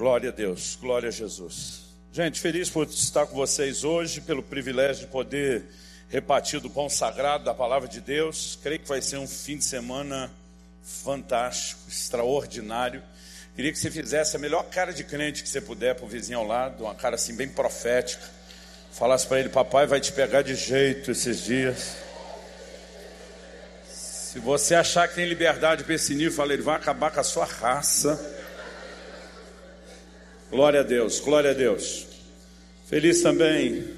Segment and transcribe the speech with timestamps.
[0.00, 1.82] Glória a Deus, glória a Jesus.
[2.10, 5.66] Gente, feliz por estar com vocês hoje, pelo privilégio de poder
[6.08, 8.58] repartir do pão sagrado da palavra de Deus.
[8.62, 10.30] Creio que vai ser um fim de semana
[10.82, 13.02] fantástico, extraordinário.
[13.54, 16.38] Queria que você fizesse a melhor cara de crente que você puder para o vizinho
[16.38, 18.24] ao lado, uma cara assim bem profética.
[18.92, 21.98] Falasse para ele: Papai vai te pegar de jeito esses dias.
[23.86, 27.22] Se você achar que tem liberdade para esse nível, fala, ele vai acabar com a
[27.22, 28.39] sua raça.
[30.50, 32.08] Glória a Deus, glória a Deus.
[32.88, 33.88] Feliz também,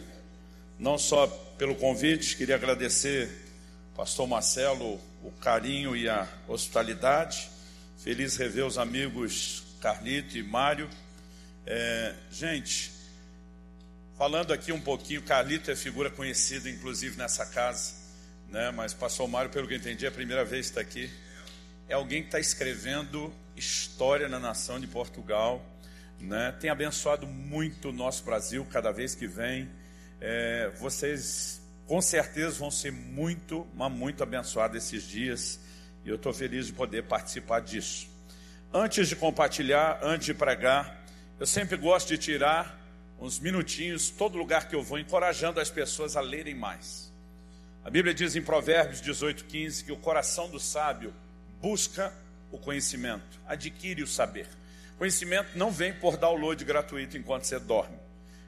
[0.78, 3.30] não só pelo convite, queria agradecer
[3.96, 7.48] pastor Marcelo o carinho e a hospitalidade.
[7.96, 10.91] Feliz rever os amigos Carlito e Mário.
[11.64, 12.92] É, gente,
[14.19, 17.94] falando aqui um pouquinho, Carlito é figura conhecida, inclusive nessa casa,
[18.50, 18.70] né?
[18.70, 21.10] Mas pastor Mário, pelo que eu entendi, é a primeira vez que está aqui.
[21.88, 25.71] É alguém que está escrevendo história na nação de Portugal
[26.22, 26.54] né?
[26.60, 29.68] Tem abençoado muito o nosso Brasil cada vez que vem.
[30.20, 35.60] É, vocês com certeza vão ser muito, mas muito abençoados esses dias.
[36.05, 38.08] E eu estou feliz de poder participar disso.
[38.72, 41.05] Antes de compartilhar, antes de pregar,
[41.38, 42.80] eu sempre gosto de tirar
[43.20, 47.12] uns minutinhos, todo lugar que eu vou, encorajando as pessoas a lerem mais.
[47.84, 51.12] A Bíblia diz em Provérbios 18,15 que o coração do sábio
[51.60, 52.12] busca
[52.50, 54.48] o conhecimento, adquire o saber.
[55.03, 57.98] Conhecimento não vem por download gratuito enquanto você dorme.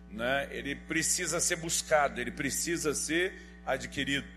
[0.08, 0.46] Né?
[0.52, 3.34] Ele precisa ser buscado, ele precisa ser
[3.66, 4.28] adquirido.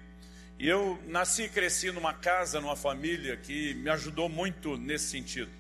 [0.58, 5.52] E eu nasci e cresci numa casa, numa família que me ajudou muito nesse sentido.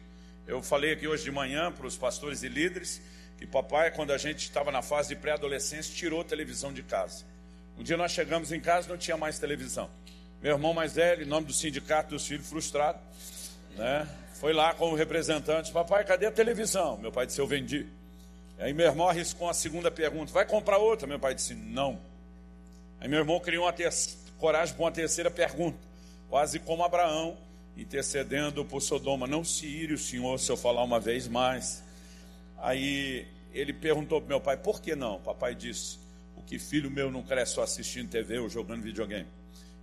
[0.47, 3.03] Eu falei aqui hoje de manhã para os pastores e líderes
[3.37, 7.23] que papai, quando a gente estava na fase de pré-adolescência, tirou televisão de casa.
[7.77, 9.91] Um dia nós chegamos em casa não tinha mais televisão.
[10.41, 12.99] Meu irmão mais velho, em nome do sindicato dos filhos frustrados,
[13.75, 14.07] né?
[14.39, 16.95] Foi lá como representante, papai, cadê a televisão?
[16.97, 17.87] Meu pai disse, eu vendi.
[18.59, 21.07] Aí meu irmão arriscou a segunda pergunta, vai comprar outra?
[21.07, 21.99] Meu pai disse, não.
[22.99, 23.73] Aí meu irmão criou uma
[24.37, 25.77] coragem para uma terceira pergunta,
[26.29, 27.35] quase como Abraão,
[27.75, 31.83] intercedendo por Sodoma, não se ire o senhor se eu falar uma vez mais.
[32.59, 35.19] Aí ele perguntou para meu pai, por que não?
[35.19, 35.97] Papai disse,
[36.35, 39.27] o que filho meu não cresce só assistindo TV ou jogando videogame.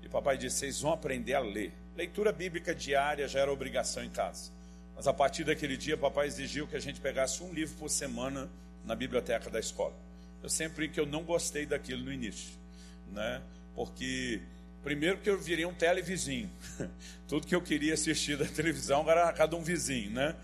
[0.00, 1.72] E papai disse, vocês vão aprender a ler.
[1.96, 4.50] Leitura bíblica diária já era obrigação em casa.
[4.96, 8.50] Mas a partir daquele dia, papai exigiu que a gente pegasse um livro por semana
[8.84, 9.94] na biblioteca da escola.
[10.42, 12.54] Eu sempre que eu não gostei daquilo no início,
[13.12, 13.40] né?
[13.76, 14.42] Porque
[14.82, 16.50] primeiro que eu virei um televizinho.
[17.28, 20.34] Tudo que eu queria assistir da televisão era cada um vizinho, né?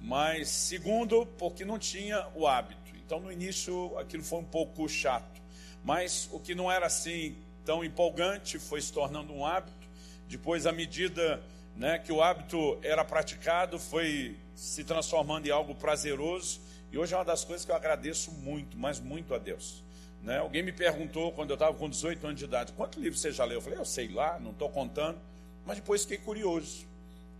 [0.00, 2.92] Mas segundo, porque não tinha o hábito.
[3.04, 5.40] Então no início aquilo foi um pouco chato.
[5.82, 9.87] Mas o que não era assim tão empolgante foi se tornando um hábito
[10.28, 11.42] depois, à medida
[11.76, 16.60] né, que o hábito era praticado, foi se transformando em algo prazeroso.
[16.92, 19.82] E hoje é uma das coisas que eu agradeço muito, mas muito a Deus.
[20.22, 20.38] Né?
[20.38, 23.44] Alguém me perguntou quando eu estava com 18 anos de idade: quanto livro você já
[23.44, 23.58] leu?
[23.58, 25.18] Eu falei: eu sei lá, não estou contando.
[25.64, 26.86] Mas depois fiquei curioso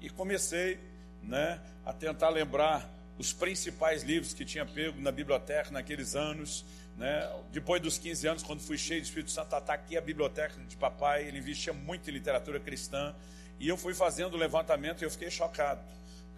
[0.01, 0.79] e comecei
[1.23, 2.89] né, a tentar lembrar
[3.19, 6.65] os principais livros que tinha pego na biblioteca naqueles anos.
[6.99, 7.31] Né?
[7.53, 10.77] Depois dos 15 anos, quando fui cheio do Espírito Santo, está aqui a biblioteca de
[10.77, 13.15] papai, ele investia muito em literatura cristã.
[13.61, 15.81] E eu fui fazendo o levantamento e eu fiquei chocado.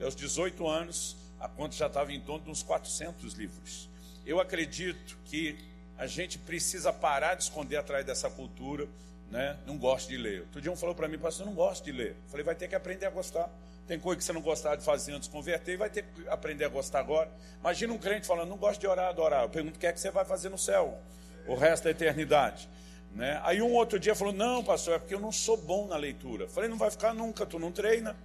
[0.03, 3.89] Aos 18 anos, a conta já estava em torno de uns 400 livros.
[4.27, 5.59] Eu acredito que
[5.97, 8.87] a gente precisa parar de esconder atrás dessa cultura,
[9.31, 9.57] né?
[9.67, 10.43] Não gosto de ler.
[10.43, 12.11] Outro dia um falou para mim, pastor, eu não gosto de ler.
[12.11, 13.51] Eu falei, vai ter que aprender a gostar.
[13.91, 16.29] Tem coisa que você não gostava de fazer antes de converter e vai ter que
[16.29, 17.29] aprender a gostar agora.
[17.59, 19.43] Imagina um crente falando, não gosto de orar, adorar.
[19.43, 20.97] Eu pergunto, o que é que você vai fazer no céu?
[21.45, 22.69] O resto da eternidade.
[23.13, 23.41] Né?
[23.43, 26.47] Aí um outro dia falou, não, pastor, é porque eu não sou bom na leitura.
[26.47, 28.17] Falei, não vai ficar nunca, tu não treina.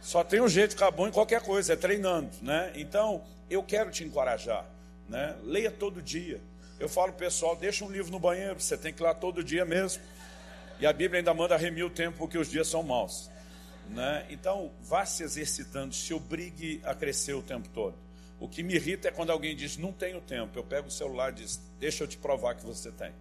[0.00, 2.30] Só tem um jeito de ficar bom em qualquer coisa, é treinando.
[2.42, 2.72] Né?
[2.74, 4.66] Então, eu quero te encorajar.
[5.08, 5.36] Né?
[5.44, 6.40] Leia todo dia.
[6.80, 9.64] Eu falo, pessoal, deixa um livro no banheiro, você tem que ir lá todo dia
[9.64, 10.02] mesmo.
[10.80, 13.30] E a Bíblia ainda manda remir o tempo porque os dias são maus.
[13.90, 14.26] Né?
[14.30, 17.94] Então, vá se exercitando, se obrigue a crescer o tempo todo.
[18.38, 20.58] O que me irrita é quando alguém diz, não tenho tempo.
[20.58, 23.12] Eu pego o celular e diz, deixa eu te provar que você tem.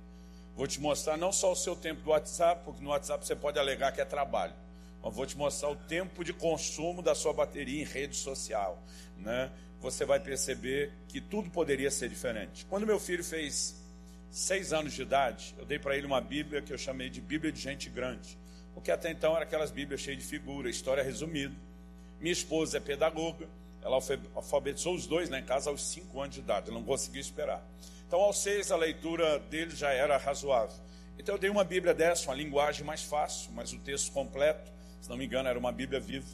[0.56, 3.60] Vou te mostrar não só o seu tempo do WhatsApp, porque no WhatsApp você pode
[3.60, 4.54] alegar que é trabalho.
[5.04, 8.82] Mas vou te mostrar o tempo de consumo da sua bateria em rede social.
[9.18, 9.52] Né?
[9.82, 12.66] Você vai perceber que tudo poderia ser diferente.
[12.66, 13.76] Quando meu filho fez
[14.32, 17.52] seis anos de idade, eu dei para ele uma Bíblia que eu chamei de Bíblia
[17.52, 18.38] de Gente Grande.
[18.76, 21.56] Porque até então eram aquelas Bíblias cheias de figura, história resumida.
[22.20, 23.48] Minha esposa é pedagoga,
[23.82, 23.98] ela
[24.36, 27.64] alfabetizou os dois né, em casa aos cinco anos de idade, ela não conseguiu esperar.
[28.08, 30.76] Então, aos seis, a leitura dele já era razoável.
[31.18, 35.10] Então, eu dei uma Bíblia dessa, uma linguagem mais fácil, mas o texto completo, se
[35.10, 36.28] não me engano, era uma Bíblia viva.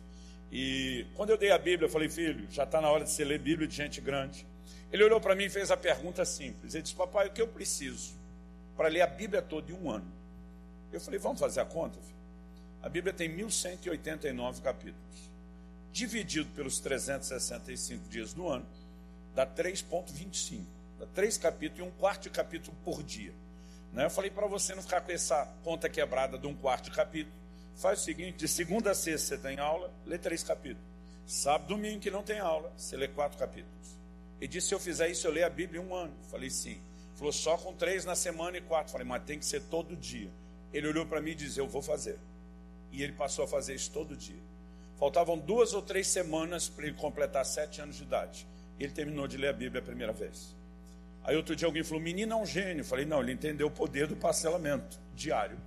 [0.52, 3.24] E quando eu dei a Bíblia, eu falei, filho, já está na hora de você
[3.24, 4.46] ler Bíblia de gente grande.
[4.92, 6.74] Ele olhou para mim e fez a pergunta simples.
[6.74, 8.12] Ele disse, papai, o que eu preciso
[8.76, 10.12] para ler a Bíblia toda em um ano?
[10.92, 12.11] Eu falei, vamos fazer a conta, filho?
[12.82, 15.32] A Bíblia tem 1189 capítulos.
[15.92, 18.66] Dividido pelos 365 dias do ano,
[19.36, 20.64] dá 3,25.
[21.00, 23.34] Dá três capítulos e um quarto de capítulo por dia.
[23.92, 24.06] Né?
[24.06, 27.36] Eu falei para você não ficar com essa conta quebrada de um quarto de capítulo.
[27.76, 30.88] Faz o seguinte: de segunda a sexta você tem aula, lê três capítulos.
[31.26, 33.98] Sábado, domingo que não tem aula, você lê quatro capítulos.
[34.40, 36.14] Ele disse: se eu fizer isso, eu leio a Bíblia em um ano.
[36.30, 36.80] Falei: sim.
[37.16, 38.92] Falou: só com três na semana e quatro.
[38.92, 40.30] Falei: mas tem que ser todo dia.
[40.72, 42.18] Ele olhou para mim e disse: eu vou fazer.
[42.92, 44.42] E ele passou a fazer isso todo dia.
[44.98, 48.48] Faltavam duas ou três semanas para ele completar sete anos de idade.
[48.80, 50.56] Ele terminou de ler a Bíblia a primeira vez.
[51.24, 52.84] Aí outro dia alguém falou: menino é um gênio.
[52.84, 55.58] falei: não, ele entendeu o poder do parcelamento diário.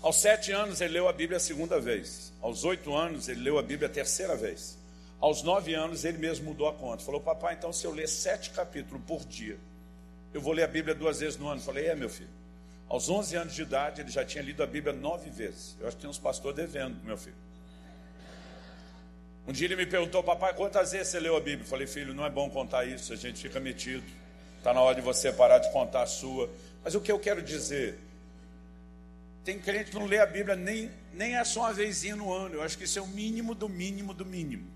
[0.00, 2.32] Aos sete anos ele leu a Bíblia a segunda vez.
[2.40, 4.78] Aos oito anos ele leu a Bíblia a terceira vez.
[5.20, 7.02] Aos nove anos ele mesmo mudou a conta.
[7.02, 9.58] Falou: papai, então se eu ler sete capítulos por dia,
[10.32, 11.60] eu vou ler a Bíblia duas vezes no ano.
[11.60, 12.43] falei: é, meu filho.
[12.88, 15.76] Aos onze anos de idade ele já tinha lido a Bíblia nove vezes.
[15.80, 17.36] Eu acho que tem uns pastores devendo, meu filho.
[19.46, 21.64] Um dia ele me perguntou, papai, quantas vezes você leu a Bíblia?
[21.64, 24.04] Eu falei, filho, não é bom contar isso, a gente fica metido.
[24.58, 26.50] Está na hora de você parar de contar a sua.
[26.82, 27.98] Mas o que eu quero dizer?
[29.44, 32.54] Tem crente que não lê a Bíblia nem, nem é só uma vezinha no ano.
[32.54, 34.66] Eu acho que isso é o mínimo do mínimo do mínimo.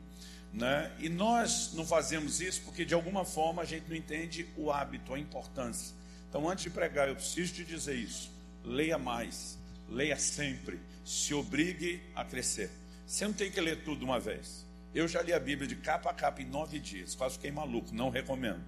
[0.52, 0.93] Né?
[0.99, 5.14] E nós não fazemos isso porque de alguma forma a gente não entende o hábito,
[5.14, 5.96] a importância.
[6.28, 8.30] Então, antes de pregar, eu preciso te dizer isso.
[8.64, 9.58] Leia mais,
[9.88, 12.70] leia sempre, se obrigue a crescer.
[13.06, 14.66] Você não tem que ler tudo uma vez.
[14.94, 17.94] Eu já li a Bíblia de capa a capa em nove dias, quase fiquei maluco,
[17.94, 18.62] não recomendo.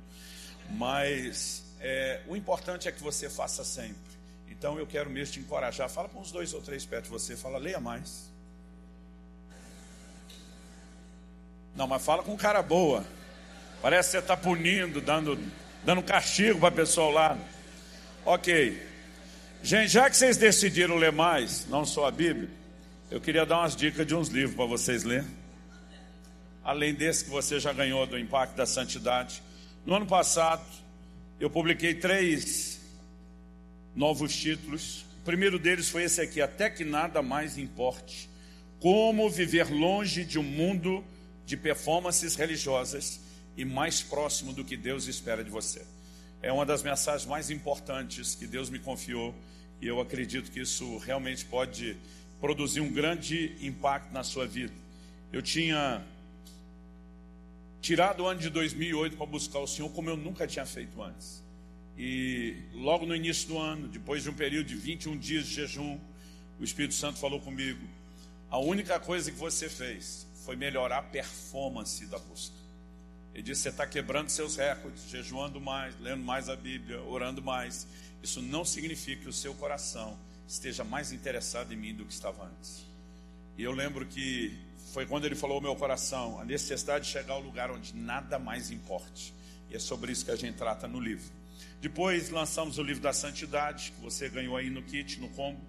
[0.70, 4.10] Mas é, o importante é que você faça sempre.
[4.48, 5.88] Então eu quero mesmo te encorajar.
[5.88, 8.30] Fala com uns dois ou três perto de você, fala, leia mais.
[11.74, 13.04] Não, mas fala com cara boa.
[13.80, 15.38] Parece que você está punindo, dando,
[15.84, 17.40] dando castigo para a pessoa ao lado.
[18.24, 18.90] Ok.
[19.62, 22.48] Gente, já que vocês decidiram ler mais, não só a Bíblia,
[23.10, 25.28] eu queria dar umas dicas de uns livros para vocês lerem.
[26.62, 29.42] Além desse que você já ganhou do Impacto da Santidade.
[29.84, 30.64] No ano passado,
[31.38, 32.80] eu publiquei três
[33.94, 35.04] novos títulos.
[35.20, 38.28] O primeiro deles foi esse aqui: Até que nada mais importe.
[38.78, 41.04] Como viver longe de um mundo
[41.44, 43.20] de performances religiosas
[43.60, 45.84] e mais próximo do que Deus espera de você.
[46.40, 49.34] É uma das mensagens mais importantes que Deus me confiou
[49.82, 51.94] e eu acredito que isso realmente pode
[52.40, 54.72] produzir um grande impacto na sua vida.
[55.30, 56.02] Eu tinha
[57.82, 61.44] tirado o ano de 2008 para buscar o Senhor como eu nunca tinha feito antes.
[61.98, 66.00] E logo no início do ano, depois de um período de 21 dias de jejum,
[66.58, 67.86] o Espírito Santo falou comigo:
[68.48, 72.59] a única coisa que você fez foi melhorar a performance da busca.
[73.40, 77.87] Ele disse: você está quebrando seus recordes, jejuando mais, lendo mais a Bíblia, orando mais.
[78.22, 80.14] Isso não significa que o seu coração
[80.46, 82.84] esteja mais interessado em mim do que estava antes.
[83.56, 84.58] E eu lembro que
[84.92, 88.38] foi quando ele falou ao meu coração, a necessidade de chegar ao lugar onde nada
[88.38, 89.32] mais importe.
[89.70, 91.32] E é sobre isso que a gente trata no livro.
[91.81, 95.62] Depois lançamos o livro da santidade, que você ganhou aí no kit, no combo.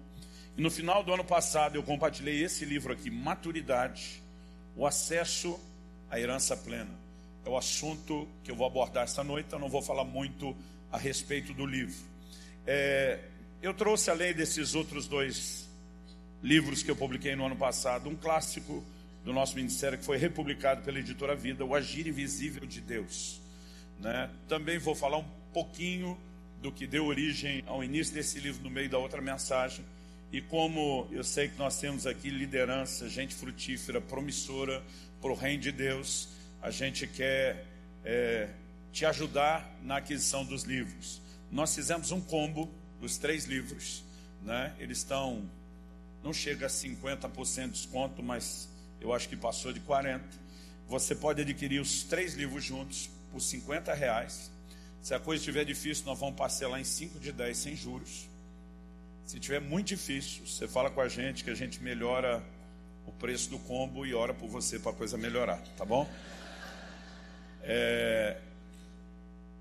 [0.58, 4.22] E no final do ano passado eu compartilhei esse livro aqui, Maturidade,
[4.76, 5.58] o acesso
[6.10, 7.01] à herança plena.
[7.44, 10.56] É o assunto que eu vou abordar esta noite, eu não vou falar muito
[10.90, 11.96] a respeito do livro.
[12.66, 13.18] É,
[13.60, 15.68] eu trouxe, além desses outros dois
[16.42, 18.84] livros que eu publiquei no ano passado, um clássico
[19.24, 23.40] do nosso ministério que foi republicado pela editora Vida, O Agir Invisível de Deus.
[24.00, 24.28] Né?
[24.48, 26.18] Também vou falar um pouquinho
[26.60, 29.84] do que deu origem ao início desse livro no meio da outra mensagem.
[30.32, 34.82] E como eu sei que nós temos aqui liderança, gente frutífera, promissora
[35.20, 36.28] para o reino de Deus,
[36.62, 37.66] a gente quer
[38.04, 38.48] é,
[38.92, 41.20] te ajudar na aquisição dos livros.
[41.50, 44.04] Nós fizemos um combo dos três livros,
[44.42, 44.72] né?
[44.78, 45.42] Eles estão,
[46.22, 48.68] não chega a 50% de desconto, mas
[49.00, 50.20] eu acho que passou de 40%.
[50.88, 54.50] Você pode adquirir os três livros juntos por 50 reais.
[55.00, 58.28] Se a coisa estiver difícil, nós vamos parcelar em 5 de 10 sem juros.
[59.24, 62.42] Se estiver muito difícil, você fala com a gente que a gente melhora
[63.06, 66.08] o preço do combo e ora por você para a coisa melhorar, tá bom?
[67.62, 68.36] É...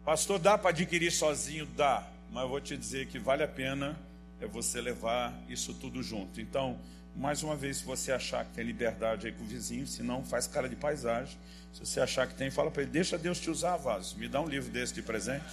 [0.03, 1.65] Pastor, dá para adquirir sozinho?
[1.65, 3.97] Dá mas eu vou te dizer que vale a pena
[4.39, 6.39] é você levar isso tudo junto.
[6.39, 6.79] Então,
[7.15, 10.23] mais uma vez, se você achar que tem liberdade aí com o vizinho, se não,
[10.23, 11.37] faz cara de paisagem.
[11.73, 14.17] Se você achar que tem, fala para ele, deixa Deus te usar, vaso.
[14.17, 15.45] Me dá um livro desse de presente.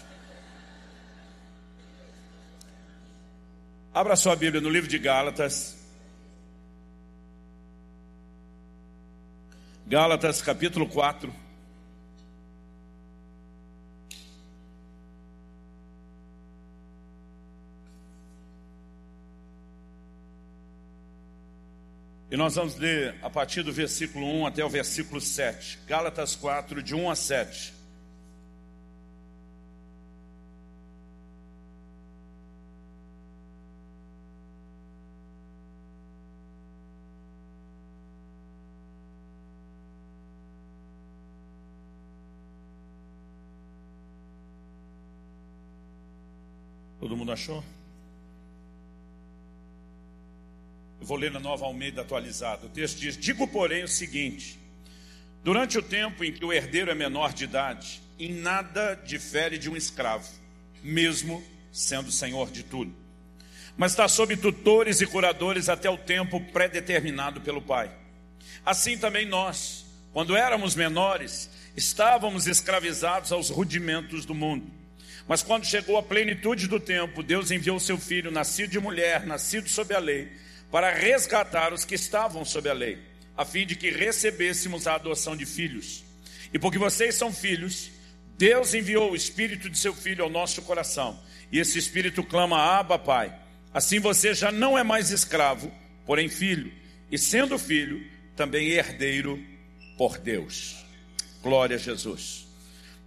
[3.93, 5.77] Abra sua Bíblia no livro de Gálatas.
[9.87, 11.48] Gálatas capítulo 4.
[22.31, 25.79] E nós vamos ler a partir do versículo 1 até o versículo 7.
[25.87, 27.73] Gálatas 4, de 1 a 7.
[47.01, 47.65] Todo mundo achou?
[51.01, 52.67] Eu vou ler na nova Almeida atualizada.
[52.67, 54.59] O texto diz: Digo, porém, o seguinte:
[55.43, 59.71] Durante o tempo em que o herdeiro é menor de idade, em nada difere de
[59.71, 60.29] um escravo,
[60.83, 62.93] mesmo sendo senhor de tudo.
[63.77, 67.91] Mas está sob tutores e curadores até o tempo pré-determinado pelo pai.
[68.67, 74.67] Assim também nós, quando éramos menores, estávamos escravizados aos rudimentos do mundo.
[75.29, 79.69] Mas quando chegou a plenitude do tempo, Deus enviou seu filho, nascido de mulher, nascido
[79.69, 80.33] sob a lei,
[80.71, 82.99] para resgatar os que estavam sob a lei,
[83.37, 86.05] a fim de que recebêssemos a adoção de filhos.
[86.53, 87.91] E porque vocês são filhos,
[88.37, 91.19] Deus enviou o Espírito de seu Filho ao nosso coração,
[91.51, 93.35] e esse Espírito clama: Abba, Pai.
[93.73, 95.71] Assim você já não é mais escravo,
[96.07, 96.73] porém filho,
[97.11, 99.43] e sendo filho, também herdeiro
[99.97, 100.77] por Deus.
[101.43, 102.47] Glória a Jesus.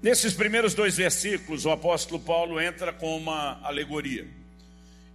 [0.01, 4.27] Nesses primeiros dois versículos, o apóstolo Paulo entra com uma alegoria.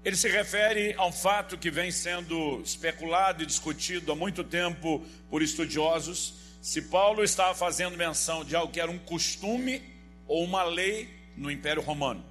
[0.06, 5.04] Ele se refere a um fato que vem sendo especulado e discutido há muito tempo
[5.28, 9.82] por estudiosos, se Paulo estava fazendo menção de algo que era um costume
[10.28, 12.24] ou uma lei no Império Romano.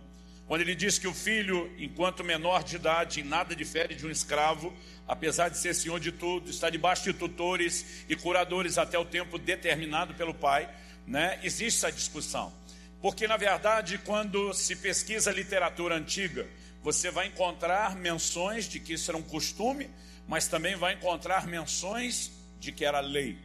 [0.48, 4.10] Quando ele diz que o filho, enquanto menor de idade, em nada difere de um
[4.10, 4.74] escravo,
[5.05, 9.38] apesar de ser senhor de tudo, está debaixo de tutores e curadores até o tempo
[9.38, 10.70] determinado pelo pai,
[11.05, 11.41] né?
[11.44, 12.53] existe essa discussão.
[13.01, 16.48] Porque, na verdade, quando se pesquisa literatura antiga,
[16.85, 19.89] você vai encontrar menções de que isso era um costume,
[20.27, 23.39] mas também vai encontrar menções de que era lei.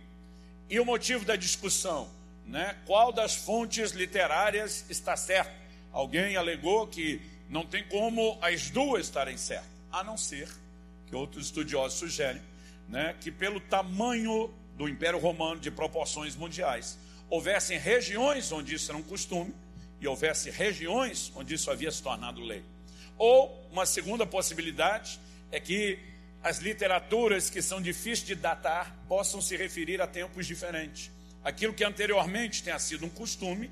[0.68, 2.06] E o motivo da discussão,
[2.44, 2.76] né?
[2.85, 5.50] Qual das fontes literárias está certo?
[5.90, 10.47] Alguém alegou que não tem como as duas estarem certas, a não ser
[11.06, 12.42] que outros estudiosos sugerem,
[12.90, 16.99] né, que pelo tamanho do Império Romano de proporções mundiais,
[17.30, 19.54] houvessem regiões onde isso era um costume
[19.99, 22.62] e houvesse regiões onde isso havia se tornado lei.
[23.21, 25.21] Ou uma segunda possibilidade
[25.53, 25.99] é que
[26.43, 31.11] as literaturas que são difíceis de datar possam se referir a tempos diferentes.
[31.45, 33.71] Aquilo que anteriormente tenha sido um costume,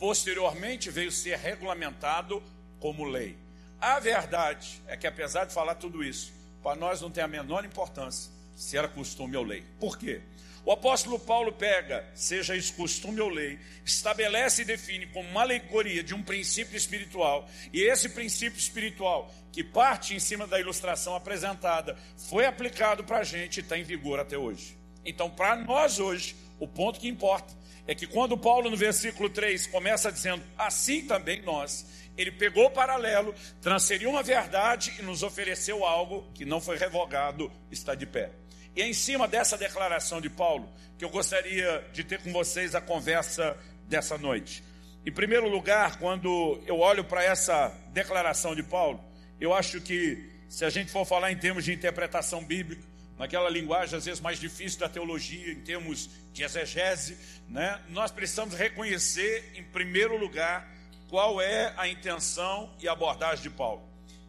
[0.00, 2.42] posteriormente veio ser regulamentado
[2.80, 3.38] como lei.
[3.80, 7.64] A verdade é que, apesar de falar tudo isso, para nós não tem a menor
[7.64, 9.62] importância se era costume ou lei.
[9.78, 10.22] Por quê?
[10.64, 16.02] O apóstolo Paulo pega, seja isso costume ou lei, estabelece e define como uma alegoria
[16.02, 21.96] de um princípio espiritual, e esse princípio espiritual, que parte em cima da ilustração apresentada,
[22.28, 24.76] foi aplicado para a gente e está em vigor até hoje.
[25.04, 29.66] Então, para nós hoje, o ponto que importa é que quando Paulo, no versículo 3,
[29.68, 31.86] começa dizendo assim também nós,
[32.18, 37.50] ele pegou o paralelo, transferiu uma verdade e nos ofereceu algo que não foi revogado,
[37.70, 38.32] está de pé.
[38.78, 42.76] E é em cima dessa declaração de Paulo que eu gostaria de ter com vocês
[42.76, 43.56] a conversa
[43.88, 44.62] dessa noite.
[45.04, 49.02] Em primeiro lugar, quando eu olho para essa declaração de Paulo,
[49.40, 52.84] eu acho que se a gente for falar em termos de interpretação bíblica,
[53.18, 57.18] naquela linguagem às vezes mais difícil da teologia, em termos de exegese,
[57.48, 60.72] né, nós precisamos reconhecer, em primeiro lugar,
[61.08, 63.82] qual é a intenção e abordagem de Paulo.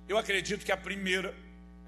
[0.08, 1.36] Eu acredito que a primeira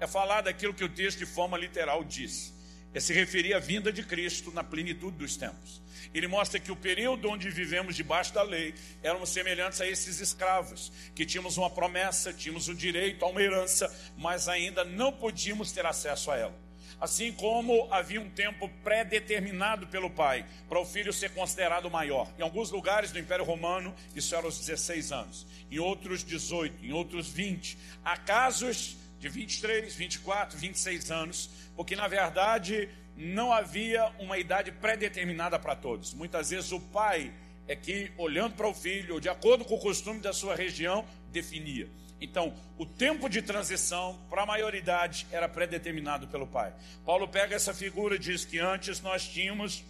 [0.02, 2.52] é falar daquilo que o texto de forma literal diz.
[2.92, 5.80] É se referir à vinda de Cristo na plenitude dos tempos.
[6.12, 10.90] Ele mostra que o período onde vivemos debaixo da lei éramos semelhantes a esses escravos,
[11.14, 15.86] que tínhamos uma promessa, tínhamos o direito a uma herança, mas ainda não podíamos ter
[15.86, 16.72] acesso a ela.
[17.00, 22.28] Assim como havia um tempo pré-determinado pelo pai para o filho ser considerado maior.
[22.36, 25.46] Em alguns lugares do Império Romano, isso era aos 16 anos.
[25.70, 26.84] Em outros, 18.
[26.84, 27.78] Em outros, 20.
[28.04, 35.60] Há casos de 23, 24, 26 anos, porque na verdade não havia uma idade pré-determinada
[35.60, 36.12] para todos.
[36.12, 37.32] Muitas vezes o pai
[37.68, 41.06] é que, olhando para o filho, ou de acordo com o costume da sua região,
[41.30, 41.88] definia.
[42.20, 46.74] Então, o tempo de transição para a maioridade era pré-determinado pelo pai.
[47.06, 49.84] Paulo pega essa figura e diz que antes nós tínhamos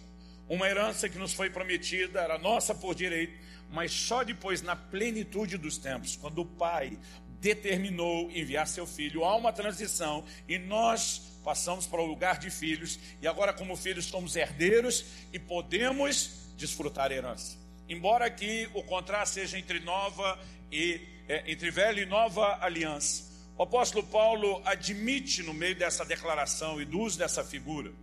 [0.47, 3.33] uma herança que nos foi prometida, era nossa por direito,
[3.73, 6.95] mas só depois, na plenitude dos tempos, quando o pai
[7.43, 9.23] determinou enviar seu filho.
[9.23, 14.05] Há uma transição e nós passamos para o lugar de filhos e agora, como filhos,
[14.05, 17.57] somos herdeiros e podemos desfrutar a herança.
[17.87, 20.39] Embora aqui o contraste seja entre nova
[20.71, 26.81] e é, entre velha e nova aliança, o apóstolo Paulo admite no meio dessa declaração
[26.81, 27.93] e do uso dessa figura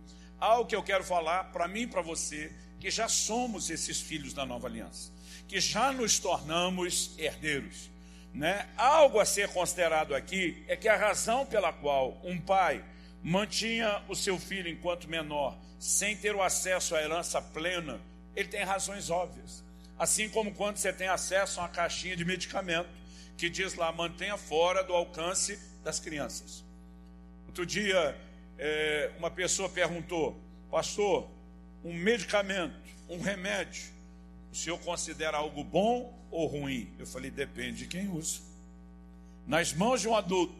[0.41, 4.33] algo que eu quero falar para mim e para você, que já somos esses filhos
[4.33, 5.11] da nova aliança,
[5.47, 7.90] que já nos tornamos herdeiros.
[8.33, 8.67] Né?
[8.77, 12.83] Algo a ser considerado aqui é que a razão pela qual um pai
[13.21, 17.99] mantinha o seu filho enquanto menor, sem ter o acesso à herança plena,
[18.35, 19.63] ele tem razões óbvias.
[19.99, 22.89] Assim como quando você tem acesso a uma caixinha de medicamento
[23.37, 26.63] que diz lá, mantenha fora do alcance das crianças.
[27.47, 28.17] Outro dia,
[28.57, 31.27] é, uma pessoa perguntou, pastor,
[31.83, 33.91] um medicamento, um remédio,
[34.51, 36.91] o senhor considera algo bom ou ruim?
[36.97, 38.39] Eu falei, depende de quem usa.
[39.45, 40.55] Nas mãos de um adulto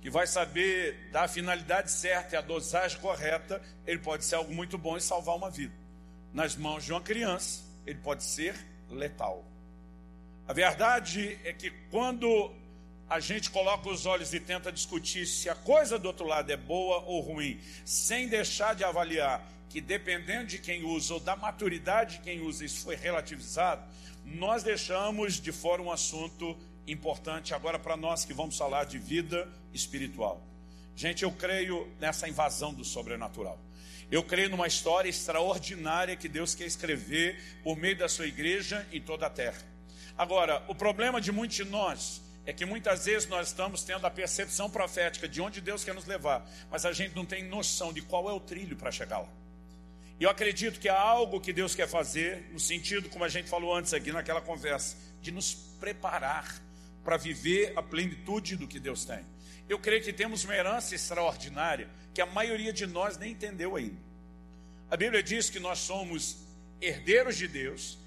[0.00, 4.54] que vai saber dar a finalidade certa e a dosagem correta, ele pode ser algo
[4.54, 5.74] muito bom e salvar uma vida.
[6.32, 8.54] Nas mãos de uma criança, ele pode ser
[8.88, 9.44] letal.
[10.46, 12.52] A verdade é que quando
[13.08, 16.56] a gente coloca os olhos e tenta discutir se a coisa do outro lado é
[16.56, 22.16] boa ou ruim, sem deixar de avaliar que dependendo de quem usa ou da maturidade
[22.16, 23.82] de quem usa, isso foi relativizado,
[24.26, 29.48] nós deixamos de fora um assunto importante agora para nós que vamos falar de vida
[29.72, 30.42] espiritual.
[30.96, 33.58] Gente, eu creio nessa invasão do sobrenatural.
[34.10, 39.00] Eu creio numa história extraordinária que Deus quer escrever por meio da sua igreja em
[39.00, 39.62] toda a terra.
[40.18, 44.10] Agora, o problema de muitos de nós é que muitas vezes nós estamos tendo a
[44.10, 48.02] percepção profética de onde Deus quer nos levar, mas a gente não tem noção de
[48.02, 49.28] qual é o trilho para chegar lá.
[50.18, 53.48] E eu acredito que há algo que Deus quer fazer, no sentido, como a gente
[53.48, 56.62] falou antes aqui naquela conversa, de nos preparar
[57.04, 59.20] para viver a plenitude do que Deus tem.
[59.68, 63.98] Eu creio que temos uma herança extraordinária que a maioria de nós nem entendeu ainda.
[64.90, 66.38] A Bíblia diz que nós somos
[66.80, 67.98] herdeiros de Deus.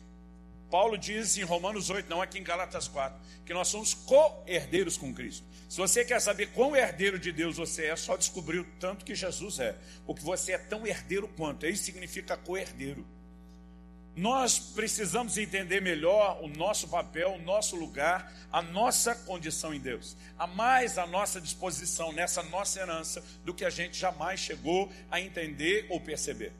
[0.71, 5.13] Paulo diz em Romanos 8, não aqui em Galatas 4, que nós somos co-herdeiros com
[5.13, 5.45] Cristo.
[5.69, 9.13] Se você quer saber quão herdeiro de Deus você é, só descobrir o tanto que
[9.13, 9.77] Jesus é.
[10.03, 11.67] Porque você é tão herdeiro quanto.
[11.67, 13.05] Isso significa co-herdeiro.
[14.15, 20.17] Nós precisamos entender melhor o nosso papel, o nosso lugar, a nossa condição em Deus.
[20.39, 25.21] A mais a nossa disposição nessa nossa herança do que a gente jamais chegou a
[25.21, 26.51] entender ou perceber.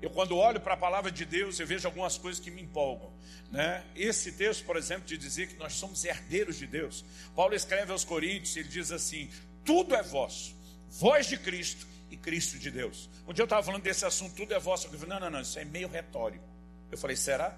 [0.00, 3.12] Eu, quando olho para a palavra de Deus, eu vejo algumas coisas que me empolgam.
[3.50, 3.82] Né?
[3.94, 7.04] Esse texto, por exemplo, de dizer que nós somos herdeiros de Deus.
[7.34, 9.30] Paulo escreve aos Coríntios, ele diz assim:
[9.64, 10.54] tudo é vosso,
[10.90, 13.08] voz de Cristo e Cristo de Deus.
[13.26, 14.86] Um dia eu estava falando desse assunto, tudo é vosso.
[14.86, 16.44] Eu falei, não, não, não, isso é meio retórico.
[16.90, 17.56] Eu falei, será?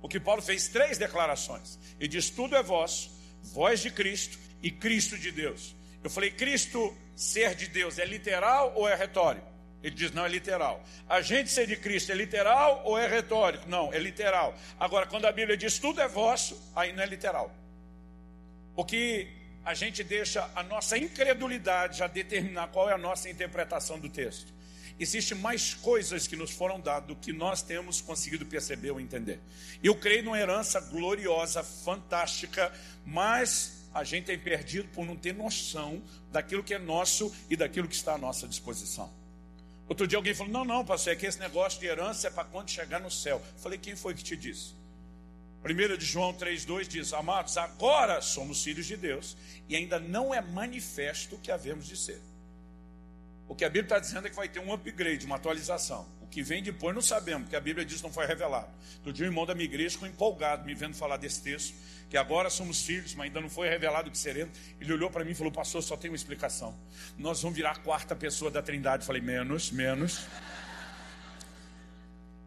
[0.00, 1.78] Porque Paulo fez três declarações.
[1.98, 3.10] Ele diz: tudo é vosso,
[3.42, 5.74] voz de Cristo e Cristo de Deus.
[6.02, 9.55] Eu falei, Cristo ser de Deus é literal ou é retórico?
[9.86, 10.84] Ele diz, não, é literal.
[11.08, 13.68] A gente ser de Cristo é literal ou é retórico?
[13.68, 14.52] Não, é literal.
[14.80, 17.54] Agora, quando a Bíblia diz tudo é vosso, aí não é literal.
[18.74, 19.28] Porque
[19.64, 24.52] a gente deixa a nossa incredulidade já determinar qual é a nossa interpretação do texto.
[24.98, 29.38] Existem mais coisas que nos foram dadas do que nós temos conseguido perceber ou entender.
[29.84, 32.72] Eu creio numa herança gloriosa, fantástica,
[33.04, 37.86] mas a gente tem perdido por não ter noção daquilo que é nosso e daquilo
[37.86, 39.08] que está à nossa disposição.
[39.88, 42.44] Outro dia alguém falou: Não, não, pastor, é que esse negócio de herança é para
[42.44, 43.40] quando chegar no céu.
[43.54, 44.74] Eu falei: Quem foi que te disse?
[45.64, 49.36] 1 de João 3,2 diz: Amados, agora somos filhos de Deus
[49.68, 52.20] e ainda não é manifesto o que havemos de ser.
[53.48, 56.06] O que a Bíblia está dizendo é que vai ter um upgrade, uma atualização.
[56.36, 58.68] Que vem depois não sabemos, porque a Bíblia diz que não foi revelado.
[59.02, 61.74] Todo dia o irmão da minha igreja ficou empolgado me vendo falar desse texto,
[62.10, 64.54] que agora somos filhos, mas ainda não foi revelado o que seremos.
[64.78, 66.78] Ele olhou para mim e falou: Pastor, só tem uma explicação.
[67.16, 69.02] Nós vamos virar a quarta pessoa da Trindade.
[69.02, 70.26] Eu falei: Menos, menos.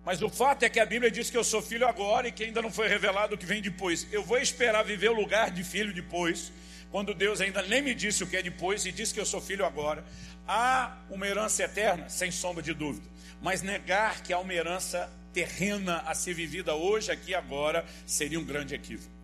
[0.06, 2.43] Mas o fato é que a Bíblia diz que eu sou filho agora e que
[2.43, 4.06] ainda não foi revelado o que vem depois.
[4.12, 6.52] Eu vou esperar viver o lugar de filho depois,
[6.91, 9.41] quando Deus ainda nem me disse o que é depois e disse que eu sou
[9.41, 10.06] filho agora.
[10.47, 13.17] Há uma herança eterna, sem sombra de dúvida.
[13.41, 18.39] Mas negar que há uma herança terrena a ser vivida hoje, aqui e agora, seria
[18.39, 19.19] um grande equívoco.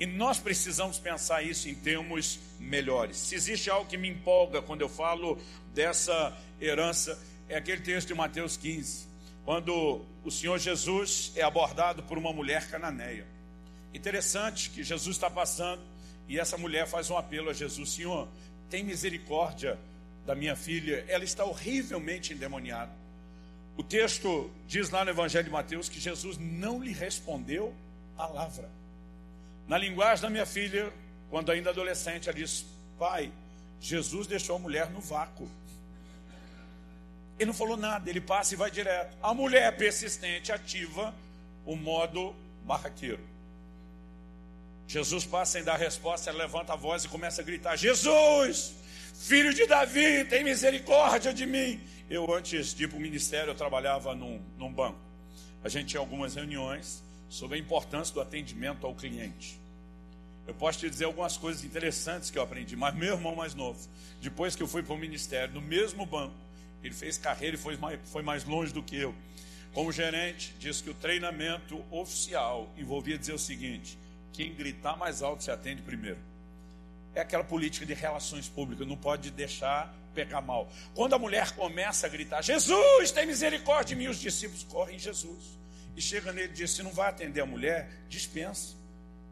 [0.00, 3.16] E nós precisamos pensar isso em termos melhores.
[3.16, 5.36] Se existe algo que me empolga quando eu falo
[5.74, 9.06] dessa herança, é aquele texto de Mateus 15,
[9.44, 13.26] quando o Senhor Jesus é abordado por uma mulher cananeia.
[13.92, 15.82] Interessante que Jesus está passando
[16.28, 18.28] e essa mulher faz um apelo a Jesus: Senhor,
[18.70, 19.78] tem misericórdia
[20.24, 22.92] da minha filha, ela está horrivelmente endemoniada.
[23.78, 27.72] O texto diz lá no Evangelho de Mateus que Jesus não lhe respondeu
[28.16, 28.68] palavra.
[29.68, 30.92] Na linguagem da minha filha,
[31.30, 32.66] quando ainda adolescente, ela disse:
[32.98, 33.30] Pai,
[33.80, 35.48] Jesus deixou a mulher no vácuo.
[37.38, 39.16] Ele não falou nada, ele passa e vai direto.
[39.22, 41.14] A mulher persistente ativa
[41.64, 43.22] o modo barraqueiro.
[44.88, 48.74] Jesus passa sem dar resposta, ela levanta a voz e começa a gritar: Jesus,
[49.14, 51.80] filho de Davi, tem misericórdia de mim.
[52.10, 54.98] Eu, antes de ir para o ministério, eu trabalhava num, num banco.
[55.62, 59.60] A gente tinha algumas reuniões sobre a importância do atendimento ao cliente.
[60.46, 63.78] Eu posso te dizer algumas coisas interessantes que eu aprendi, mas meu irmão mais novo,
[64.22, 66.34] depois que eu fui para o ministério, no mesmo banco,
[66.82, 69.14] ele fez carreira e foi mais, foi mais longe do que eu.
[69.74, 73.98] Como gerente, disse que o treinamento oficial envolvia dizer o seguinte:
[74.32, 76.18] quem gritar mais alto se atende primeiro.
[77.14, 80.68] É aquela política de relações públicas, não pode deixar pegar mal.
[80.94, 84.98] Quando a mulher começa a gritar, Jesus, tem misericórdia de mim, os discípulos correm em
[84.98, 85.56] Jesus.
[85.94, 88.76] E chega nele e diz: se não vai atender a mulher, dispensa.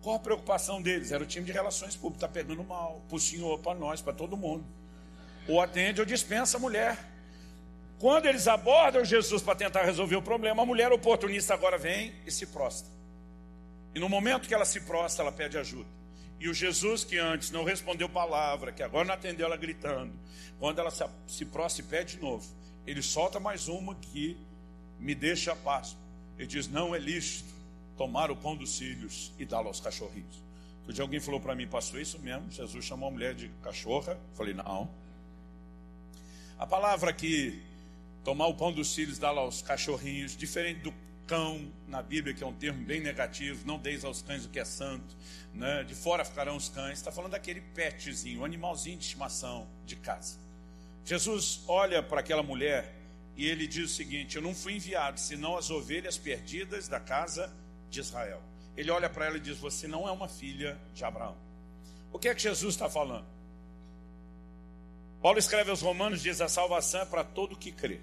[0.00, 1.10] Qual a preocupação deles?
[1.10, 4.12] Era o time de relações públicas, está pegando mal, para o senhor, para nós, para
[4.12, 4.64] todo mundo.
[5.48, 6.96] Ou atende ou dispensa a mulher.
[7.98, 12.30] Quando eles abordam Jesus para tentar resolver o problema, a mulher oportunista agora vem e
[12.30, 12.92] se prostra.
[13.94, 15.95] E no momento que ela se prostra, ela pede ajuda.
[16.38, 20.12] E o Jesus que antes não respondeu palavra, que agora não atendeu ela gritando,
[20.58, 20.90] quando ela
[21.26, 22.46] se prostra e pede de novo,
[22.86, 24.36] ele solta mais uma que
[24.98, 25.96] me deixa a paz.
[26.38, 27.52] Ele diz: Não é lícito
[27.96, 30.46] tomar o pão dos filhos e dá-lo aos cachorrinhos.
[30.80, 32.48] Outro dia alguém falou para mim, pastor, isso mesmo?
[32.48, 34.12] Jesus chamou a mulher de cachorra.
[34.12, 34.88] Eu falei, não.
[36.56, 37.60] A palavra que
[38.22, 40.94] tomar o pão dos filhos, dá-lo aos cachorrinhos, diferente do
[41.26, 44.58] cão na Bíblia, que é um termo bem negativo, não deis aos cães o que
[44.58, 45.16] é santo,
[45.52, 45.84] né?
[45.84, 50.38] de fora ficarão os cães, está falando daquele petzinho, um animalzinho de estimação de casa.
[51.04, 52.94] Jesus olha para aquela mulher
[53.36, 57.52] e ele diz o seguinte: Eu não fui enviado senão as ovelhas perdidas da casa
[57.90, 58.42] de Israel.
[58.76, 61.36] Ele olha para ela e diz: Você não é uma filha de Abraão.
[62.12, 63.26] O que é que Jesus está falando?
[65.22, 68.00] Paulo escreve aos Romanos: diz a salvação é para todo que crê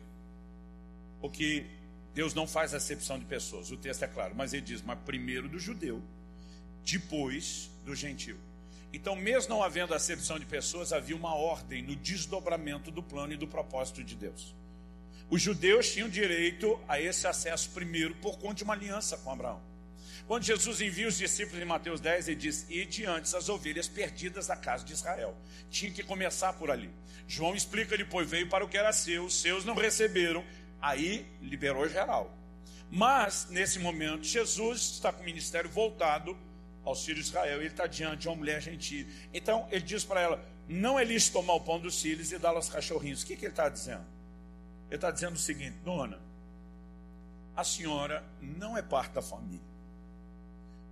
[1.23, 1.65] porque
[2.13, 3.71] Deus não faz acepção de pessoas.
[3.71, 6.01] O texto é claro, mas ele diz: mas primeiro do judeu,
[6.83, 8.37] depois do gentil.
[8.93, 13.37] Então, mesmo não havendo acepção de pessoas, havia uma ordem no desdobramento do plano e
[13.37, 14.53] do propósito de Deus.
[15.29, 19.59] Os judeus tinham direito a esse acesso primeiro por conta de uma aliança com Abraão.
[20.27, 24.47] Quando Jesus envia os discípulos em Mateus 10, ele diz: E diante as ovelhas perdidas
[24.47, 25.35] da casa de Israel.
[25.71, 26.89] Tinha que começar por ali.
[27.27, 30.45] João explica depois: veio para o que era seu, os seus não receberam,
[30.83, 32.29] Aí liberou geral.
[32.91, 36.37] Mas, nesse momento, Jesus está com o ministério voltado
[36.83, 37.59] aos filhos de Israel.
[37.61, 39.07] Ele está diante de uma mulher gentil.
[39.33, 42.49] Então, ele diz para ela: não é lícito tomar o pão dos filhos e dar
[42.49, 43.23] aos cachorrinhos.
[43.23, 44.05] O que, que ele está dizendo?
[44.87, 46.19] Ele está dizendo o seguinte: dona,
[47.55, 49.73] a senhora não é parte da família.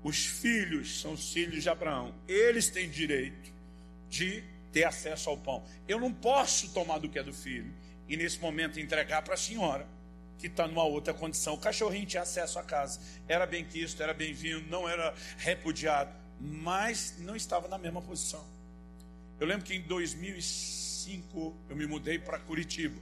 [0.01, 2.15] Os filhos são os filhos de Abraão.
[2.30, 3.51] Eles têm direito
[4.10, 5.65] de ter acesso ao pão.
[5.86, 7.73] Eu não posso tomar do que é do filho
[8.12, 9.88] e nesse momento entregar para a senhora,
[10.38, 11.54] que está numa outra condição.
[11.54, 17.15] O cachorrinho tinha acesso à casa, era bem quisto, era bem-vindo, não era repudiado, mas
[17.19, 18.45] não estava na mesma posição.
[19.39, 23.00] Eu lembro que em 2005 eu me mudei para Curitiba,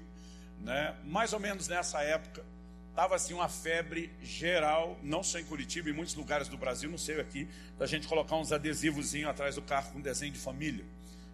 [0.59, 0.95] né?
[1.03, 2.45] mais ou menos nessa época.
[2.91, 6.99] Estava assim uma febre geral, não só em Curitiba, em muitos lugares do Brasil, não
[6.99, 7.47] sei aqui,
[7.79, 10.85] da gente colocar uns adesivos atrás do carro com desenho de família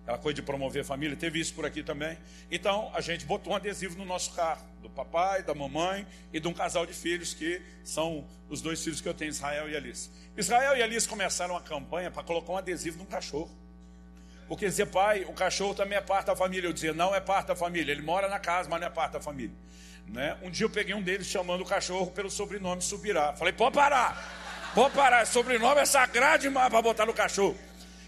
[0.06, 2.16] aquela coisa de promover a família, teve isso por aqui também.
[2.50, 6.48] Então a gente botou um adesivo no nosso carro, do papai, da mamãe e de
[6.48, 10.12] um casal de filhos que são os dois filhos que eu tenho, Israel e Alice.
[10.38, 13.50] Israel e Alice começaram uma campanha para colocar um adesivo num cachorro.
[14.48, 16.68] Porque dizia, pai, o cachorro também é parte da família.
[16.68, 17.92] Eu dizia, não é parte da família.
[17.92, 19.56] Ele mora na casa, mas não é parte da família.
[20.08, 20.38] Né?
[20.44, 23.34] Um dia eu peguei um deles chamando o cachorro pelo sobrenome Subirá.
[23.34, 25.26] Falei, pode parar, pode parar.
[25.26, 27.58] sobrenome é sagrado demais para botar no cachorro.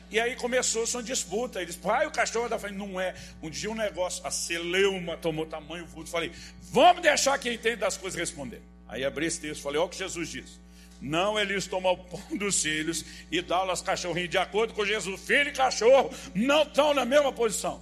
[0.09, 1.61] E aí começou essa disputa.
[1.61, 3.13] Eles, pai, o cachorro da família não é.
[3.41, 6.09] Um dia um negócio, a celeuma tomou tamanho vulto.
[6.09, 6.31] Falei,
[6.71, 8.61] vamos deixar quem entende das coisas responder.
[8.87, 10.59] Aí abri esse texto, falei, olha o que Jesus diz.
[11.01, 15.21] Não eles tomam o pão dos filhos e dão aos cachorrinhos de acordo com Jesus.
[15.21, 17.81] Filho e cachorro não estão na mesma posição.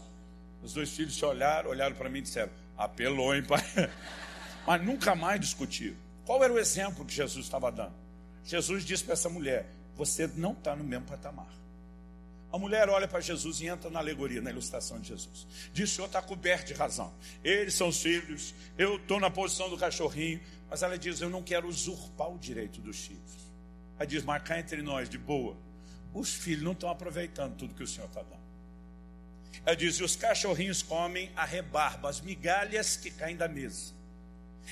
[0.62, 3.62] Os dois filhos se olharam, olharam para mim e disseram: apelou, hein, pai?
[4.66, 5.96] Mas nunca mais discutiram.
[6.26, 7.94] Qual era o exemplo que Jesus estava dando?
[8.44, 11.48] Jesus disse para essa mulher: Você não está no mesmo patamar.
[12.56, 15.46] A mulher olha para Jesus e entra na alegoria, na ilustração de Jesus.
[15.74, 17.14] Diz: o senhor está coberto de razão.
[17.44, 20.40] Eles são os filhos, eu estou na posição do cachorrinho.
[20.70, 23.52] Mas ela diz: eu não quero usurpar o direito dos filhos.
[24.00, 25.58] Aí diz: marcar entre nós, de boa.
[26.14, 28.46] Os filhos não estão aproveitando tudo que o senhor está dando.
[29.66, 33.94] Ela diz: e os cachorrinhos comem a rebarba, as migalhas que caem da mesa.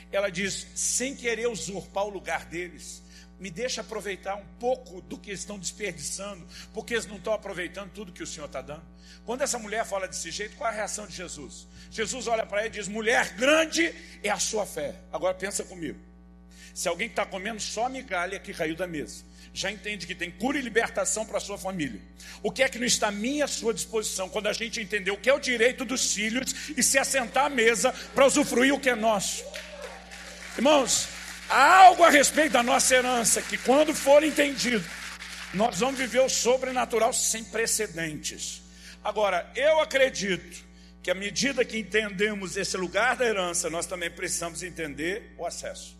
[0.09, 3.02] Ela diz: sem querer usurpar o lugar deles,
[3.43, 7.91] me deixa aproveitar um pouco do que eles estão desperdiçando, porque eles não estão aproveitando
[7.91, 8.83] tudo que o Senhor está dando.
[9.25, 11.67] Quando essa mulher fala desse jeito, qual é a reação de Jesus?
[11.91, 14.95] Jesus olha para ela e diz: Mulher, grande é a sua fé.
[15.11, 15.99] Agora pensa comigo.
[16.73, 20.57] Se alguém está comendo só migalha que caiu da mesa, já entende que tem cura
[20.57, 21.99] e libertação para a sua família.
[22.41, 25.11] O que é que não está à minha à sua disposição quando a gente entender
[25.11, 28.79] o que é o direito dos filhos e se assentar à mesa para usufruir o
[28.79, 29.43] que é nosso?
[30.55, 31.09] Irmãos,
[31.53, 34.83] algo a respeito da nossa herança que, quando for entendido,
[35.53, 38.63] nós vamos viver o sobrenatural sem precedentes.
[39.03, 40.65] Agora, eu acredito
[41.03, 45.95] que à medida que entendemos esse lugar da herança, nós também precisamos entender o acesso.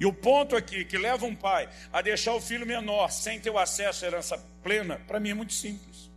[0.00, 3.50] E o ponto aqui que leva um pai a deixar o filho menor sem ter
[3.50, 6.10] o acesso à herança plena, para mim é muito simples.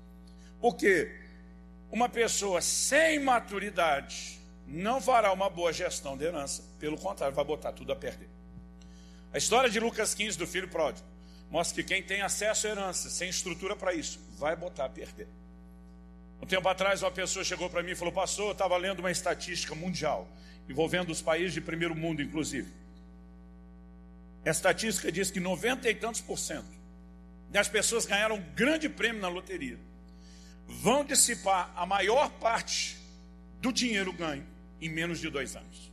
[0.59, 1.11] Porque
[1.91, 7.73] uma pessoa sem maturidade não fará uma boa gestão de herança, pelo contrário, vai botar
[7.73, 8.40] tudo a perder.
[9.33, 11.07] A história de Lucas 15 do filho pródigo
[11.49, 15.27] mostra que quem tem acesso à herança, sem estrutura para isso, vai botar a perder.
[16.41, 19.11] Um tempo atrás, uma pessoa chegou para mim e falou: Pastor, eu estava lendo uma
[19.11, 20.27] estatística mundial,
[20.67, 22.71] envolvendo os países de primeiro mundo, inclusive.
[24.45, 26.81] A estatística diz que 90 e tantos por cento
[27.49, 29.77] das pessoas ganharam um grande prêmio na loteria
[30.67, 32.97] vão dissipar a maior parte
[33.59, 34.45] do dinheiro ganho
[34.79, 35.90] em menos de dois anos.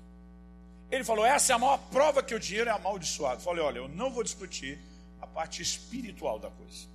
[0.91, 3.37] Ele falou: essa é a maior prova que o dinheiro é amaldiçoado.
[3.37, 4.79] Eu falei: olha, eu não vou discutir
[5.21, 6.87] a parte espiritual da coisa.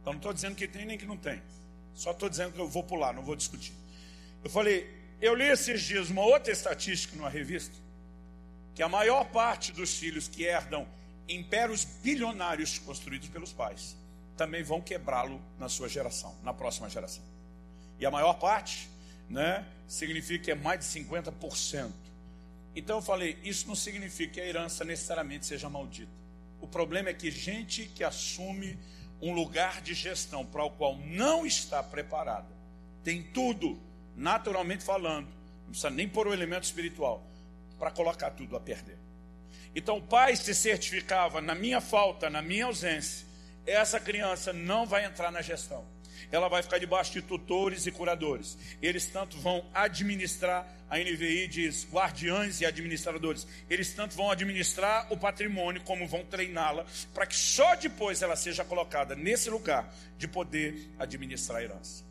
[0.00, 1.42] Então não estou dizendo que tem nem que não tem.
[1.94, 3.72] Só estou dizendo que eu vou pular, não vou discutir.
[4.42, 4.88] Eu falei:
[5.20, 7.74] eu li esses dias uma outra estatística numa revista
[8.74, 10.86] que a maior parte dos filhos que herdam
[11.28, 13.96] impérios bilionários construídos pelos pais
[14.36, 17.22] também vão quebrá-lo na sua geração, na próxima geração.
[17.98, 18.88] E a maior parte,
[19.28, 21.90] né, significa que é mais de 50%.
[22.74, 26.12] Então eu falei, isso não significa que a herança necessariamente seja maldita.
[26.60, 28.78] O problema é que gente que assume
[29.20, 32.48] um lugar de gestão para o qual não está preparada,
[33.02, 33.80] tem tudo,
[34.16, 35.28] naturalmente falando,
[35.62, 37.22] não precisa nem pôr o elemento espiritual,
[37.78, 38.98] para colocar tudo a perder.
[39.74, 43.26] Então o pai se certificava, na minha falta, na minha ausência,
[43.66, 45.84] essa criança não vai entrar na gestão.
[46.30, 48.58] Ela vai ficar debaixo de tutores e curadores.
[48.82, 53.46] Eles tanto vão administrar, a NVI diz guardiães e administradores.
[53.68, 58.64] Eles tanto vão administrar o patrimônio, como vão treiná-la, para que só depois ela seja
[58.64, 62.04] colocada nesse lugar de poder administrar a herança.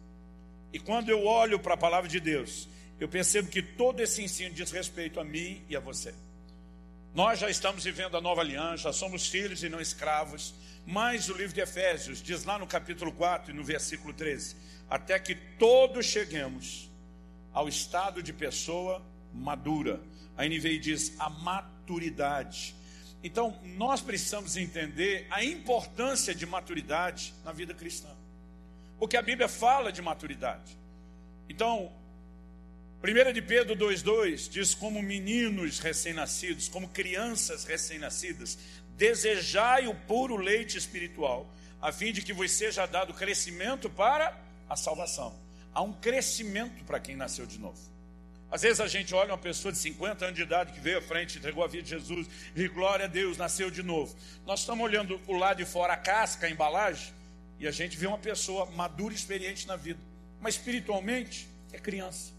[0.73, 2.67] E quando eu olho para a palavra de Deus,
[2.99, 6.13] eu percebo que todo esse ensino diz respeito a mim e a você.
[7.13, 10.53] Nós já estamos vivendo a nova aliança, somos filhos e não escravos.
[10.89, 14.56] Mas o livro de Efésios diz lá no capítulo 4 e no versículo 13:
[14.89, 16.89] até que todos cheguemos
[17.52, 20.00] ao estado de pessoa madura.
[20.38, 22.73] A NVI diz a maturidade.
[23.21, 28.10] Então, nós precisamos entender a importância de maturidade na vida cristã.
[28.97, 30.78] Porque a Bíblia fala de maturidade.
[31.50, 31.91] Então,
[33.04, 38.58] 1 de Pedro 2,2 diz: como meninos recém-nascidos, como crianças recém-nascidas,
[38.98, 41.48] desejai o puro leite espiritual,
[41.82, 44.36] a fim de que vos seja dado crescimento para
[44.68, 45.34] a salvação.
[45.74, 47.80] Há um crescimento para quem nasceu de novo.
[48.50, 51.02] Às vezes a gente olha uma pessoa de 50 anos de idade que veio à
[51.02, 54.16] frente, entregou a vida de Jesus, e glória a Deus, nasceu de novo.
[54.46, 57.14] Nós estamos olhando o lado de fora, a casca, a embalagem,
[57.60, 60.00] e a gente vê uma pessoa madura e experiente na vida,
[60.42, 62.32] mas espiritualmente é criança.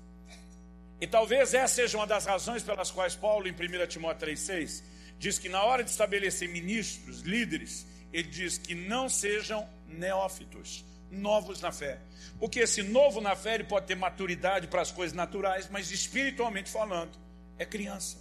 [1.01, 4.83] E talvez essa seja uma das razões pelas quais Paulo, em 1 Timóteo 3,6,
[5.19, 11.61] diz que na hora de estabelecer ministros, líderes, ele diz que não sejam neófitos, novos
[11.61, 11.99] na fé.
[12.39, 16.71] Porque esse novo na fé ele pode ter maturidade para as coisas naturais, mas espiritualmente
[16.71, 17.19] falando,
[17.59, 18.19] é criança.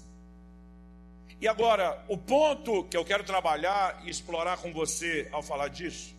[1.39, 6.15] E agora, o ponto que eu quero trabalhar e explorar com você ao falar disso,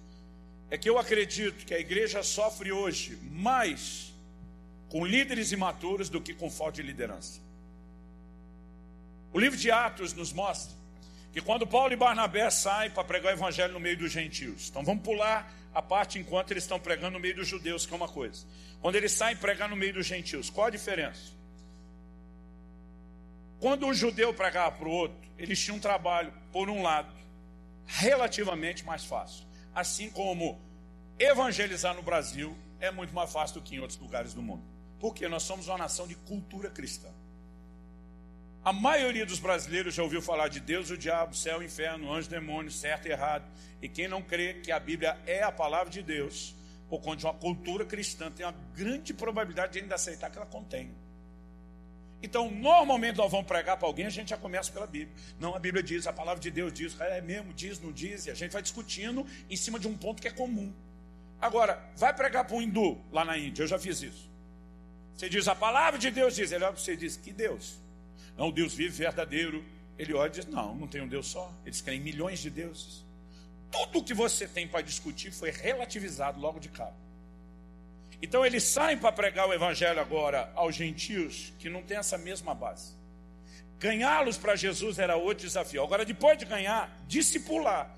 [0.71, 4.15] é que eu acredito que a igreja sofre hoje mais
[4.89, 7.41] com líderes imaturos do que com falta de liderança.
[9.33, 10.75] O livro de Atos nos mostra
[11.33, 14.83] que quando Paulo e Barnabé saem para pregar o evangelho no meio dos gentios, então
[14.85, 18.09] vamos pular a parte enquanto eles estão pregando no meio dos judeus, que é uma
[18.09, 18.47] coisa.
[18.81, 21.33] Quando eles saem pregar no meio dos gentios, qual a diferença?
[23.61, 27.13] Quando um judeu pregava para o outro, eles tinham um trabalho, por um lado,
[27.87, 29.45] relativamente mais fácil.
[29.75, 30.61] Assim como
[31.19, 34.63] evangelizar no Brasil é muito mais fácil do que em outros lugares do mundo.
[35.01, 37.09] Porque nós somos uma nação de cultura cristã.
[38.65, 42.71] A maioria dos brasileiros já ouviu falar de Deus, o diabo, céu, inferno, anjo, demônio,
[42.71, 43.45] certo e errado.
[43.81, 46.55] E quem não crê que a Bíblia é a palavra de Deus,
[46.89, 50.47] por conta de uma cultura cristã, tem uma grande probabilidade de ainda aceitar que ela
[50.47, 50.91] contém.
[52.21, 55.15] Então, normalmente nós vamos pregar para alguém, a gente já começa pela Bíblia.
[55.39, 58.31] Não, a Bíblia diz, a palavra de Deus diz, é mesmo, diz, não diz, e
[58.31, 60.73] a gente vai discutindo em cima de um ponto que é comum.
[61.41, 64.29] Agora, vai pregar para um hindu lá na Índia, eu já fiz isso.
[65.15, 67.79] Você diz, a palavra de Deus diz, ele olha para você e diz, que Deus?
[68.39, 69.65] Não, Deus vive verdadeiro.
[69.99, 71.53] Ele olha e diz, não, não tem um Deus só.
[71.67, 73.05] Eles querem milhões de deuses.
[73.71, 76.95] Tudo que você tem para discutir foi relativizado logo de cara.
[78.23, 82.55] Então eles saem para pregar o evangelho agora aos gentios que não tem essa mesma
[82.55, 82.97] base.
[83.79, 85.83] Ganhá-los para Jesus era outro desafio.
[85.83, 87.95] Agora, depois de ganhar, discipular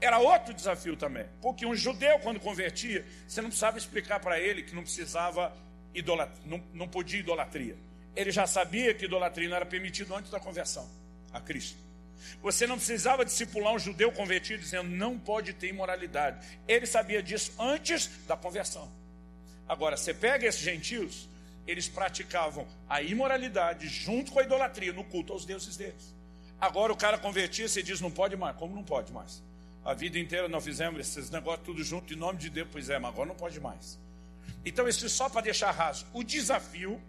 [0.00, 1.26] era outro desafio também.
[1.40, 5.54] Porque um judeu, quando convertia, você não precisava explicar para ele que não precisava
[5.94, 7.76] idolatria, não, não podia idolatria.
[8.14, 10.88] Ele já sabia que idolatria não era permitido antes da conversão
[11.32, 11.78] a Cristo.
[12.42, 16.58] Você não precisava discipular um judeu convertido dizendo não pode ter imoralidade.
[16.68, 18.90] Ele sabia disso antes da conversão.
[19.68, 21.28] Agora, você pega esses gentios,
[21.66, 26.14] eles praticavam a imoralidade junto com a idolatria no culto aos deuses deles.
[26.60, 28.56] Agora o cara convertia, você diz, não pode mais.
[28.56, 29.42] Como não pode mais?
[29.84, 32.98] A vida inteira nós fizemos esses negócios tudo junto, em nome de Deus, pois é,
[32.98, 33.98] mas agora não pode mais.
[34.64, 36.06] Então, isso só para deixar raso.
[36.12, 37.00] O desafio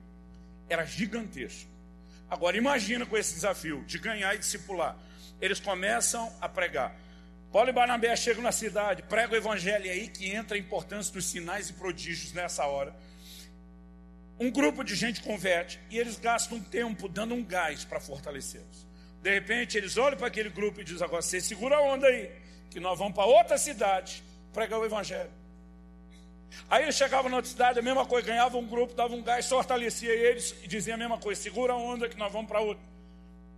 [0.70, 1.70] era gigantesco.
[2.30, 4.98] Agora, imagina com esse desafio de ganhar e discipular.
[5.40, 6.96] Eles começam a pregar.
[7.52, 11.14] Paulo e Barnabé chegam na cidade, pregam o evangelho, e aí que entra a importância
[11.14, 12.96] dos sinais e prodígios nessa hora.
[14.40, 18.88] Um grupo de gente converte e eles gastam tempo dando um gás para fortalecê-los.
[19.22, 22.32] De repente, eles olham para aquele grupo e dizem: Agora, você segura a onda aí,
[22.72, 25.30] que nós vamos para outra cidade pregar o evangelho.
[26.70, 29.48] Aí eles chegavam na outra cidade, a mesma coisa, ganhavam um grupo, davam um gás,
[29.48, 32.84] fortalecia eles e dizia a mesma coisa: segura a onda que nós vamos para outra.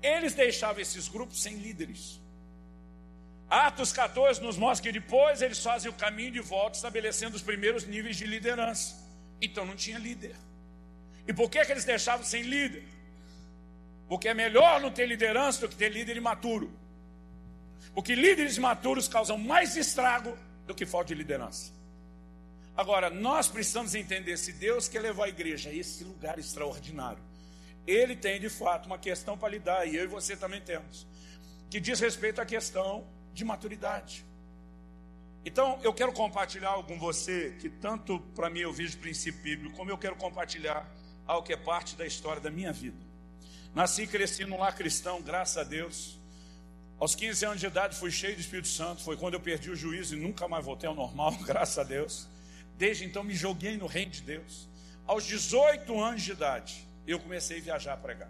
[0.02, 2.20] Eles deixavam esses grupos sem líderes.
[3.50, 7.86] Atos 14 nos mostra que depois eles fazem o caminho de volta, estabelecendo os primeiros
[7.86, 8.96] níveis de liderança.
[9.42, 10.36] Então não tinha líder.
[11.28, 12.84] E por que, que eles deixavam sem líder?
[14.08, 16.72] Porque é melhor não ter liderança do que ter líder imaturo.
[17.94, 21.72] Porque líderes maturos causam mais estrago do que falta de liderança.
[22.78, 27.24] Agora, nós precisamos entender se Deus quer levar a igreja a esse lugar extraordinário.
[27.88, 31.08] Ele tem de fato uma questão para lidar, e eu e você também temos,
[31.70, 34.26] que diz respeito à questão de maturidade.
[35.46, 39.76] Então, eu quero compartilhar algo com você que tanto para mim eu vejo princípio bíblico,
[39.78, 40.90] como eu quero compartilhar
[41.26, 42.98] algo que é parte da história da minha vida.
[43.74, 46.18] Nasci e cresci num lar cristão, graças a Deus.
[46.98, 49.76] Aos 15 anos de idade fui cheio do Espírito Santo, foi quando eu perdi o
[49.76, 52.28] juízo e nunca mais voltei ao normal, graças a Deus.
[52.78, 54.68] Desde então me joguei no reino de Deus.
[55.08, 58.30] Aos 18 anos de idade, eu comecei a viajar a pregar.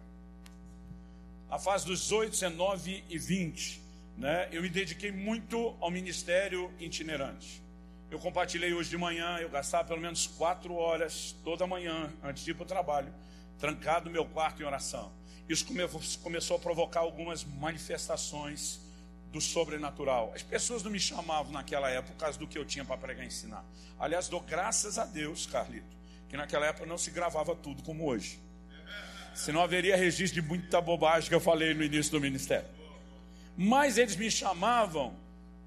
[1.50, 3.82] A fase dos 18, 19 e 20,
[4.18, 7.64] né, eu me dediquei muito ao ministério itinerante.
[8.12, 12.52] Eu compartilhei hoje de manhã, eu gastava pelo menos quatro horas toda manhã, antes de
[12.52, 13.14] ir para o trabalho,
[13.60, 15.12] trancado no meu quarto em oração.
[15.50, 15.82] Isso come,
[16.22, 18.80] começou a provocar algumas manifestações
[19.36, 20.32] do sobrenatural.
[20.34, 23.26] As pessoas não me chamavam naquela época por causa do que eu tinha para pregar
[23.26, 23.66] e ensinar.
[24.00, 25.98] Aliás, dou graças a Deus, Carlito,
[26.30, 28.40] que naquela época não se gravava tudo como hoje.
[29.34, 32.68] Senão haveria registro de muita bobagem que eu falei no início do ministério.
[33.58, 35.14] Mas eles me chamavam,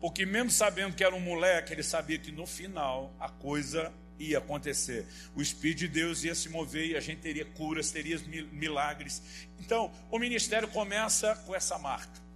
[0.00, 4.38] porque mesmo sabendo que era um moleque, ele sabia que no final a coisa ia
[4.38, 5.06] acontecer.
[5.36, 8.18] O Espírito de Deus ia se mover e a gente teria curas, teria
[8.50, 9.22] milagres.
[9.60, 12.27] Então, o ministério começa com essa marca.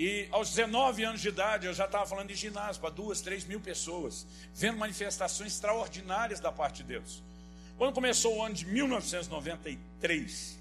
[0.00, 3.44] E aos 19 anos de idade, eu já estava falando de ginásio para duas, três
[3.44, 7.22] mil pessoas, vendo manifestações extraordinárias da parte de Deus.
[7.76, 10.58] Quando começou o ano de 1993,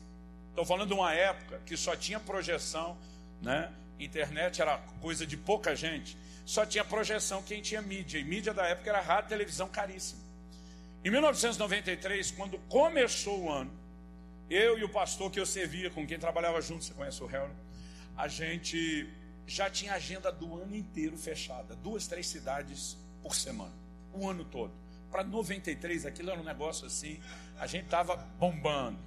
[0.49, 2.97] estou falando de uma época que só tinha projeção,
[3.41, 3.71] né?
[3.97, 8.67] internet era coisa de pouca gente, só tinha projeção quem tinha mídia, e mídia da
[8.67, 10.19] época era rádio televisão caríssima.
[11.01, 13.71] Em 1993, quando começou o ano,
[14.49, 17.55] eu e o pastor que eu servia, com quem trabalhava junto, você conhece o Helder,
[18.17, 19.07] a gente
[19.49, 23.73] já tinha agenda do ano inteiro fechada, duas, três cidades por semana,
[24.13, 24.71] o ano todo.
[25.09, 27.19] Para 93, aquilo era um negócio assim,
[27.57, 28.99] a gente estava bombando.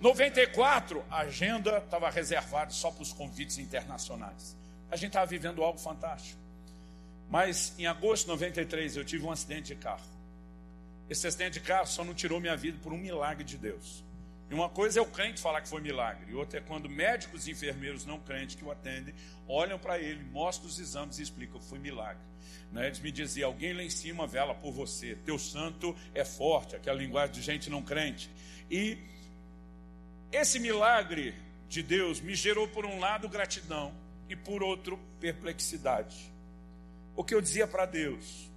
[0.00, 4.56] 94, a agenda estava reservada só para os convites internacionais.
[4.90, 6.40] A gente estava vivendo algo fantástico.
[7.28, 10.06] Mas em agosto de 93 eu tive um acidente de carro.
[11.08, 14.04] Esse acidente de carro só não tirou minha vida por um milagre de Deus.
[14.50, 17.46] E uma coisa é o crente falar que foi milagre, e outra é quando médicos
[17.46, 19.14] e enfermeiros não crentes que o atendem
[19.46, 22.22] olham para ele, mostram os exames e explicam: foi milagre.
[22.72, 22.86] Né?
[22.86, 26.98] Eles me diziam: alguém lá em cima vela por você, teu santo é forte, aquela
[26.98, 28.28] linguagem de gente não crente.
[28.68, 28.98] E
[30.32, 31.32] esse milagre
[31.68, 33.94] de Deus me gerou, por um lado, gratidão
[34.28, 36.32] e, por outro, perplexidade.
[37.14, 38.50] O que eu dizia para Deus?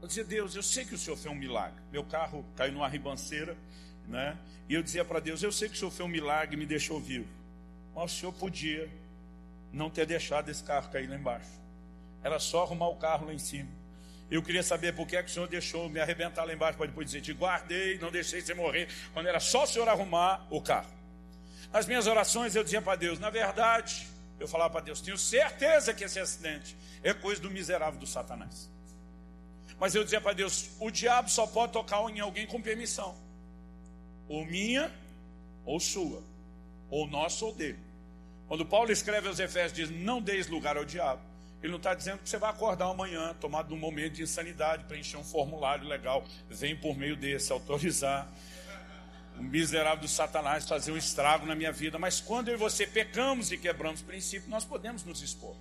[0.00, 1.82] Eu dizia, Deus, eu sei que o Senhor fez um milagre.
[1.90, 3.56] Meu carro caiu numa ribanceira,
[4.08, 4.36] né?
[4.68, 6.66] E eu dizia para Deus: Eu sei que o Senhor fez um milagre e me
[6.66, 7.28] deixou vivo,
[7.94, 8.88] mas o Senhor podia
[9.72, 11.50] não ter deixado esse carro cair lá embaixo.
[12.22, 13.68] Era só arrumar o carro lá em cima.
[14.30, 16.86] Eu queria saber por que, é que o Senhor deixou me arrebentar lá embaixo para
[16.86, 20.60] depois dizer: Te guardei, não deixei você morrer, quando era só o Senhor arrumar o
[20.60, 20.90] carro.
[21.72, 24.06] Nas minhas orações eu dizia para Deus: Na verdade,
[24.38, 28.70] eu falava para Deus: Tenho certeza que esse acidente é coisa do miserável do Satanás.
[29.78, 33.16] Mas eu dizia para Deus: O diabo só pode tocar em alguém com permissão,
[34.28, 34.92] ou minha,
[35.64, 36.22] ou sua,
[36.90, 37.78] ou nossa ou dele.
[38.46, 41.20] Quando Paulo escreve aos Efésios, diz: Não deis lugar ao diabo.
[41.62, 45.16] Ele não está dizendo que você vai acordar amanhã, tomado num momento de insanidade, preencher
[45.16, 46.24] um formulário legal.
[46.48, 48.30] Vem por meio desse, autorizar
[49.38, 51.98] o miserável do Satanás fazer um estrago na minha vida.
[51.98, 55.54] Mas quando eu e você pecamos e quebramos princípio, nós podemos nos expor.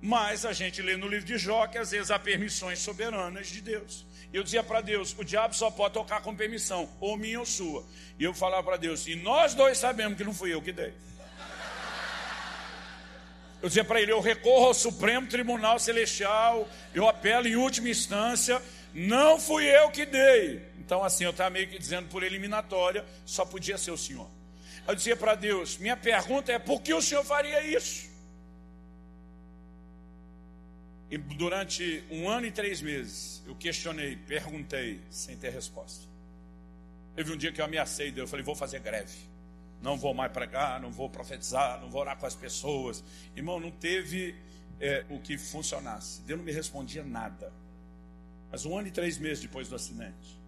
[0.00, 3.60] Mas a gente lê no livro de Jó que às vezes há permissões soberanas de
[3.60, 4.04] Deus.
[4.32, 7.84] Eu dizia para Deus: o diabo só pode tocar com permissão, ou minha ou sua.
[8.18, 10.92] E eu falava para Deus: e nós dois sabemos que não fui eu que dei.
[13.62, 18.62] Eu dizia para ele: eu recorro ao Supremo Tribunal Celestial, eu apelo em última instância,
[18.92, 20.62] não fui eu que dei.
[20.78, 24.28] Então, assim, eu estava meio que dizendo por eliminatória, só podia ser o Senhor.
[24.86, 28.07] Eu dizia para Deus: minha pergunta é: por que o Senhor faria isso?
[31.10, 36.06] E durante um ano e três meses, eu questionei, perguntei, sem ter resposta.
[37.16, 39.28] Teve um dia que eu ameacei Deus, eu falei: vou fazer greve
[39.80, 43.02] não vou mais pregar, não vou profetizar, não vou orar com as pessoas.
[43.36, 44.34] Irmão, não teve
[44.80, 46.20] é, o que funcionasse.
[46.22, 47.52] Deus não me respondia nada.
[48.50, 50.38] Mas um ano e três meses depois do acidente,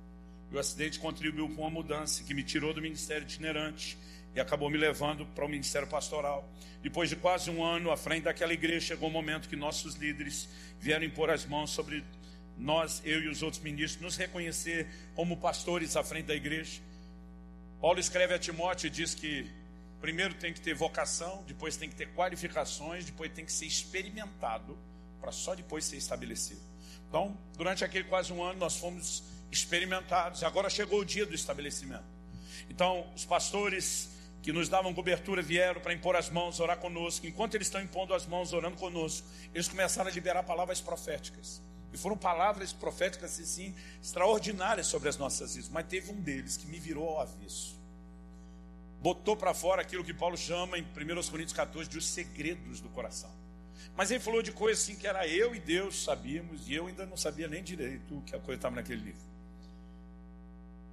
[0.53, 3.97] o acidente contribuiu para uma mudança que me tirou do ministério itinerante
[4.35, 6.49] e acabou me levando para o ministério pastoral.
[6.83, 9.95] Depois de quase um ano à frente daquela igreja, chegou o um momento que nossos
[9.97, 12.05] líderes vieram impor as mãos sobre
[12.57, 16.81] nós, eu e os outros ministros, nos reconhecer como pastores à frente da igreja.
[17.81, 19.51] Paulo escreve a Timóteo e diz que
[20.01, 24.79] primeiro tem que ter vocação, depois tem que ter qualificações, depois tem que ser experimentado,
[25.21, 26.61] para só depois ser estabelecido.
[27.09, 32.05] Então, durante aquele quase um ano, nós fomos experimentados, agora chegou o dia do estabelecimento.
[32.69, 34.11] Então, os pastores
[34.43, 37.27] que nos davam cobertura vieram para impor as mãos, orar conosco.
[37.27, 41.63] Enquanto eles estão impondo as mãos, orando conosco, eles começaram a liberar palavras proféticas.
[41.93, 45.71] E foram palavras proféticas assim, extraordinárias sobre as nossas vidas.
[45.71, 47.79] Mas teve um deles que me virou ao avesso.
[49.03, 52.89] Botou para fora aquilo que Paulo chama em 1 Coríntios 14 de os segredos do
[52.91, 53.31] coração.
[53.97, 57.05] Mas ele falou de coisas assim que era eu e Deus sabíamos, e eu ainda
[57.07, 59.30] não sabia nem direito que a coisa estava naquele livro.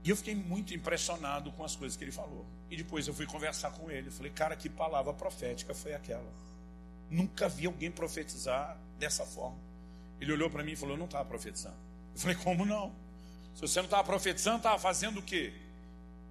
[0.08, 2.46] E eu fiquei muito impressionado com as coisas que ele falou.
[2.72, 4.10] E depois eu fui conversar com ele.
[4.10, 6.32] Falei, cara, que palavra profética foi aquela?
[7.10, 9.58] Nunca vi alguém profetizar dessa forma.
[10.22, 11.76] Ele olhou para mim e falou: Eu não estava profetizando.
[12.16, 12.96] Eu falei: Como não?
[13.54, 15.52] Se você não estava profetizando, estava fazendo o quê?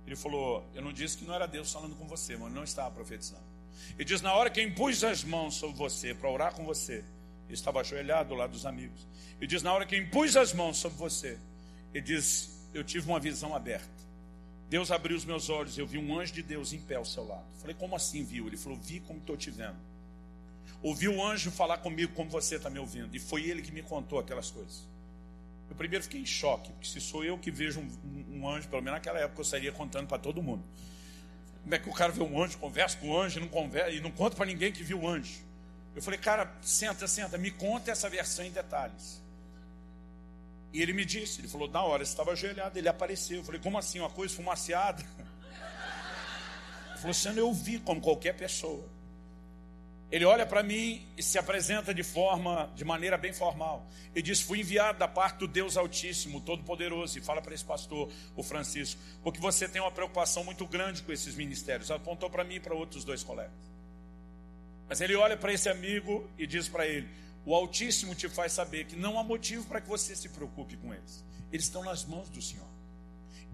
[0.07, 2.91] Ele falou: Eu não disse que não era Deus falando com você, mas não estava
[2.91, 3.45] profetizando.
[3.91, 7.05] Ele diz: Na hora que eu impus as mãos sobre você para orar com você,
[7.45, 9.07] ele estava ajoelhado lá dos amigos.
[9.37, 11.39] Ele diz: Na hora que eu impus as mãos sobre você,
[11.93, 13.89] ele diz: Eu tive uma visão aberta.
[14.69, 17.27] Deus abriu os meus olhos, eu vi um anjo de Deus em pé ao seu
[17.27, 17.47] lado.
[17.59, 18.47] Falei: Como assim viu?
[18.47, 19.79] Ele falou: Vi como estou te vendo
[20.83, 23.15] ouvi o anjo falar comigo como você está me ouvindo.
[23.15, 24.87] E foi ele que me contou aquelas coisas.
[25.69, 28.83] Eu primeiro fiquei em choque, porque se sou eu que vejo um, um anjo, pelo
[28.83, 30.63] menos naquela época eu estaria contando para todo mundo.
[31.63, 34.01] Como é que o cara vê um anjo, conversa com o anjo não, conversa, e
[34.01, 35.45] não conta para ninguém que viu o anjo?
[35.95, 39.21] Eu falei, cara, senta, senta, me conta essa versão em detalhes.
[40.77, 43.39] E ele me disse, ele falou, na hora, estava ajoelhado, ele apareceu.
[43.39, 45.03] Eu falei, como assim, uma coisa fumaciada?
[46.91, 48.87] Ele falou, sendo eu vi como qualquer pessoa.
[50.13, 53.87] Ele olha para mim e se apresenta de forma, de maneira bem formal.
[54.15, 57.19] E diz: Fui enviado da parte do Deus Altíssimo, Todo-Poderoso.
[57.19, 61.11] E fala para esse pastor, o Francisco, porque você tem uma preocupação muito grande com
[61.11, 61.91] esses ministérios.
[61.91, 63.53] Apontou para mim e para outros dois colegas.
[64.89, 67.09] Mas ele olha para esse amigo e diz para ele:
[67.47, 70.93] O Altíssimo te faz saber que não há motivo para que você se preocupe com
[70.93, 71.25] eles.
[71.53, 72.67] Eles estão nas mãos do Senhor.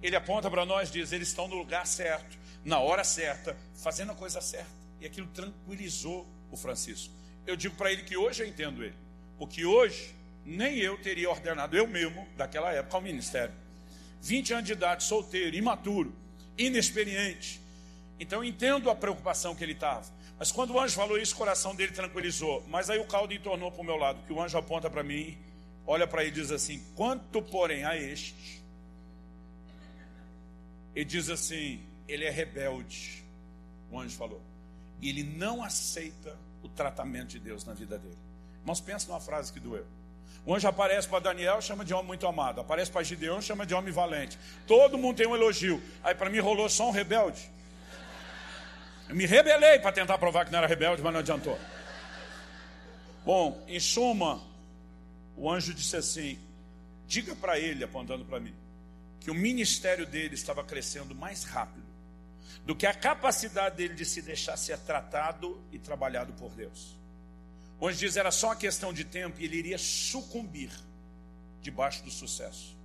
[0.02, 4.14] Ele aponta para nós diz: Eles estão no lugar certo, na hora certa, fazendo a
[4.14, 4.72] coisa certa.
[4.98, 7.12] E aquilo tranquilizou o Francisco.
[7.46, 8.96] Eu digo para ele que hoje eu entendo ele,
[9.38, 13.54] porque hoje nem eu teria ordenado eu mesmo, daquela época, ao ministério.
[14.22, 16.14] 20 anos de idade, solteiro, imaturo,
[16.56, 17.60] inexperiente.
[18.18, 20.06] Então eu entendo a preocupação que ele estava.
[20.42, 22.64] Mas quando o anjo falou isso, o coração dele tranquilizou.
[22.66, 25.38] Mas aí o caldo entornou para o meu lado, que o anjo aponta para mim,
[25.86, 28.60] olha para ele e diz assim: Quanto, porém, a este?
[30.96, 33.24] Ele diz assim: Ele é rebelde.
[33.88, 34.42] O anjo falou
[35.00, 38.18] e ele não aceita o tratamento de Deus na vida dele.
[38.64, 39.86] Mas pensa numa frase que doeu.
[40.44, 42.60] O anjo aparece para Daniel, chama de homem muito amado.
[42.60, 44.36] Aparece para Gideão, chama de homem valente.
[44.66, 45.80] Todo mundo tem um elogio.
[46.02, 47.48] Aí para mim rolou só um rebelde.
[49.08, 51.58] Eu me rebelei para tentar provar que não era rebelde, mas não adiantou.
[53.24, 54.42] Bom, em suma,
[55.36, 56.38] o anjo disse assim:
[57.06, 58.54] diga para ele, apontando para mim,
[59.20, 61.92] que o ministério dele estava crescendo mais rápido
[62.64, 66.96] do que a capacidade dele de se deixar ser tratado e trabalhado por Deus.
[67.80, 70.70] Onde diz era só uma questão de tempo e ele iria sucumbir
[71.60, 72.76] debaixo do sucesso.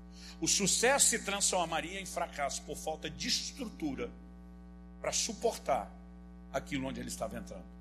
[0.41, 4.09] O sucesso se transformaria em fracasso por falta de estrutura
[4.99, 5.91] para suportar
[6.51, 7.77] aquilo onde ele estava entrando.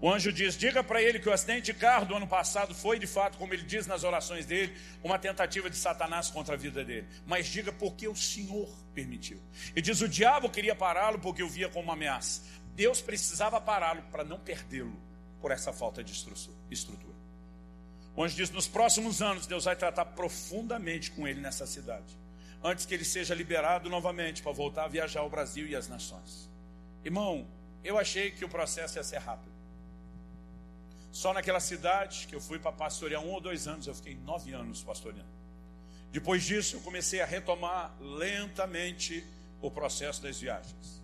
[0.00, 2.98] O anjo diz: diga para ele que o acidente de carro do ano passado foi,
[2.98, 6.84] de fato, como ele diz nas orações dele, uma tentativa de Satanás contra a vida
[6.84, 7.08] dele.
[7.26, 9.40] Mas diga porque o Senhor permitiu.
[9.74, 12.42] E diz: o diabo queria pará-lo porque o via como uma ameaça.
[12.76, 14.96] Deus precisava pará-lo para não perdê-lo
[15.40, 16.12] por essa falta de
[16.70, 17.18] estrutura.
[18.14, 22.16] O anjo diz: nos próximos anos, Deus vai tratar profundamente com ele nessa cidade,
[22.62, 26.48] antes que ele seja liberado novamente para voltar a viajar ao Brasil e às nações.
[27.04, 27.48] Irmão,
[27.82, 29.52] eu achei que o processo ia ser rápido.
[31.10, 34.52] Só naquela cidade que eu fui para pastorear um ou dois anos, eu fiquei nove
[34.52, 35.38] anos pastoreando.
[36.12, 39.24] Depois disso, eu comecei a retomar lentamente
[39.60, 41.02] o processo das viagens.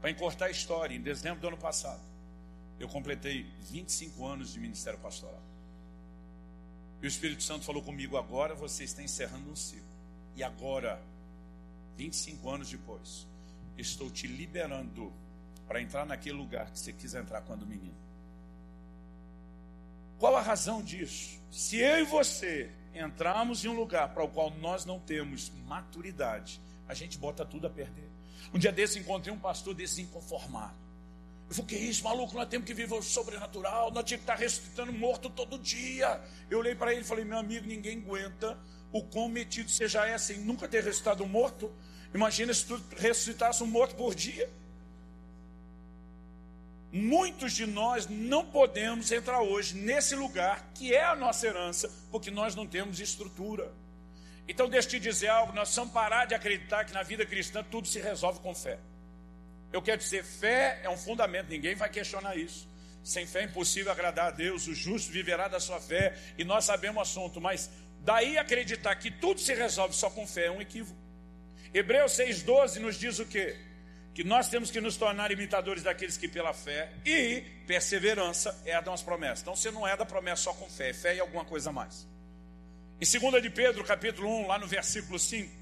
[0.00, 2.02] Para encurtar a história, em dezembro do ano passado,
[2.78, 5.42] eu completei 25 anos de ministério pastoral.
[7.02, 9.86] E o Espírito Santo falou comigo: agora você está encerrando um ciclo.
[10.36, 11.02] E agora,
[11.96, 13.26] 25 anos depois,
[13.76, 15.12] estou te liberando
[15.68, 17.94] para entrar naquele lugar que você quis entrar quando menino.
[20.18, 21.40] Qual a razão disso?
[21.50, 26.60] Se eu e você entrarmos em um lugar para o qual nós não temos maturidade,
[26.88, 28.08] a gente bota tudo a perder.
[28.52, 30.74] Um dia desse encontrei um pastor desse inconformado.
[31.48, 34.34] Eu falei, que isso, maluco, nós temos que viver o sobrenatural, nós temos que estar
[34.34, 36.20] ressuscitando morto todo dia.
[36.50, 38.58] Eu olhei para ele e falei, meu amigo, ninguém aguenta
[38.90, 41.70] o quão metido você já é sem nunca ter ressuscitado um morto.
[42.14, 44.50] Imagina se tu ressuscitasse um morto por dia.
[46.90, 52.30] Muitos de nós não podemos entrar hoje nesse lugar que é a nossa herança, porque
[52.30, 53.70] nós não temos estrutura.
[54.48, 57.62] Então, deixa eu te dizer algo: nós precisamos parar de acreditar que na vida cristã
[57.62, 58.78] tudo se resolve com fé.
[59.70, 62.66] Eu quero dizer, fé é um fundamento, ninguém vai questionar isso.
[63.04, 66.64] Sem fé é impossível agradar a Deus, o justo viverá da sua fé, e nós
[66.64, 67.70] sabemos o assunto, mas
[68.00, 70.98] daí acreditar que tudo se resolve só com fé é um equívoco.
[71.72, 73.58] Hebreus 6,12 nos diz o quê?
[74.18, 79.00] Que nós temos que nos tornar imitadores daqueles que pela fé e perseverança herdam as
[79.00, 79.42] promessas.
[79.42, 82.04] Então você não é da promessa só com fé, é fé e alguma coisa mais.
[83.00, 85.54] Em 2 de Pedro, capítulo 1, lá no versículo 5,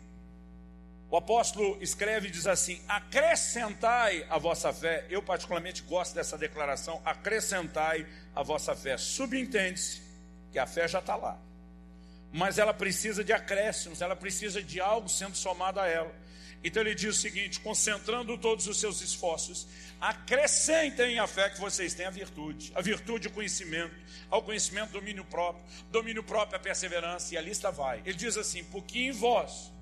[1.10, 5.04] o apóstolo escreve e diz assim: acrescentai a vossa fé.
[5.10, 8.96] Eu particularmente gosto dessa declaração, acrescentai a vossa fé.
[8.96, 10.00] Subentende-se
[10.50, 11.38] que a fé já está lá.
[12.32, 16.24] Mas ela precisa de acréscimos, ela precisa de algo sendo somado a ela.
[16.62, 19.66] Então ele diz o seguinte: concentrando todos os seus esforços,
[20.00, 23.94] acrescentem a fé que vocês têm a virtude, a virtude o conhecimento,
[24.30, 28.02] ao conhecimento domínio próprio, domínio próprio a perseverança, e a lista vai.
[28.04, 29.72] Ele diz assim: porque em vós,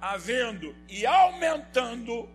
[0.00, 2.28] havendo e aumentando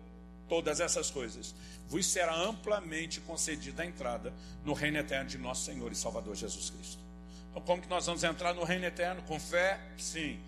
[0.48, 1.54] todas essas coisas,
[1.88, 4.32] vos será amplamente concedida a entrada
[4.64, 7.02] no reino eterno de nosso Senhor e Salvador Jesus Cristo.
[7.50, 9.22] Então, como que nós vamos entrar no reino eterno?
[9.22, 9.80] Com fé?
[9.96, 10.38] Sim.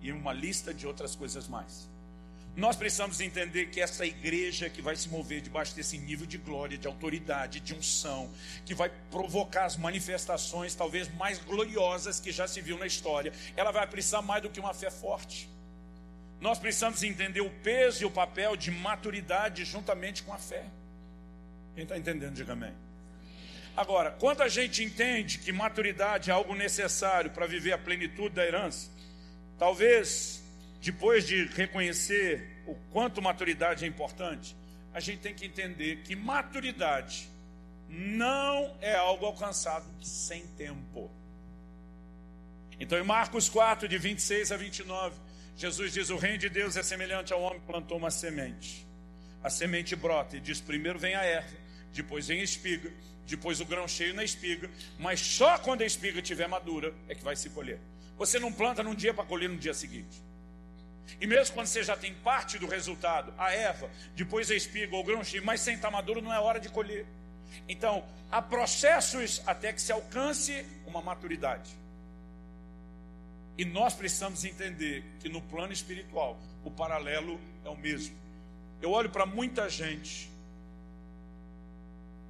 [0.00, 1.88] E uma lista de outras coisas mais.
[2.56, 6.78] Nós precisamos entender que essa igreja que vai se mover debaixo desse nível de glória,
[6.78, 8.30] de autoridade, de unção,
[8.64, 13.72] que vai provocar as manifestações talvez mais gloriosas que já se viu na história, ela
[13.72, 15.48] vai precisar mais do que uma fé forte.
[16.40, 20.64] Nós precisamos entender o peso e o papel de maturidade juntamente com a fé.
[21.74, 22.72] Quem está entendendo, diga amém.
[23.76, 28.46] Agora, quando a gente entende que maturidade é algo necessário para viver a plenitude da
[28.46, 28.88] herança,
[29.58, 30.43] talvez
[30.84, 34.54] depois de reconhecer o quanto maturidade é importante,
[34.92, 37.26] a gente tem que entender que maturidade
[37.88, 41.10] não é algo alcançado sem tempo.
[42.78, 45.16] Então, em Marcos 4, de 26 a 29,
[45.56, 48.86] Jesus diz: O reino de Deus é semelhante ao homem que plantou uma semente.
[49.42, 51.56] A semente brota e diz: primeiro vem a erva,
[51.94, 52.92] depois vem a espiga,
[53.26, 57.24] depois o grão cheio na espiga, mas só quando a espiga estiver madura é que
[57.24, 57.80] vai se colher.
[58.18, 60.22] Você não planta num dia para colher no dia seguinte.
[61.20, 65.02] E mesmo quando você já tem parte do resultado, a erva, depois a espiga ou
[65.02, 67.06] o grão mas sem estar maduro não é hora de colher.
[67.68, 71.70] Então, há processos até que se alcance uma maturidade.
[73.56, 78.16] E nós precisamos entender que no plano espiritual o paralelo é o mesmo.
[78.82, 80.30] Eu olho para muita gente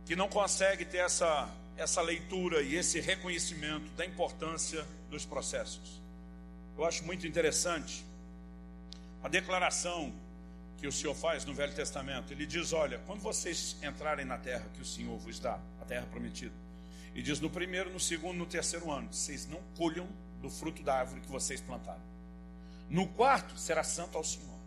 [0.05, 6.01] que não consegue ter essa essa leitura e esse reconhecimento da importância dos processos.
[6.77, 8.05] Eu acho muito interessante
[9.25, 10.13] a declaração
[10.77, 12.31] que o Senhor faz no Velho Testamento.
[12.31, 16.07] Ele diz: Olha, quando vocês entrarem na terra que o Senhor vos dá, a terra
[16.07, 16.55] prometida,
[17.15, 20.07] e diz no primeiro, no segundo, no terceiro ano, vocês não colham
[20.43, 22.03] do fruto da árvore que vocês plantaram.
[22.91, 24.59] No quarto, será santo ao Senhor.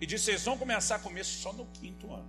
[0.00, 2.28] E diz: Vocês vão começar a comer só no quinto ano.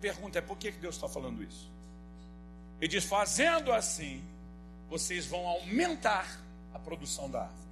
[0.00, 1.70] Pergunta é: por que Deus está falando isso?
[2.80, 4.24] Ele diz: Fazendo assim,
[4.88, 6.40] vocês vão aumentar
[6.74, 7.71] a produção da árvore.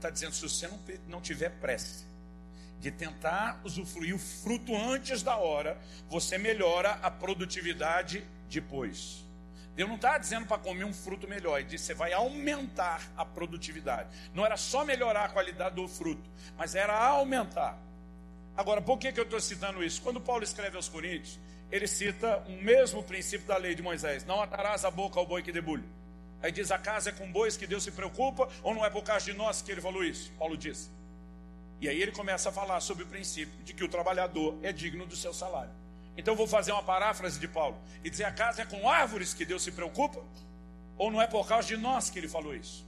[0.00, 2.06] Está dizendo: se você não, não tiver pressa
[2.80, 5.78] de tentar usufruir o fruto antes da hora,
[6.08, 9.22] você melhora a produtividade depois.
[9.76, 13.26] Deus não está dizendo para comer um fruto melhor, ele disse: você vai aumentar a
[13.26, 14.08] produtividade.
[14.32, 17.78] Não era só melhorar a qualidade do fruto, mas era aumentar.
[18.56, 20.00] Agora, por que, que eu estou citando isso?
[20.00, 21.38] Quando Paulo escreve aos Coríntios,
[21.70, 25.42] ele cita o mesmo princípio da lei de Moisés: não atarás a boca ao boi
[25.42, 25.99] que debulha.
[26.42, 29.02] Aí diz: a casa é com bois que Deus se preocupa, ou não é por
[29.02, 30.32] causa de nós que ele falou isso?
[30.38, 30.90] Paulo diz.
[31.80, 35.06] E aí ele começa a falar sobre o princípio de que o trabalhador é digno
[35.06, 35.72] do seu salário.
[36.16, 39.32] Então eu vou fazer uma paráfrase de Paulo e dizer: a casa é com árvores
[39.32, 40.22] que Deus se preocupa?
[40.96, 42.86] Ou não é por causa de nós que ele falou isso?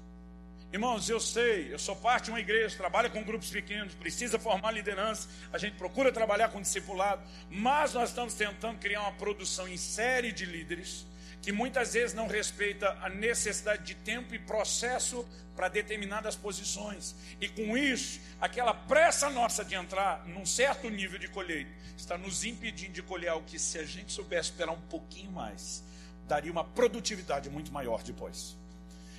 [0.72, 4.70] Irmãos, eu sei, eu sou parte de uma igreja, trabalha com grupos pequenos, precisa formar
[4.70, 9.76] liderança, a gente procura trabalhar com discipulado, mas nós estamos tentando criar uma produção em
[9.76, 11.06] série de líderes
[11.42, 17.14] que muitas vezes não respeita a necessidade de tempo e processo para determinadas posições.
[17.40, 22.44] E com isso, aquela pressa nossa de entrar num certo nível de colheita está nos
[22.44, 25.82] impedindo de colher algo que, se a gente soubesse esperar um pouquinho mais,
[26.28, 28.56] daria uma produtividade muito maior depois.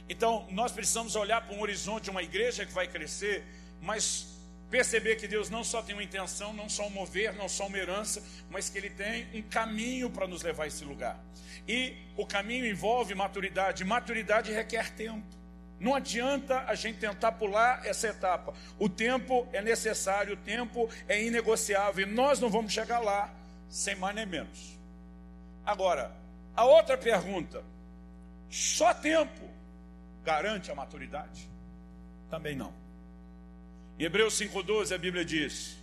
[0.07, 3.45] Então, nós precisamos olhar para um horizonte uma igreja que vai crescer,
[3.81, 4.32] mas
[4.73, 7.77] perceber que Deus não só tem uma intenção, não só um mover, não só uma
[7.77, 11.15] herança, mas que Ele tem um caminho para nos levar a esse lugar.
[11.67, 13.85] E o caminho envolve maturidade.
[13.85, 15.27] Maturidade requer tempo.
[15.79, 18.51] Não adianta a gente tentar pular essa etapa.
[18.79, 22.07] O tempo é necessário, o tempo é inegociável.
[22.07, 23.31] E nós não vamos chegar lá
[23.69, 24.79] sem mais nem menos.
[25.63, 26.11] Agora,
[26.55, 27.63] a outra pergunta:
[28.49, 29.47] só tempo
[30.23, 31.47] garante a maturidade?
[32.27, 32.82] Também não.
[33.99, 35.77] Em Hebreus 5,12 a Bíblia diz: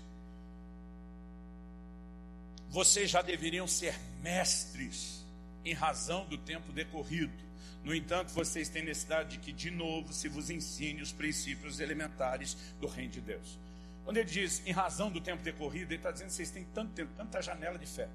[2.68, 5.24] Vocês já deveriam ser mestres
[5.64, 7.50] em razão do tempo decorrido.
[7.84, 12.56] No entanto, vocês têm necessidade de que, de novo, se vos ensine os princípios elementares
[12.80, 13.58] do reino de Deus.
[14.04, 16.92] Quando ele diz em razão do tempo decorrido, ele está dizendo que vocês têm tanto
[16.92, 18.08] tempo, tanta janela de fé.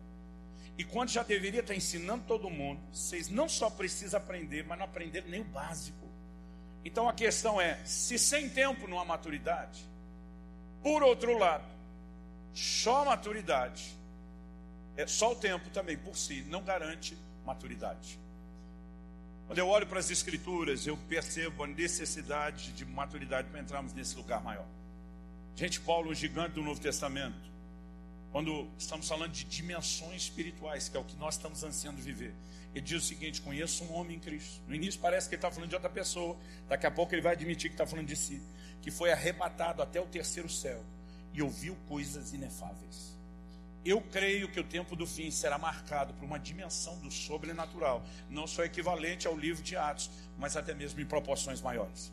[0.78, 4.86] E quando já deveria estar ensinando todo mundo, vocês não só precisam aprender, mas não
[4.86, 6.05] aprenderam nem o básico.
[6.86, 9.84] Então a questão é: se sem tempo não há maturidade,
[10.84, 11.66] por outro lado,
[12.54, 13.92] só maturidade,
[14.96, 18.20] é, só o tempo também por si não garante maturidade.
[19.48, 24.16] Quando eu olho para as Escrituras, eu percebo a necessidade de maturidade para entrarmos nesse
[24.16, 24.66] lugar maior.
[25.56, 27.38] Gente, Paulo, o gigante do Novo Testamento,
[28.32, 32.34] quando estamos falando de dimensões espirituais, que é o que nós estamos ansiando viver,
[32.76, 34.62] ele diz o seguinte: conheço um homem em Cristo.
[34.68, 37.32] No início parece que ele está falando de outra pessoa, daqui a pouco ele vai
[37.32, 38.42] admitir que está falando de si,
[38.82, 40.84] que foi arrebatado até o terceiro céu
[41.34, 43.16] e ouviu coisas inefáveis.
[43.86, 48.48] Eu creio que o tempo do fim será marcado por uma dimensão do sobrenatural, não
[48.48, 52.12] só equivalente ao livro de Atos, mas até mesmo em proporções maiores.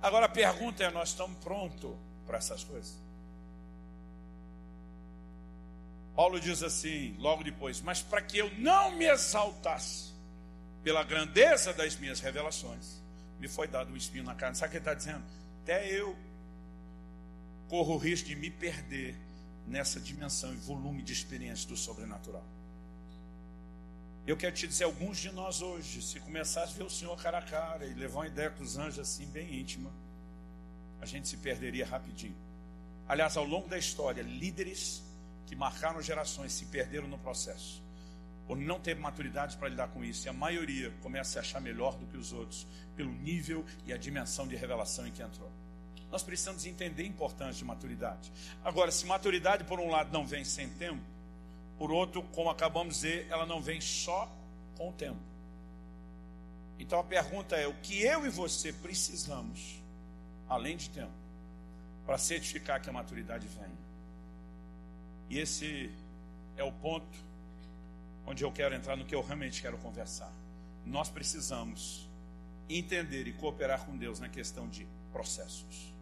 [0.00, 1.90] Agora a pergunta é: nós estamos prontos
[2.26, 3.05] para essas coisas?
[6.16, 10.14] Paulo diz assim, logo depois: Mas para que eu não me exaltasse
[10.82, 13.02] pela grandeza das minhas revelações,
[13.38, 14.56] me foi dado um espinho na carne.
[14.56, 15.22] Sabe o que ele está dizendo?
[15.62, 16.16] Até eu
[17.68, 19.14] corro o risco de me perder
[19.66, 22.44] nessa dimensão e volume de experiência do sobrenatural.
[24.26, 27.38] Eu quero te dizer, alguns de nós hoje, se começasse a ver o Senhor cara
[27.38, 29.90] a cara e levar uma ideia com os anjos assim, bem íntima,
[31.00, 32.34] a gente se perderia rapidinho.
[33.06, 35.05] Aliás, ao longo da história, líderes
[35.46, 37.82] que marcaram gerações se perderam no processo,
[38.48, 41.60] ou não teve maturidade para lidar com isso, e a maioria começa a se achar
[41.60, 45.50] melhor do que os outros, pelo nível e a dimensão de revelação em que entrou.
[46.10, 48.32] Nós precisamos entender a importância de maturidade.
[48.64, 51.02] Agora, se maturidade, por um lado, não vem sem tempo,
[51.78, 54.30] por outro, como acabamos de dizer, ela não vem só
[54.76, 55.20] com o tempo.
[56.78, 59.82] Então a pergunta é: o que eu e você precisamos,
[60.48, 61.12] além de tempo,
[62.04, 63.85] para certificar que a maturidade vem?
[65.28, 65.90] E esse
[66.56, 67.06] é o ponto
[68.26, 70.32] onde eu quero entrar no que eu realmente quero conversar.
[70.84, 72.08] Nós precisamos
[72.68, 75.92] entender e cooperar com Deus na questão de processos.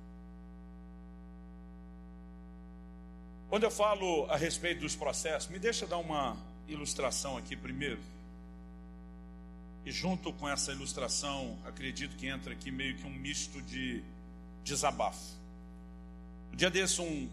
[3.49, 8.01] Quando eu falo a respeito dos processos, me deixa dar uma ilustração aqui primeiro.
[9.85, 14.03] E junto com essa ilustração, acredito que entra aqui meio que um misto de
[14.65, 15.37] desabafo.
[16.53, 17.29] Um dia desse, um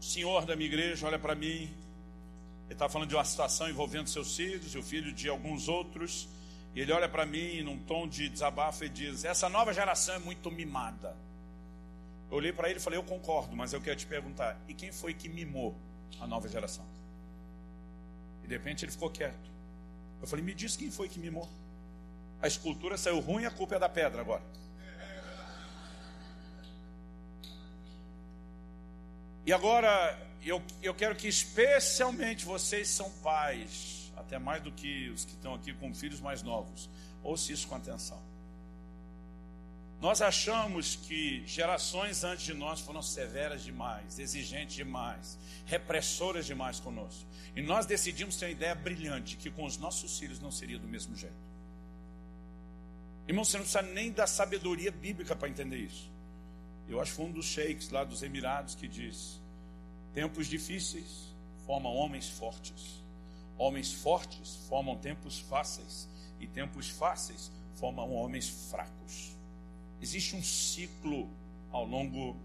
[0.00, 1.72] senhor da minha igreja olha para mim,
[2.64, 6.28] ele está falando de uma situação envolvendo seus filhos e o filho de alguns outros,
[6.74, 10.18] e ele olha para mim num tom de desabafo e diz: Essa nova geração é
[10.18, 11.16] muito mimada.
[12.30, 14.92] Eu olhei para ele e falei: Eu concordo, mas eu quero te perguntar: e quem
[14.92, 15.76] foi que mimou
[16.20, 16.84] a nova geração?
[18.44, 19.50] E de repente ele ficou quieto.
[20.20, 21.48] Eu falei: Me diz quem foi que mimou.
[22.40, 24.42] A escultura saiu ruim, a culpa é da pedra agora.
[29.46, 35.24] E agora, eu, eu quero que especialmente vocês são pais, até mais do que os
[35.24, 36.88] que estão aqui com filhos mais novos,
[37.22, 38.20] ouça isso com atenção.
[40.00, 47.26] Nós achamos que gerações antes de nós foram severas demais, exigentes demais, repressoras demais conosco.
[47.54, 50.88] E nós decidimos ter uma ideia brilhante que com os nossos filhos não seria do
[50.88, 51.34] mesmo jeito.
[53.28, 56.10] Irmão, você não precisa nem da sabedoria bíblica para entender isso.
[56.90, 59.40] Eu acho que foi um dos sheiks lá dos Emirados que diz:
[60.12, 61.32] tempos difíceis
[61.64, 63.00] formam homens fortes,
[63.56, 66.08] homens fortes formam tempos fáceis,
[66.40, 69.36] e tempos fáceis formam homens fracos.
[70.02, 71.30] Existe um ciclo
[71.70, 72.36] ao longo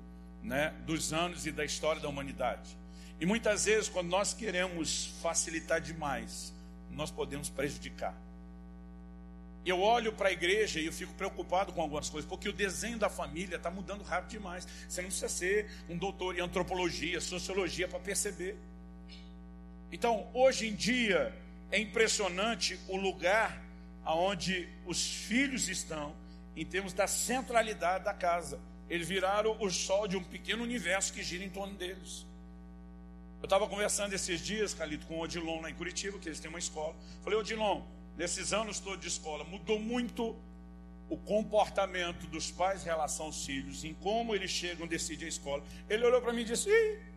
[0.43, 2.77] né, dos anos e da história da humanidade.
[3.19, 6.53] E muitas vezes, quando nós queremos facilitar demais,
[6.91, 8.15] nós podemos prejudicar.
[9.65, 12.99] Eu olho para a igreja e eu fico preocupado com algumas coisas, porque o desenho
[12.99, 14.67] da família está mudando rápido demais.
[14.87, 18.55] Você não precisa ser um doutor em antropologia, sociologia para perceber.
[19.91, 21.33] Então, hoje em dia,
[21.71, 23.63] é impressionante o lugar
[24.03, 26.15] aonde os filhos estão
[26.55, 28.59] em termos da centralidade da casa.
[28.87, 32.25] Eles viraram o sol de um pequeno universo que gira em torno deles.
[33.41, 36.49] Eu estava conversando esses dias, Calito, com o Odilon lá em Curitiba, que eles têm
[36.49, 36.95] uma escola.
[37.23, 37.81] Falei, Odilon,
[38.17, 40.35] nesses anos todos de escola, mudou muito
[41.09, 45.63] o comportamento dos pais em relação aos filhos, em como eles chegam, decidem a escola.
[45.89, 47.15] Ele olhou para mim e disse: Ih!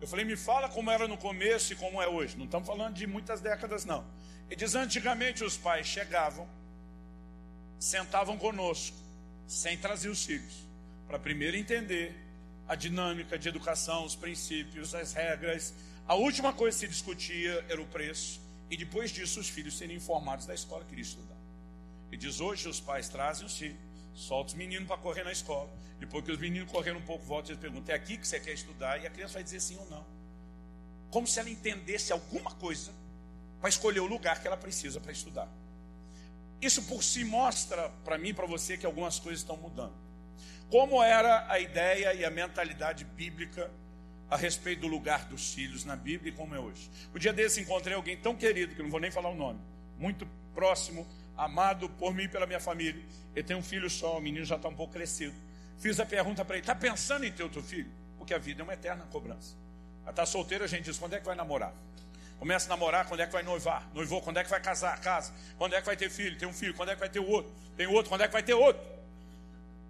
[0.00, 2.36] Eu falei, me fala como era no começo e como é hoje.
[2.36, 4.04] Não estamos falando de muitas décadas, não.
[4.48, 6.46] Ele diz: antigamente os pais chegavam,
[7.78, 8.96] sentavam conosco,
[9.46, 10.66] sem trazer os filhos,
[11.06, 12.14] para primeiro entender
[12.68, 15.72] a dinâmica de educação, os princípios, as regras.
[16.06, 19.96] A última coisa que se discutia era o preço, e depois disso os filhos serem
[19.96, 21.36] informados da escola que queriam estudar.
[22.10, 23.78] E diz: hoje os pais trazem os filhos,
[24.14, 25.70] soltam os meninos para correr na escola.
[25.98, 28.52] Depois que os meninos correram um pouco, voltam e perguntam: é aqui que você quer
[28.52, 29.02] estudar?
[29.02, 30.04] E a criança vai dizer sim ou não.
[31.10, 32.92] Como se ela entendesse alguma coisa
[33.60, 35.48] para escolher o lugar que ela precisa para estudar.
[36.60, 39.94] Isso por si mostra para mim e para você que algumas coisas estão mudando.
[40.70, 43.70] Como era a ideia e a mentalidade bíblica
[44.30, 46.90] a respeito do lugar dos filhos na Bíblia e como é hoje.
[47.14, 49.60] O dia desse encontrei alguém tão querido, que não vou nem falar o nome,
[49.98, 51.06] muito próximo,
[51.36, 53.02] amado por mim e pela minha família.
[53.34, 55.34] Ele tem um filho só, o menino já está um pouco crescido.
[55.78, 57.90] Fiz a pergunta para ele: está pensando em ter outro filho?
[58.16, 59.56] Porque a vida é uma eterna cobrança.
[60.08, 61.74] Está solteiro, a gente diz: quando é que vai namorar?
[62.38, 63.88] Começa a namorar, quando é que vai noivar?
[63.94, 65.00] Noivou, quando é que vai casar?
[65.00, 65.32] Casa.
[65.56, 66.36] Quando é que vai ter filho?
[66.36, 67.52] Tem um filho, quando é que vai ter outro?
[67.76, 68.82] Tem outro, quando é que vai ter outro?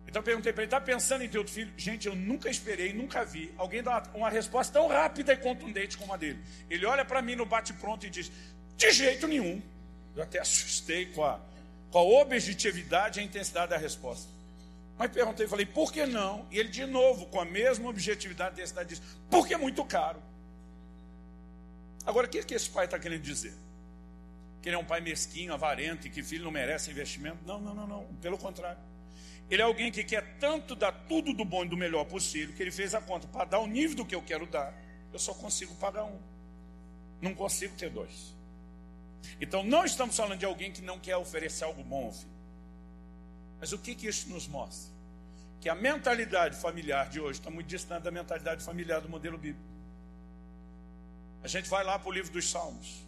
[0.06, 1.72] Então eu perguntei para ele, está pensando em ter outro filho?
[1.76, 6.12] Gente, eu nunca esperei, nunca vi alguém dar uma, resposta tão rápida e contundente como
[6.12, 6.38] a dele.
[6.68, 8.30] Ele olha para mim no bate-pronto e diz,
[8.76, 9.60] de jeito nenhum.
[10.14, 11.40] Eu até assustei com a,
[11.90, 14.28] com a objetividade e a intensidade da resposta.
[14.96, 16.46] Mas perguntei, falei, por que não?
[16.50, 20.22] E ele de novo, com a mesma objetividade e intensidade, diz, porque é muito caro.
[22.06, 23.54] Agora, o que, que esse pai está querendo dizer?
[24.62, 27.38] Que ele é um pai mesquinho, avarento e que filho não merece investimento?
[27.44, 28.04] Não, não, não, não.
[28.20, 28.78] Pelo contrário.
[29.50, 32.62] Ele é alguém que quer tanto dar tudo do bom e do melhor possível, que
[32.62, 33.26] ele fez a conta.
[33.28, 34.74] Para dar o nível do que eu quero dar,
[35.12, 36.18] eu só consigo pagar um.
[37.20, 38.34] Não consigo ter dois.
[39.40, 42.34] Então, não estamos falando de alguém que não quer oferecer algo bom ao filho.
[43.60, 44.92] Mas o que, que isso nos mostra?
[45.60, 49.66] Que a mentalidade familiar de hoje está muito distante da mentalidade familiar do modelo bíblico.
[51.42, 53.02] A gente vai lá para o livro dos Salmos,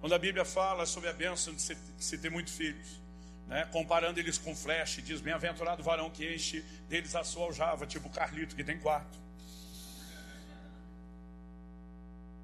[0.00, 3.01] quando a Bíblia fala sobre a bênção de se, de se ter muitos filhos,
[3.52, 3.68] né?
[3.70, 8.08] comparando eles com flecha, diz: Bem-aventurado o varão que enche deles a sua aljava, tipo
[8.08, 9.20] Carlito, que tem quatro.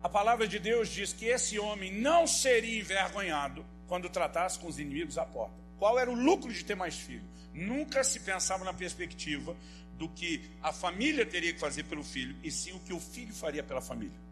[0.02, 4.78] A palavra de Deus diz que esse homem não seria envergonhado quando tratasse com os
[4.78, 5.56] inimigos à porta.
[5.78, 7.26] Qual era o lucro de ter mais filhos?
[7.52, 9.56] Nunca se pensava na perspectiva
[9.96, 13.34] do que a família teria que fazer pelo filho, e sim o que o filho
[13.34, 14.27] faria pela família.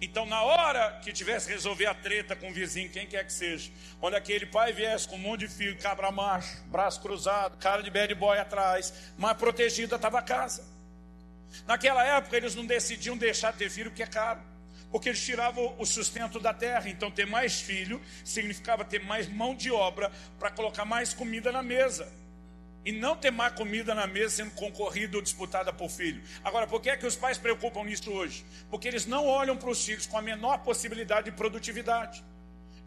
[0.00, 3.70] Então, na hora que tivesse resolver a treta com o vizinho, quem quer que seja,
[3.98, 7.90] quando aquele pai viesse com um monte de filho, cabra macho, braço cruzado, cara de
[7.90, 10.64] bad boy atrás, mas protegida estava a casa.
[11.66, 14.40] Naquela época, eles não decidiam deixar de ter filho porque é caro.
[14.90, 16.88] porque eles tiravam o sustento da terra.
[16.88, 21.62] Então, ter mais filho significava ter mais mão de obra para colocar mais comida na
[21.62, 22.12] mesa.
[22.84, 26.22] E não ter mais comida na mesa sendo concorrida ou disputada por filho.
[26.42, 28.44] Agora, por que é que os pais preocupam nisso hoje?
[28.70, 32.24] Porque eles não olham para os filhos com a menor possibilidade de produtividade.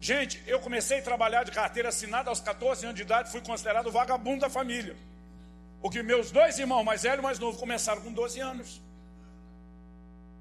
[0.00, 3.90] Gente, eu comecei a trabalhar de carteira assinada aos 14 anos de idade, fui considerado
[3.90, 4.96] vagabundo da família.
[5.80, 8.82] Porque meus dois irmãos, mais velho e mais novo, começaram com 12 anos.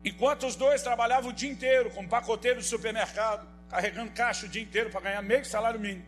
[0.03, 4.61] Enquanto os dois trabalhavam o dia inteiro como pacoteiro de supermercado, carregando caixa o dia
[4.61, 6.05] inteiro para ganhar meio salário mínimo,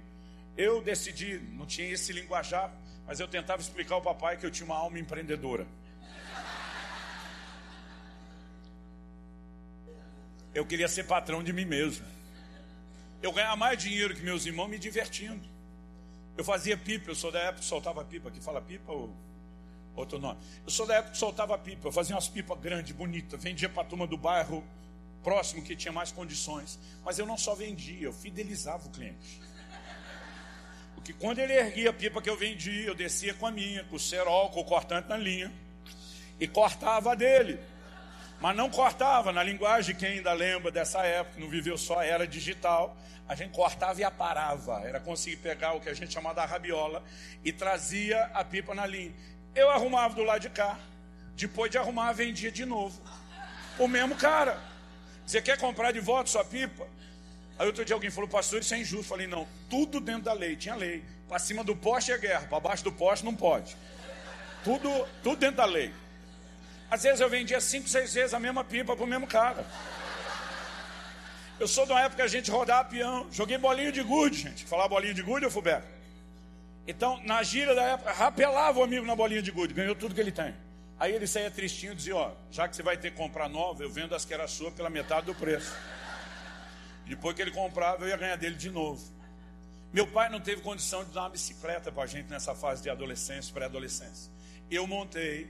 [0.58, 2.72] eu decidi, não tinha esse linguajar,
[3.06, 5.68] mas eu tentava explicar ao papai que eu tinha uma alma empreendedora.
[10.54, 12.06] Eu queria ser patrão de mim mesmo.
[13.22, 15.48] Eu ganhava mais dinheiro que meus irmãos me divertindo.
[16.38, 19.14] Eu fazia pipa, eu sou da época que soltava pipa, que fala pipa ou
[19.96, 20.40] outro nome.
[20.64, 23.84] Eu sou da época que soltava pipa, eu fazia umas pipas grandes, bonitas, vendia para
[23.84, 24.64] a turma do bairro
[25.24, 26.80] próximo que tinha mais condições.
[27.04, 29.42] Mas eu não só vendia, eu fidelizava o cliente.
[31.06, 33.96] Porque quando ele erguia a pipa que eu vendia, eu descia com a minha, com
[33.96, 35.54] o cerol, com o cortante na linha,
[36.40, 37.60] e cortava a dele.
[38.42, 42.26] Mas não cortava, na linguagem, quem ainda lembra dessa época, não viveu só a era
[42.26, 42.98] digital,
[43.30, 44.82] a gente cortava e aparava.
[44.84, 47.04] Era conseguir pegar o que a gente chamava da rabiola
[47.44, 49.14] e trazia a pipa na linha.
[49.54, 50.80] Eu arrumava do lado de cá.
[51.36, 53.00] Depois de arrumar, vendia de novo.
[53.78, 54.60] O mesmo cara.
[55.24, 56.88] Você quer comprar de volta sua pipa?
[57.58, 59.06] Aí outro dia alguém falou, pastor, isso é injusto.
[59.06, 61.04] Falei, não, tudo dentro da lei, tinha lei.
[61.28, 63.76] Para cima do poste é guerra, para baixo do poste não pode.
[64.64, 64.90] Tudo,
[65.24, 65.94] tudo dentro da lei.
[66.90, 69.66] Às vezes eu vendia cinco, seis vezes a mesma pipa para o mesmo cara.
[71.60, 73.28] Eu sou de uma época que a gente rodava peão.
[73.32, 74.66] Joguei bolinho de gude, gente.
[74.66, 75.88] Falar bolinho de gude, ou Fubeco?
[76.88, 80.22] Então, na gira da época, rapelava o amigo na bolinha de gude, ganhou tudo que
[80.22, 80.54] ele tem.
[81.00, 83.82] Aí ele saía tristinho e dizia: Ó, já que você vai ter que comprar nova,
[83.84, 85.74] eu vendo as que era sua pela metade do preço.
[87.06, 89.04] Depois que ele comprava, eu ia ganhar dele de novo.
[89.94, 92.90] Meu pai não teve condição de dar uma bicicleta para a gente nessa fase de
[92.90, 94.32] adolescência, pré-adolescência.
[94.70, 95.50] Eu montei,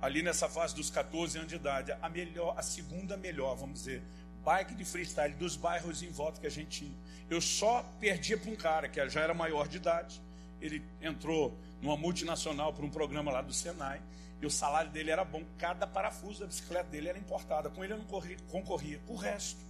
[0.00, 4.02] ali nessa fase dos 14 anos de idade, a melhor, a segunda melhor, vamos dizer,
[4.44, 6.94] bike de freestyle dos bairros em volta que a gente tinha.
[7.28, 10.20] Eu só perdia para um cara que já era maior de idade
[10.62, 14.00] ele entrou numa multinacional para um programa lá do Senai,
[14.40, 17.92] e o salário dele era bom, cada parafuso da bicicleta dele era importada, com ele
[17.92, 19.00] eu não corria, concorria.
[19.08, 19.60] O resto,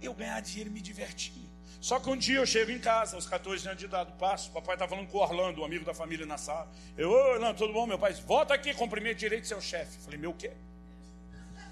[0.00, 1.48] eu ganhava dinheiro e me divertia.
[1.80, 4.74] Só que um dia eu chego em casa, aos 14 anos de idade, passo, papai
[4.74, 6.68] está falando com o Orlando, um amigo da família na sala.
[6.96, 7.86] Eu, ô Orlando, tudo bom?
[7.86, 9.98] Meu pai volta aqui, cumprimento direito seu chefe.
[9.98, 10.50] Falei, meu quê?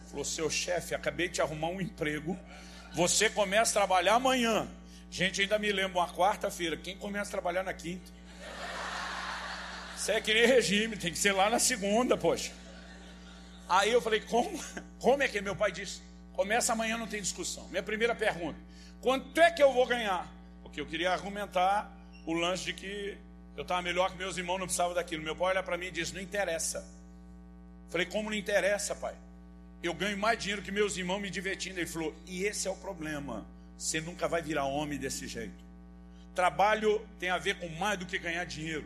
[0.08, 2.38] Falou, seu chefe, acabei de arrumar um emprego,
[2.94, 4.68] você começa a trabalhar amanhã.
[5.10, 8.12] Gente, ainda me lembro, uma quarta-feira, quem começa a trabalhar na quinta?
[9.96, 12.52] Isso é que nem regime, tem que ser lá na segunda, poxa.
[13.68, 14.62] Aí eu falei, como,
[15.00, 16.00] como é que meu pai disse?
[16.36, 17.66] Começa amanhã, não tem discussão.
[17.68, 18.58] Minha primeira pergunta:
[19.00, 20.30] quanto é que eu vou ganhar?
[20.62, 21.90] Porque eu queria argumentar
[22.26, 23.16] o lance de que
[23.56, 25.22] eu estava melhor que meus irmãos, não precisava daquilo.
[25.22, 26.86] Meu pai olha para mim e diz: não interessa.
[27.88, 29.14] Falei, como não interessa, pai?
[29.82, 31.80] Eu ganho mais dinheiro que meus irmãos me divertindo.
[31.80, 33.46] Ele falou: e esse é o problema.
[33.78, 35.64] Você nunca vai virar homem desse jeito.
[36.34, 38.84] Trabalho tem a ver com mais do que ganhar dinheiro.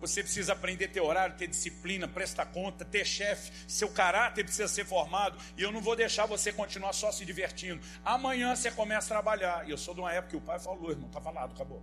[0.00, 3.52] Você precisa aprender a ter horário, ter disciplina, prestar conta, ter chefe.
[3.68, 5.38] Seu caráter precisa ser formado.
[5.56, 7.80] E eu não vou deixar você continuar só se divertindo.
[8.04, 9.68] Amanhã você começa a trabalhar.
[9.68, 11.82] E eu sou de uma época que o pai falou, irmão, está falado, acabou.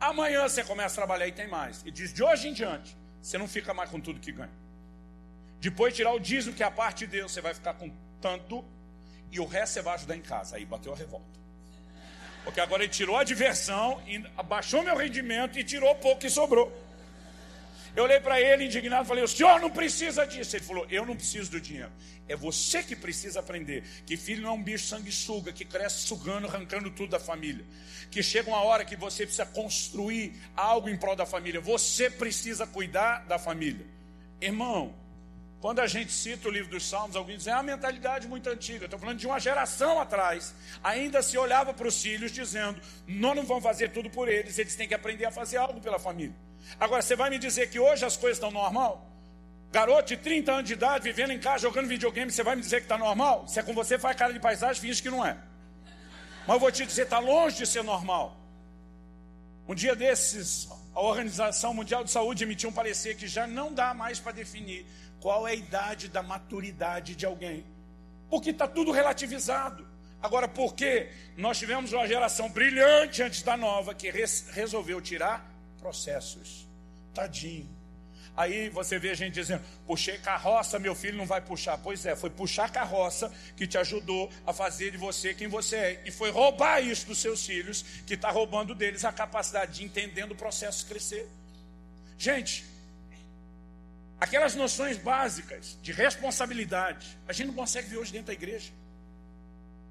[0.00, 1.82] Amanhã você começa a trabalhar e tem mais.
[1.84, 4.50] E diz, de hoje em diante, você não fica mais com tudo que ganha.
[5.60, 8.64] Depois tirar o dízimo que é a parte de Deus, você vai ficar com tanto.
[9.30, 10.56] E o resto você vai ajudar em casa.
[10.56, 11.36] Aí bateu a revolta.
[12.44, 14.00] Porque agora ele tirou a diversão,
[14.36, 16.85] abaixou meu rendimento e tirou pouco que sobrou.
[17.96, 20.54] Eu olhei para ele indignado e falei: O senhor não precisa disso.
[20.54, 21.90] Ele falou: Eu não preciso do dinheiro.
[22.28, 26.46] É você que precisa aprender que filho não é um bicho sanguessuga que cresce sugando,
[26.46, 27.64] arrancando tudo da família.
[28.10, 31.58] Que chega uma hora que você precisa construir algo em prol da família.
[31.60, 33.86] Você precisa cuidar da família.
[34.42, 34.94] Irmão,
[35.66, 38.84] quando a gente cita o livro dos Salmos, alguém diz: É uma mentalidade muito antiga.
[38.84, 40.54] Estou falando de uma geração atrás.
[40.80, 44.76] Ainda se olhava para os filhos dizendo: Nós não vamos fazer tudo por eles, eles
[44.76, 46.36] têm que aprender a fazer algo pela família.
[46.78, 49.10] Agora, você vai me dizer que hoje as coisas estão normal?
[49.72, 52.76] Garoto de 30 anos de idade, vivendo em casa, jogando videogame, você vai me dizer
[52.76, 53.48] que está normal?
[53.48, 55.36] Se é com você, faz cara de paisagem, finge que não é.
[56.46, 58.36] Mas eu vou te dizer, está longe de ser normal.
[59.66, 63.92] Um dia desses, a Organização Mundial de Saúde emitiu um parecer que já não dá
[63.92, 64.86] mais para definir
[65.26, 67.64] qual é a idade da maturidade de alguém.
[68.30, 69.84] Porque está tudo relativizado.
[70.22, 75.44] Agora, por que nós tivemos uma geração brilhante antes da nova que res resolveu tirar
[75.80, 76.64] processos.
[77.12, 77.68] Tadinho.
[78.36, 81.76] Aí você vê gente dizendo: puxei carroça, meu filho não vai puxar.
[81.76, 86.02] Pois é, foi puxar carroça que te ajudou a fazer de você quem você é.
[86.04, 90.30] E foi roubar isso dos seus filhos, que está roubando deles a capacidade de entendendo
[90.30, 91.28] o processo crescer.
[92.16, 92.75] Gente,
[94.20, 98.72] aquelas noções básicas de responsabilidade, a gente não consegue ver hoje dentro da igreja.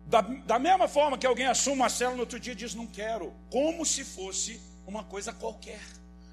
[0.07, 3.33] Da, da mesma forma que alguém assume uma célula no outro dia diz não quero,
[3.49, 5.81] como se fosse uma coisa qualquer.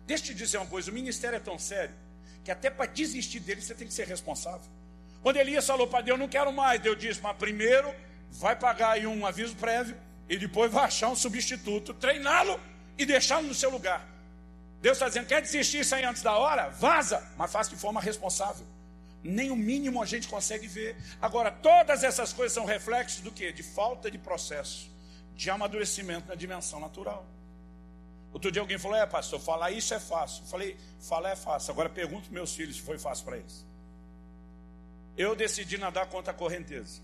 [0.07, 1.95] Deixa eu te dizer uma coisa: o ministério é tão sério
[2.45, 4.69] que até para desistir dele você tem que ser responsável.
[5.23, 7.95] Quando Elias falou para Deus, não quero mais, Deus disse, mas primeiro
[8.31, 9.97] vai pagar aí um aviso prévio
[10.29, 12.59] e depois vai achar um substituto, treiná-lo
[12.99, 14.12] e deixá-lo no seu lugar.
[14.83, 16.69] Deus está dizendo, quer desistir isso aí antes da hora?
[16.71, 18.67] Vaza, mas faça de forma responsável.
[19.23, 20.97] Nem o mínimo a gente consegue ver.
[21.21, 23.53] Agora, todas essas coisas são reflexos do que?
[23.53, 24.91] De falta de processo,
[25.37, 27.25] de amadurecimento na dimensão natural.
[28.33, 30.43] Outro dia alguém falou: É, pastor, falar isso é fácil.
[30.43, 31.71] Eu falei: Falar é fácil.
[31.71, 33.65] Agora pergunto para meus filhos se foi fácil para eles.
[35.17, 37.01] Eu decidi nadar contra a correnteza.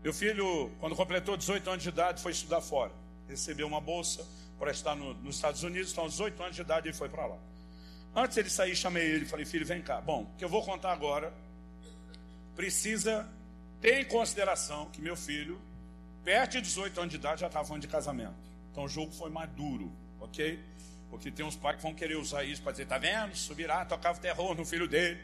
[0.00, 2.92] Meu filho, quando completou 18 anos de idade, foi estudar fora.
[3.26, 4.24] Recebeu uma bolsa
[4.58, 5.92] para estar no, nos Estados Unidos.
[5.92, 7.38] Então, aos 18 anos de idade, ele foi para lá.
[8.14, 10.00] Antes ele sair, chamei ele e falei: Filho, vem cá.
[10.00, 11.32] Bom, o que eu vou contar agora
[12.54, 13.28] precisa
[13.80, 15.60] ter em consideração que meu filho,
[16.24, 18.34] perto de 18 anos de idade, já estava falando de casamento.
[18.70, 19.92] Então, o jogo foi mais duro
[20.24, 20.58] ok?
[21.10, 23.34] Porque tem uns pais que vão querer usar isso para dizer, tá vendo?
[23.36, 25.20] Subirá, tocava terror no filho dele.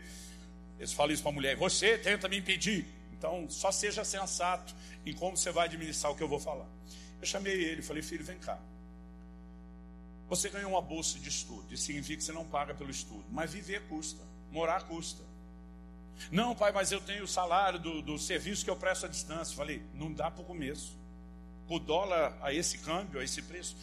[0.78, 2.86] Eles falam isso para a mulher, você tenta me impedir.
[3.12, 4.74] Então, só seja sensato
[5.04, 6.66] em como você vai administrar o que eu vou falar.
[7.20, 8.58] Eu chamei ele, falei, filho, vem cá.
[10.30, 13.52] Você ganhou uma bolsa de estudo, isso significa que você não paga pelo estudo, mas
[13.52, 14.22] viver custa,
[14.52, 15.24] morar custa.
[16.30, 19.56] Não, pai, mas eu tenho o salário do, do serviço que eu presto à distância.
[19.56, 20.96] Falei, não dá para o começo.
[21.68, 23.76] O dólar a esse câmbio, a esse preço,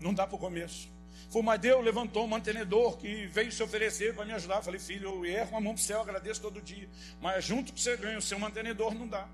[0.00, 0.88] não dá para o começo.
[1.28, 4.62] Foi Deus levantou um mantenedor que veio se oferecer para me ajudar.
[4.62, 6.88] Falei, filho, eu erro a mão para o céu, agradeço todo dia.
[7.20, 9.28] Mas junto que você ganha o seu mantenedor, não dá.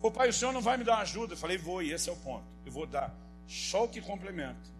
[0.00, 1.34] Falei, pai, o senhor não vai me dar ajuda?
[1.36, 2.44] Falei, vou, e esse é o ponto.
[2.64, 3.12] Eu vou dar
[3.48, 4.75] só o que complementa.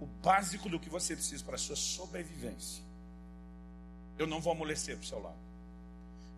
[0.00, 2.82] O básico do que você precisa para a sua sobrevivência.
[4.18, 5.38] Eu não vou amolecer para o seu lado.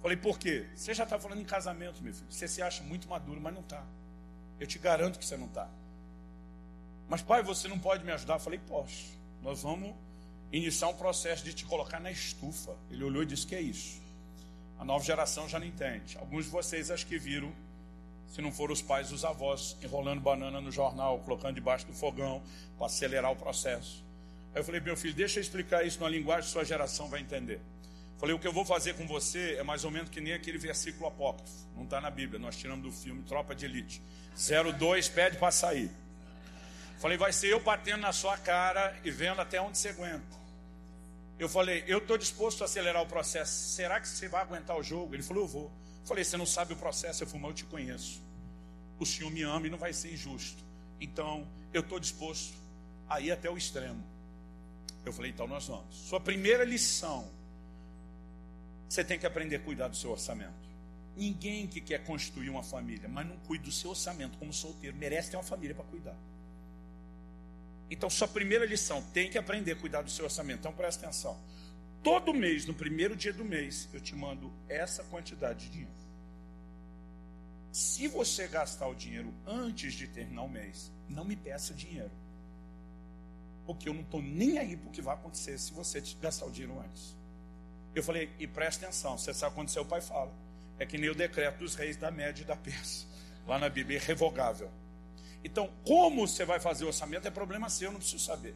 [0.03, 0.67] Falei, por quê?
[0.75, 2.27] Você já está falando em casamento, meu filho.
[2.29, 3.85] Você se acha muito maduro, mas não está.
[4.59, 5.71] Eu te garanto que você não está.
[7.09, 8.35] Mas, pai, você não pode me ajudar?
[8.35, 9.17] Eu falei, posso.
[9.41, 9.95] Nós vamos
[10.53, 12.77] iniciar um processo de te colocar na estufa.
[12.91, 14.01] Ele olhou e disse: Que é isso?
[14.79, 16.19] A nova geração já não entende.
[16.19, 17.53] Alguns de vocês acho que viram,
[18.33, 22.43] se não foram os pais, os avós, enrolando banana no jornal, colocando debaixo do fogão
[22.79, 24.03] para acelerar o processo.
[24.55, 27.21] Aí eu falei, meu filho, deixa eu explicar isso numa linguagem que sua geração vai
[27.21, 27.61] entender.
[28.17, 30.57] Falei, o que eu vou fazer com você é mais ou menos que nem aquele
[30.57, 31.53] versículo apócrifo.
[31.77, 34.01] Não está na Bíblia, nós tiramos do filme Tropa de Elite.
[34.79, 35.91] 02 pede para sair.
[36.99, 40.41] Falei, vai ser eu batendo na sua cara e vendo até onde você aguenta.
[41.39, 43.75] Eu falei, eu estou disposto a acelerar o processo.
[43.75, 45.15] Será que você vai aguentar o jogo?
[45.15, 45.73] Ele falou, eu vou.
[46.05, 47.23] Falei, você não sabe o processo?
[47.23, 48.21] Eu falei, mas eu te conheço.
[48.99, 50.63] O Senhor me ama e não vai ser injusto.
[51.01, 52.55] Então, eu estou disposto
[53.09, 54.03] a ir até o extremo.
[55.05, 55.95] Eu falei, então nós vamos.
[55.95, 57.29] Sua primeira lição,
[58.89, 60.63] você tem que aprender a cuidar do seu orçamento.
[61.17, 65.31] Ninguém que quer construir uma família, mas não cuida do seu orçamento como solteiro, merece
[65.31, 66.17] ter uma família para cuidar.
[67.91, 70.61] Então, sua primeira lição, tem que aprender a cuidar do seu orçamento.
[70.61, 71.39] Então, presta atenção.
[72.03, 76.03] Todo mês, no primeiro dia do mês, eu te mando essa quantidade de dinheiro.
[77.71, 82.11] Se você gastar o dinheiro antes de terminar o mês, não me peça dinheiro.
[83.65, 86.51] Porque eu não estou nem aí para o que vai acontecer se você gastar o
[86.51, 87.17] dinheiro antes.
[87.95, 90.33] Eu falei, e presta atenção, você sabe quando seu pai fala.
[90.79, 93.07] É que nem o decreto dos reis da média e da Pérsia.
[93.47, 94.71] Lá na Bíblia, irrevogável.
[95.45, 98.55] Então, como você vai fazer o orçamento é problema seu, eu não preciso saber.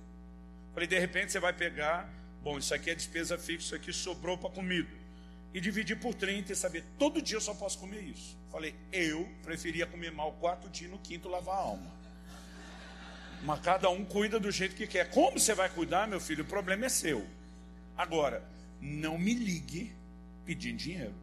[0.73, 2.13] Falei, de repente você vai pegar,
[2.47, 4.89] bom, isso aqui é despesa fixa, isso aqui sobrou para comida.
[5.53, 8.39] E dividir por 30 e saber, todo dia eu só posso comer isso.
[8.53, 11.93] Falei, eu preferia comer mal quatro dias, no quinto lavar a alma.
[13.43, 15.11] Mas cada um cuida do jeito que quer.
[15.11, 16.45] Como você vai cuidar, meu filho?
[16.45, 17.27] O problema é seu.
[17.97, 18.49] Agora,
[18.81, 19.93] não me ligue
[20.45, 21.15] pedindo dinheiro.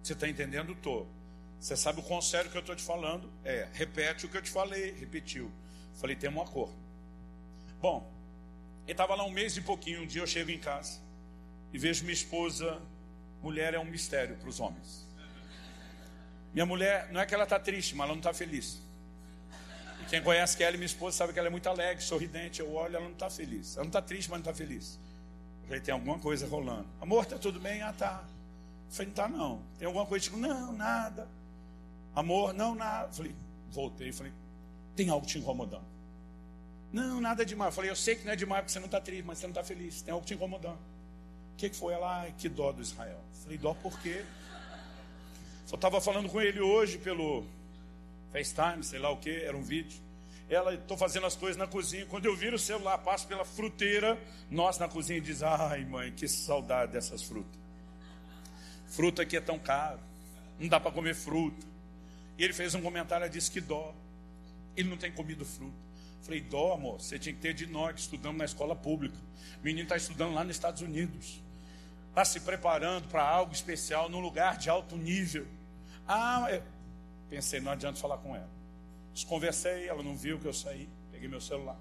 [0.00, 0.74] Você está entendendo?
[0.74, 1.08] Estou.
[1.58, 3.28] Você sabe o sério que eu estou te falando?
[3.42, 5.50] É, repete o que eu te falei, repetiu.
[5.94, 6.76] Falei, temos um acordo.
[7.80, 8.14] Bom,
[8.84, 11.00] ele estava lá um mês e pouquinho, um dia eu chego em casa
[11.72, 12.80] e vejo minha esposa,
[13.42, 15.04] mulher é um mistério para os homens.
[16.52, 18.80] Minha mulher, não é que ela está triste, mas ela não está feliz.
[20.00, 22.60] E quem conhece Kelly, minha esposa, sabe que ela é muito alegre, sorridente.
[22.60, 23.74] Eu olho, ela não está feliz.
[23.74, 25.00] Ela não está triste, mas não está feliz.
[25.62, 26.86] Eu falei, tem alguma coisa rolando.
[27.00, 27.82] Amor, está tudo bem?
[27.82, 28.22] Ah, tá.
[28.86, 29.62] Eu falei, não está não.
[29.78, 30.24] Tem alguma coisa?
[30.24, 31.26] Tipo, não, nada.
[32.14, 33.12] Amor, não, nada.
[33.12, 33.34] Falei,
[33.72, 34.32] voltei, falei,
[34.94, 35.93] tem algo te incomodando.
[36.94, 37.74] Não, nada demais.
[37.74, 39.50] Falei, eu sei que não é demais porque você não está triste, mas você não
[39.50, 40.00] está feliz.
[40.00, 40.78] Tem algo te incomodando.
[40.78, 41.92] O que, que foi?
[41.92, 43.18] Ela, que dó do Israel.
[43.42, 44.24] Falei, dó por quê?
[45.72, 47.44] Eu estava falando com ele hoje pelo
[48.30, 50.00] FaceTime, sei lá o que, era um vídeo.
[50.48, 52.06] Ela, estou fazendo as coisas na cozinha.
[52.06, 54.16] Quando eu viro o celular, passo pela fruteira.
[54.48, 57.58] Nós na cozinha diz: Ai, mãe, que saudade dessas frutas.
[58.86, 59.98] Fruta aqui é tão caro.
[60.60, 61.66] Não dá para comer fruta.
[62.38, 63.92] E ele fez um comentário e disse que dó.
[64.76, 65.84] Ele não tem comido fruta.
[66.24, 69.16] Falei, dó, amor, você tinha que ter de nós, estudando na escola pública.
[69.60, 71.42] O menino está estudando lá nos Estados Unidos.
[72.08, 75.46] Está se preparando para algo especial, num lugar de alto nível.
[76.08, 76.62] Ah, eu...
[77.28, 78.48] pensei, não adianta falar com ela.
[79.28, 80.88] Conversei, ela não viu que eu saí.
[81.12, 81.78] Peguei meu celular.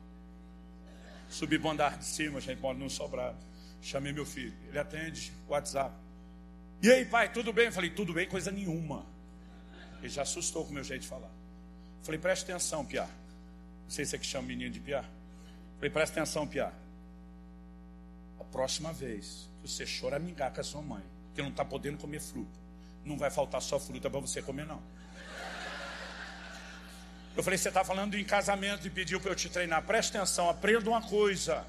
[1.30, 3.38] Subi para andar de cima, gente mora num sobrado.
[3.82, 4.54] Chamei meu filho.
[4.68, 5.96] Ele atende WhatsApp.
[6.82, 7.68] E aí, pai, tudo bem?
[7.68, 9.06] Eu falei, tudo bem, coisa nenhuma.
[10.00, 11.32] Ele já assustou com o meu jeito de falar.
[12.02, 13.08] Falei, preste atenção, Piá.
[13.84, 15.04] Não sei se é que chama menino de Piá.
[15.76, 16.72] Falei, preste atenção, Piá.
[18.40, 21.04] A próxima vez que você choramingar com a sua mãe,
[21.36, 22.60] que não está podendo comer fruta,
[23.04, 24.82] não vai faltar só fruta para você comer, não.
[27.36, 29.82] Eu falei, você está falando em casamento e pediu para eu te treinar.
[29.84, 31.66] Presta atenção, aprenda uma coisa.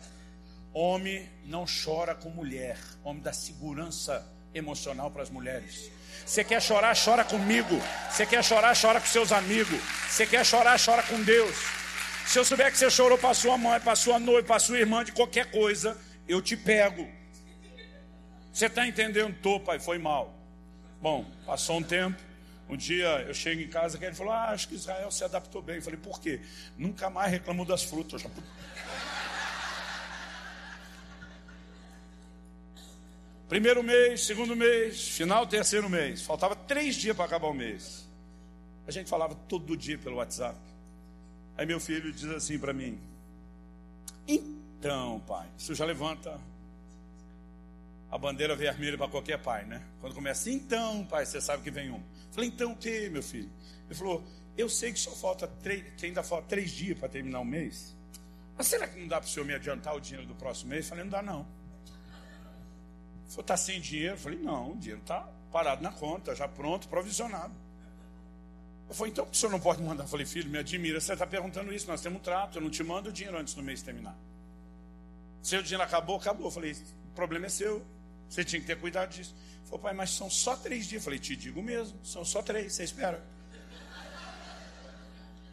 [0.73, 2.79] Homem não chora com mulher.
[3.03, 5.91] Homem dá segurança emocional para as mulheres.
[6.27, 7.81] Você quer chorar, chora comigo.
[8.11, 9.81] Você quer chorar, chora com seus amigos.
[10.09, 11.84] Você quer chorar, chora com Deus.
[12.27, 15.05] Se eu souber que você chorou para sua mãe, para sua noiva, para sua irmã,
[15.05, 15.97] de qualquer coisa,
[16.27, 17.09] eu te pego.
[18.53, 19.35] Você está entendendo?
[19.43, 20.35] Tô, pai, foi mal.
[21.01, 22.21] Bom, passou um tempo.
[22.69, 25.61] Um dia eu chego em casa e ele falou: ah, acho que Israel se adaptou
[25.61, 25.77] bem.
[25.77, 26.41] Eu falei: por quê?
[26.79, 28.23] Nunca mais reclamou das frutas.
[28.23, 28.31] Já...
[33.49, 36.23] Primeiro mês, segundo mês, final, terceiro mês.
[36.23, 38.09] Faltava três dias para acabar o mês.
[38.87, 40.57] A gente falava todo dia pelo WhatsApp.
[41.57, 42.99] Aí meu filho diz assim para mim:
[44.27, 46.41] Então, pai, isso já levanta
[48.11, 49.83] a bandeira vermelha para qualquer pai, né?
[50.01, 52.01] Quando começa, então, pai, você sabe que vem um.
[52.31, 53.51] Falei, então o que, meu filho?
[53.87, 54.25] Ele falou,
[54.57, 57.95] eu sei que só falta três, que ainda falta três dias para terminar o mês.
[58.57, 60.89] Mas será que não dá para o senhor me adiantar o dinheiro do próximo mês?
[60.89, 61.41] Falei, não dá não.
[61.41, 64.17] Ele falou, está sem dinheiro?
[64.17, 67.53] Falei, não, o dinheiro está parado na conta, já pronto, provisionado.
[68.89, 70.05] Eu falei, então o senhor não pode mandar?
[70.05, 72.71] Eu falei, filho, me admira, você está perguntando isso, nós temos um trato, eu não
[72.71, 74.17] te mando o dinheiro antes do mês terminar.
[75.43, 76.47] Se o dinheiro acabou, acabou.
[76.47, 77.85] Eu falei, o problema é seu.
[78.29, 79.35] Você tinha que ter cuidado disso.
[79.65, 81.03] Falei, pai, mas são só três dias.
[81.03, 83.23] Eu falei, te digo mesmo, são só três, você espera.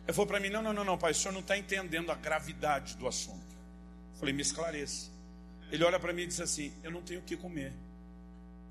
[0.04, 2.16] Ele falou para mim, não, não, não, não, pai, o senhor não está entendendo a
[2.16, 3.52] gravidade do assunto.
[4.14, 5.10] Eu falei, me esclareça.
[5.72, 7.74] Ele olha para mim e diz assim, eu não tenho o que comer.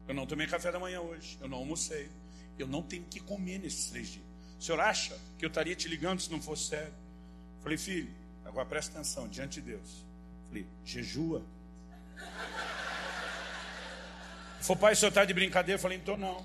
[0.08, 2.11] Eu não tomei café da manhã hoje, eu não almocei.
[2.58, 4.29] Eu não tenho o que comer nesses três dias.
[4.61, 6.92] O senhor acha que eu estaria te ligando se não fosse sério?
[7.62, 8.12] Falei, filho,
[8.44, 10.04] agora presta atenção, diante de Deus.
[10.42, 11.42] Eu falei, jejua.
[14.61, 15.78] Falou, pai, o senhor está de brincadeira?
[15.78, 16.44] Eu falei, então não.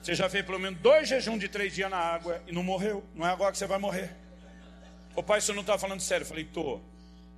[0.00, 3.04] Você já fez pelo menos dois jejuns de três dias na água e não morreu.
[3.16, 4.14] Não é agora que você vai morrer.
[5.16, 6.22] O pai, o senhor não está falando sério?
[6.22, 6.80] Eu falei, tô.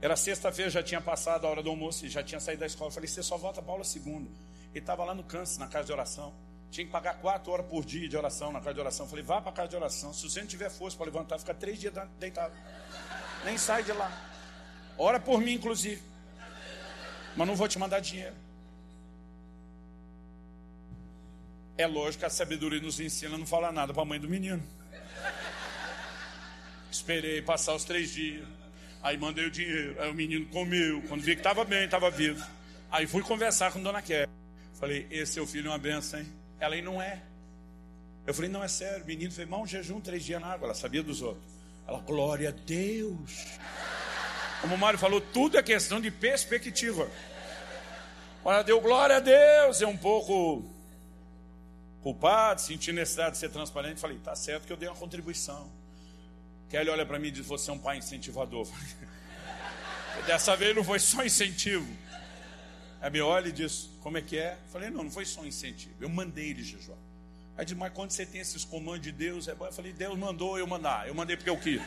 [0.03, 2.91] Era sexta-feira, já tinha passado a hora do almoço e já tinha saído da escola.
[2.91, 4.29] Eu falei, você só volta para aula segunda.
[4.75, 6.35] Ele estava lá no câncer, na casa de oração.
[6.71, 9.09] Tinha que pagar quatro horas por dia de oração na casa de oração.
[9.09, 10.13] Falei, vá para a casa de oração.
[10.13, 12.55] Se você não tiver força para levantar, fica três dias deitado.
[13.45, 14.11] Nem sai de lá.
[14.99, 16.03] Ora por mim, inclusive.
[17.37, 18.35] Mas não vou te mandar dinheiro.
[21.79, 24.29] É lógico que a sabedoria nos ensina a não falar nada para a mãe do
[24.29, 24.63] menino.
[26.91, 28.47] Esperei passar os três dias.
[29.03, 30.01] Aí mandei o dinheiro.
[30.01, 31.03] Aí o menino comeu.
[31.03, 32.45] Quando vi que estava bem, estava vivo.
[32.91, 34.31] Aí fui conversar com Dona Kelly.
[34.75, 36.27] Falei, esse seu filho é uma benção, hein?
[36.59, 37.23] Ela aí não é.
[38.27, 39.05] Eu falei, não é sério.
[39.05, 40.67] O menino fez mal um jejum três dias na água.
[40.67, 41.45] Ela sabia dos outros.
[41.87, 43.59] Ela, glória a Deus.
[44.61, 47.09] Como o Mário falou, tudo é questão de perspectiva.
[48.45, 49.81] Ela deu glória a Deus.
[49.81, 50.65] É um pouco
[52.07, 55.69] culpado, senti necessidade de ser transparente, falei, tá certo que eu dei uma contribuição.
[56.71, 58.69] Kelly olha para mim e diz, você é um pai incentivador.
[60.25, 61.87] Dessa vez não foi só incentivo.
[63.07, 64.59] Aí me olha e diz, como é que é?
[64.73, 66.99] falei, não, não foi só incentivo, eu mandei ele jejuar.
[67.57, 69.65] Aí diz, mas quando você tem esses comandos de Deus, é bom.
[69.65, 71.81] Eu falei, Deus mandou eu mandar, eu mandei porque eu quis.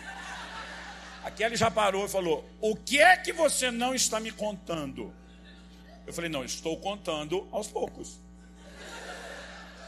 [1.22, 5.14] A Kelly já parou e falou, o que é que você não está me contando?
[6.08, 8.18] Eu falei, não, estou contando aos poucos.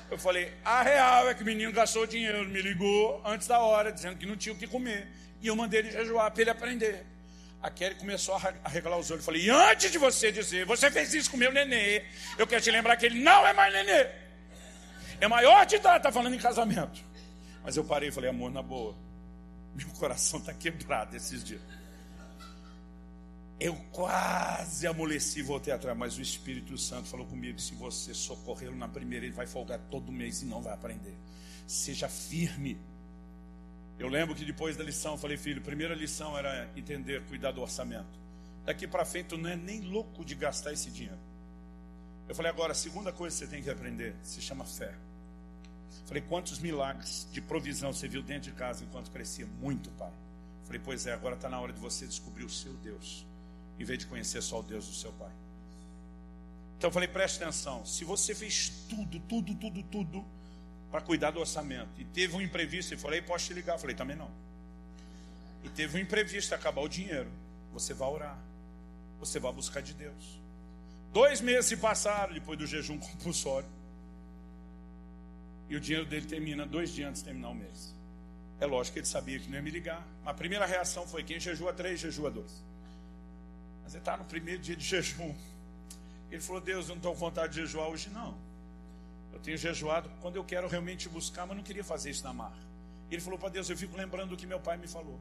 [0.10, 3.90] Eu falei, a real é que o menino gastou dinheiro, me ligou antes da hora,
[3.90, 5.08] dizendo que não tinha o que comer.
[5.42, 7.06] E eu mandei ele jejuar para ele aprender.
[7.62, 9.22] A Kelly começou a regalar os olhos.
[9.22, 12.04] Eu falei, e antes de você dizer, você fez isso com meu nenê,
[12.38, 14.08] eu quero te lembrar que ele não é mais nenê.
[15.20, 17.04] É maior de idade, está falando em casamento.
[17.64, 18.96] Mas eu parei e falei, amor, na boa.
[19.76, 21.62] Meu coração está quebrado esses dias.
[23.60, 28.88] Eu quase amoleci, voltei atrás, mas o Espírito Santo falou comigo: se você socorrê-lo na
[28.88, 31.16] primeira, ele vai folgar todo mês e não vai aprender.
[31.68, 32.76] Seja firme.
[34.02, 37.62] Eu lembro que depois da lição, eu falei, filho, primeira lição era entender, cuidar do
[37.62, 38.20] orçamento.
[38.66, 41.20] Daqui para frente, tu não é nem louco de gastar esse dinheiro.
[42.28, 44.92] Eu falei, agora, a segunda coisa que você tem que aprender se chama fé.
[46.08, 49.46] Falei, quantos milagres de provisão você viu dentro de casa enquanto crescia?
[49.46, 50.12] Muito, pai.
[50.66, 53.24] Falei, pois é, agora está na hora de você descobrir o seu Deus,
[53.80, 55.32] em vez de conhecer só o Deus do seu pai.
[56.76, 60.26] Então eu falei, preste atenção, se você fez tudo, tudo, tudo, tudo
[60.92, 63.76] para cuidar do orçamento, e teve um imprevisto, e falei, posso te ligar?
[63.76, 64.30] Eu falei, também não.
[65.64, 67.30] E teve um imprevisto, acabar o dinheiro,
[67.72, 68.38] você vai orar,
[69.20, 70.42] você vai buscar de Deus.
[71.14, 73.70] Dois meses se passaram depois do jejum compulsório.
[75.70, 77.96] E o dinheiro dele termina dois dias antes de terminar o mês.
[78.60, 80.06] É lógico que ele sabia que não ia me ligar.
[80.26, 82.62] A primeira reação foi: quem jejua três, jejua dois.
[83.84, 85.34] Mas ele está no primeiro dia de jejum.
[86.30, 88.38] Ele falou: Deus, eu não estou com vontade de jejuar hoje, não.
[89.44, 92.54] Tenho jejuado quando eu quero realmente buscar, mas não queria fazer isso na mar.
[93.10, 95.20] Ele falou para Deus: Eu fico lembrando do que meu pai me falou.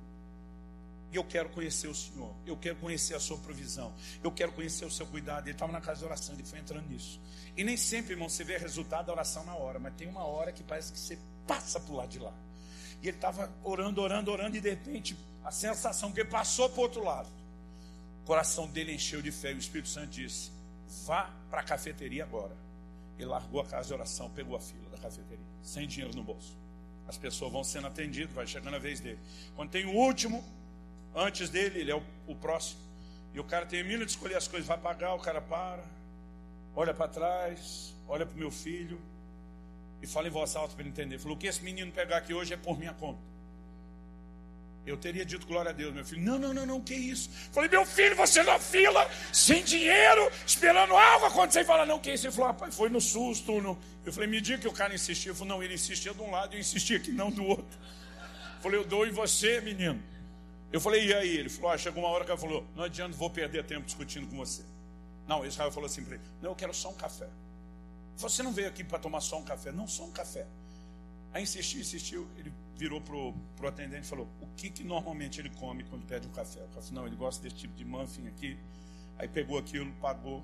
[1.13, 2.33] E eu quero conhecer o Senhor.
[2.47, 3.93] Eu quero conhecer a sua provisão.
[4.23, 5.47] Eu quero conhecer o seu cuidado.
[5.47, 7.21] Ele estava na casa de oração, ele foi entrando nisso.
[7.57, 10.53] E nem sempre, irmão, você vê resultado da oração na hora, mas tem uma hora
[10.53, 11.19] que parece que você
[11.49, 12.33] passa para o lado de lá.
[13.03, 16.83] E ele estava orando, orando, orando, e de repente a sensação que passou para o
[16.83, 17.29] outro lado.
[18.23, 19.51] O coração dele encheu de fé.
[19.51, 20.53] E o Espírito Santo disse:
[21.05, 22.57] Vá para a cafeteria agora.
[23.21, 26.57] Ele largou a casa de oração, pegou a fila da cafeteria, sem dinheiro no bolso.
[27.07, 29.19] As pessoas vão sendo atendidas, vai chegando a vez dele.
[29.55, 30.43] Quando tem o último,
[31.15, 32.81] antes dele, ele é o, o próximo.
[33.35, 35.85] E o cara termina de escolher as coisas, vai pagar, o cara para,
[36.75, 38.99] olha para trás, olha para o meu filho,
[40.01, 41.19] e fala em voz alta para ele entender.
[41.19, 43.21] Falou: o que esse menino pegar aqui hoje é por minha conta.
[44.87, 46.23] Eu teria dito glória a Deus, meu filho.
[46.23, 47.31] Não, não, não, não, que isso?
[47.53, 51.61] Falei, meu filho, você na fila, sem dinheiro, esperando algo acontecer.
[51.61, 52.27] E fala, não, que isso?
[52.27, 53.61] Ele falou, pai, foi no susto.
[53.61, 53.79] No...
[54.05, 55.31] Eu falei, me diga que o cara insistia.
[55.31, 57.79] Eu falei, não, ele insistia de um lado e eu insistia aqui, não do outro.
[58.57, 60.03] Eu falei, eu dou em você, menino.
[60.73, 61.37] Eu falei, e aí?
[61.37, 64.29] Ele falou, ah, chegou uma hora que ele falou, não adianta, vou perder tempo discutindo
[64.29, 64.63] com você.
[65.27, 67.29] Não, Israel falou assim para ele, não, eu quero só um café.
[68.17, 70.47] Você não veio aqui para tomar só um café, não, só um café.
[71.33, 75.51] Aí insistiu, insistiu, ele virou pro, pro atendente e falou: O que, que normalmente ele
[75.51, 76.61] come quando pede um café?
[76.61, 78.59] Eu falei, não, ele gosta desse tipo de muffin aqui.
[79.19, 80.43] Aí pegou aquilo, pagou.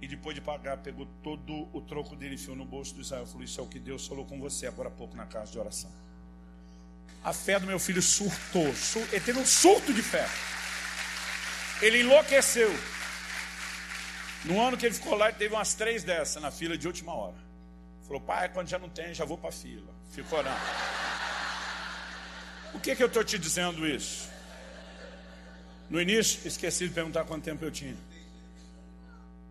[0.00, 3.26] E depois de pagar, pegou todo o troco dele, enfiou no bolso do Israel.
[3.26, 5.58] Falou: Isso é o que Deus falou com você agora há pouco na casa de
[5.58, 5.90] oração.
[7.22, 8.66] A fé do meu filho surtou.
[9.10, 10.28] Ele teve um surto de fé.
[11.80, 12.70] Ele enlouqueceu.
[14.44, 17.14] No ano que ele ficou lá, ele teve umas três dessas na fila de última
[17.14, 17.36] hora.
[18.06, 19.90] Falou, pai, quando já não tem, já vou para a fila.
[20.12, 20.60] Ficou orando.
[22.74, 24.28] O que, que eu estou te dizendo isso?
[25.88, 27.96] No início, esqueci de perguntar quanto tempo eu tinha.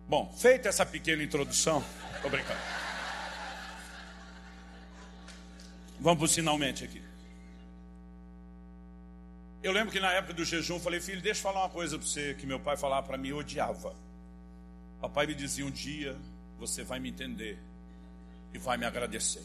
[0.08, 1.82] Bom, feita essa pequena introdução,
[2.22, 2.84] obrigado.
[5.98, 7.02] Vamos para o finalmente aqui.
[9.62, 11.98] Eu lembro que na época do jejum, eu falei, filho, deixa eu falar uma coisa
[11.98, 13.96] para você que meu pai falava para mim, odiava.
[15.00, 16.14] Papai me dizia um dia:
[16.58, 17.58] você vai me entender
[18.52, 19.42] e vai me agradecer.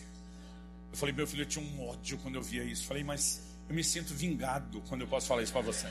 [0.91, 2.83] Eu falei, meu filho, eu tinha um ódio quando eu via isso.
[2.83, 5.87] Eu falei, mas eu me sinto vingado quando eu posso falar isso para você.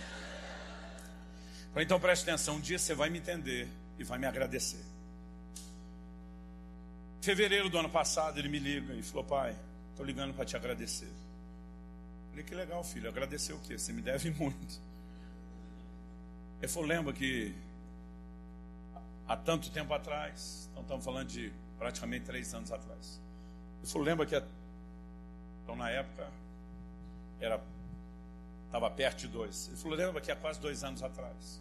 [1.71, 3.69] Falei, então preste atenção: um dia você vai me entender
[3.99, 4.85] e vai me agradecer.
[7.21, 9.57] Em fevereiro do ano passado, ele me liga e falou: pai,
[9.91, 11.09] estou ligando para te agradecer.
[12.31, 13.79] Falei, que legal, filho, agradecer o quê?
[13.79, 14.81] Você me deve muito.
[16.61, 17.55] Ele falou: lembra que
[19.29, 20.69] há tanto tempo atrás.
[20.73, 23.21] Então estamos falando de praticamente três anos atrás.
[23.79, 24.43] Ele falou, lembra que
[25.63, 26.27] então na época
[27.41, 27.63] era
[28.67, 29.69] estava perto de dois.
[29.69, 31.61] Ele falou, lembra que há quase dois anos atrás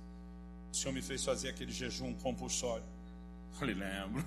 [0.72, 2.86] o Senhor me fez fazer aquele jejum compulsório.
[3.52, 4.24] Eu falei, lembro.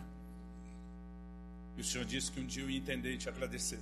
[1.77, 3.81] E o Senhor disse que um dia eu ia entender e te agradecer.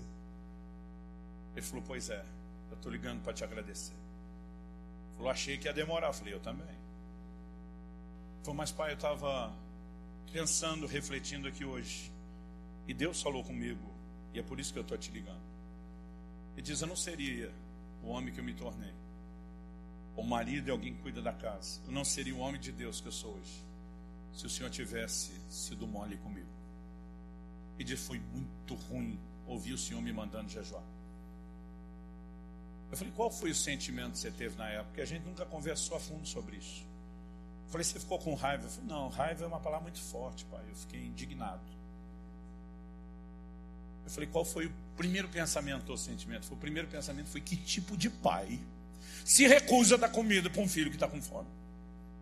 [1.56, 2.24] Ele falou, pois é,
[2.70, 3.94] eu estou ligando para te agradecer.
[3.94, 6.08] Ele falou, achei que ia demorar.
[6.08, 6.76] Eu falei, eu também.
[8.42, 9.52] Falou, mas pai, eu estava
[10.32, 12.12] pensando, refletindo aqui hoje.
[12.86, 13.90] E Deus falou comigo.
[14.34, 15.47] E é por isso que eu estou te ligando.
[16.58, 17.54] Ele diz: Eu não seria
[18.02, 18.92] o homem que eu me tornei.
[20.16, 21.80] O marido de alguém que cuida da casa.
[21.86, 23.64] Eu não seria o homem de Deus que eu sou hoje.
[24.32, 26.48] Se o Senhor tivesse sido mole comigo.
[27.78, 30.82] E diz: Foi muito ruim ouvir o Senhor me mandando jejuar.
[32.90, 34.86] Eu falei: Qual foi o sentimento que você teve na época?
[34.86, 36.84] Porque a gente nunca conversou a fundo sobre isso.
[37.66, 38.64] Eu falei, você ficou com raiva?
[38.64, 40.64] Eu falei, não, raiva é uma palavra muito forte, pai.
[40.68, 41.60] Eu fiquei indignado.
[44.08, 46.50] Eu falei, qual foi o primeiro pensamento ou sentimento?
[46.50, 48.58] O primeiro pensamento foi que tipo de pai
[49.22, 51.46] se recusa a dar comida para um filho que está com fome?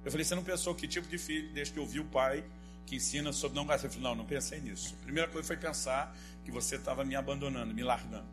[0.05, 2.45] Eu falei, você não pensou que tipo de filho, que eu vi o pai
[2.87, 3.87] que ensina sobre não gastar?
[3.87, 4.97] Eu falei, não, não pensei nisso.
[5.01, 8.27] A primeira coisa foi pensar que você estava me abandonando, me largando.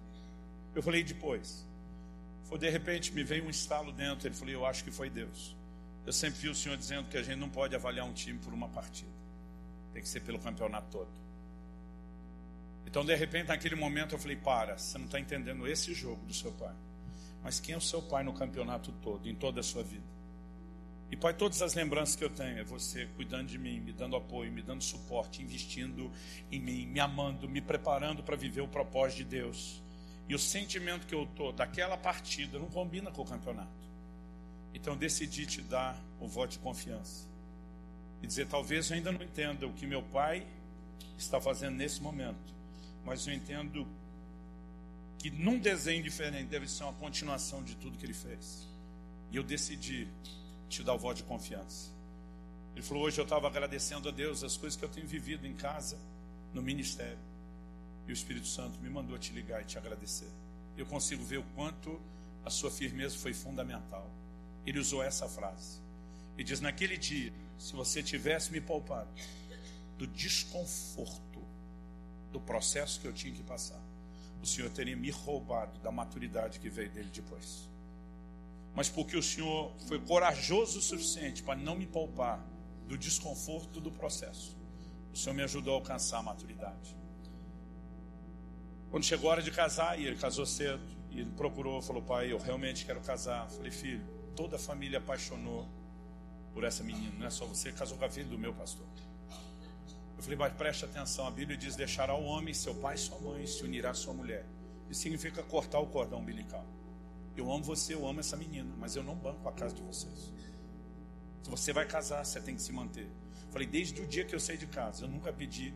[0.73, 1.63] Eu falei, depois.
[2.45, 4.27] Foi de repente me veio um estalo dentro.
[4.27, 5.55] Ele falou, eu acho que foi Deus.
[6.07, 8.51] Eu sempre vi o Senhor dizendo que a gente não pode avaliar um time por
[8.51, 9.11] uma partida.
[9.93, 11.22] Tem que ser pelo campeonato todo.
[12.93, 16.33] Então, de repente, naquele momento, eu falei: para, você não está entendendo esse jogo do
[16.33, 16.75] seu pai.
[17.41, 20.05] Mas quem é o seu pai no campeonato todo, em toda a sua vida?
[21.09, 24.15] E, pai, todas as lembranças que eu tenho é você cuidando de mim, me dando
[24.15, 26.11] apoio, me dando suporte, investindo
[26.51, 29.81] em mim, me amando, me preparando para viver o propósito de Deus.
[30.29, 33.89] E o sentimento que eu estou daquela partida não combina com o campeonato.
[34.71, 37.27] Então decidi te dar o voto de confiança.
[38.21, 40.45] E dizer, talvez eu ainda não entenda o que meu pai
[41.17, 42.53] está fazendo nesse momento.
[43.05, 43.87] Mas eu entendo
[45.19, 48.67] que num desenho diferente deve ser uma continuação de tudo que ele fez.
[49.31, 50.07] E eu decidi
[50.69, 51.91] te dar o voto de confiança.
[52.73, 55.53] Ele falou: hoje eu estava agradecendo a Deus as coisas que eu tenho vivido em
[55.53, 55.97] casa,
[56.53, 57.17] no ministério.
[58.07, 60.29] E o Espírito Santo me mandou te ligar e te agradecer.
[60.77, 62.01] Eu consigo ver o quanto
[62.43, 64.09] a sua firmeza foi fundamental.
[64.65, 65.79] Ele usou essa frase.
[66.37, 69.09] E diz: Naquele dia, se você tivesse me poupado
[69.97, 71.32] do desconforto
[72.33, 73.79] do processo que eu tinha que passar,
[74.41, 77.69] o Senhor teria me roubado da maturidade que veio dele depois.
[78.75, 82.43] Mas porque o Senhor foi corajoso o suficiente para não me poupar
[82.87, 84.57] do desconforto do processo,
[85.13, 86.97] o Senhor me ajudou a alcançar a maturidade.
[88.89, 92.31] Quando chegou a hora de casar, e ele casou cedo, e ele procurou, falou: Pai,
[92.31, 93.45] eu realmente quero casar.
[93.45, 94.03] Eu falei: Filho,
[94.35, 95.67] toda a família apaixonou
[96.53, 98.85] por essa menina, não é só você, casou com a filha do meu pastor.
[100.23, 103.19] Eu falei, mas preste atenção, a Bíblia diz: deixará o homem, seu pai e sua
[103.19, 104.45] mãe, se unirá à sua mulher.
[104.89, 106.65] Isso significa cortar o cordão umbilical.
[107.35, 110.31] Eu amo você, eu amo essa menina, mas eu não banco a casa de vocês.
[111.43, 113.09] Se você vai casar, você tem que se manter.
[113.51, 115.73] Falei, desde o dia que eu saí de casa, eu nunca pedi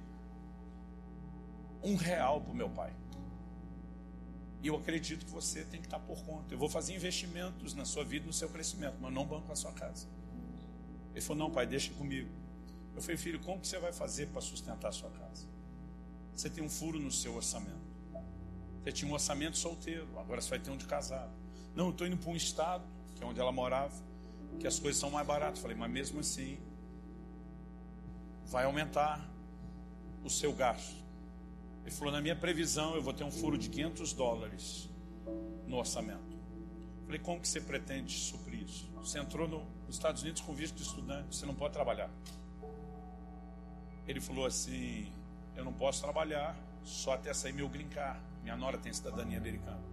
[1.84, 2.94] um real para o meu pai.
[4.64, 6.53] E eu acredito que você tem que estar por conta.
[6.53, 9.74] Eu vou fazer investimentos na sua vida, no seu crescimento, mas não banco a sua
[9.74, 10.07] casa.
[11.11, 12.47] Ele falou: Não, pai, deixa comigo.
[12.98, 15.45] Eu falei: Filho, como que você vai fazer para sustentar a sua casa?
[16.36, 17.88] Você tem um furo no seu orçamento.
[18.84, 21.32] Você tinha um orçamento solteiro, agora você vai ter um de casado.
[21.76, 22.84] Não, eu estou indo para um estado,
[23.15, 23.94] que é onde ela morava,
[24.60, 25.60] que as coisas são mais baratas.
[25.60, 26.57] Eu falei: Mas mesmo assim,
[28.48, 29.30] vai aumentar
[30.24, 30.95] o seu gasto.
[31.84, 34.90] Ele falou: na minha previsão, eu vou ter um furo de 500 dólares
[35.68, 36.36] no orçamento.
[37.06, 38.90] Falei: como que você pretende suprir isso?
[38.95, 42.10] Você entrou no, nos Estados Unidos com visto de estudante, você não pode trabalhar.
[44.08, 45.12] Ele falou assim:
[45.56, 48.22] eu não posso trabalhar só até sair meu grincar.
[48.42, 49.84] Minha nora tem cidadania americana.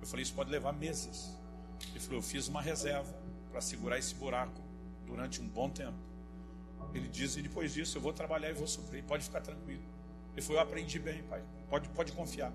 [0.00, 1.34] Eu falei: isso pode levar meses.
[1.90, 3.12] Ele falou: eu fiz uma reserva
[3.50, 4.60] para segurar esse buraco
[5.06, 5.98] durante um bom tempo.
[6.92, 9.02] Ele diz: e depois disso eu vou trabalhar e vou suprir.
[9.04, 9.82] Pode ficar tranquilo.
[10.36, 11.42] Ele falou: Eu aprendi bem, pai.
[11.70, 12.52] Pode, pode confiar.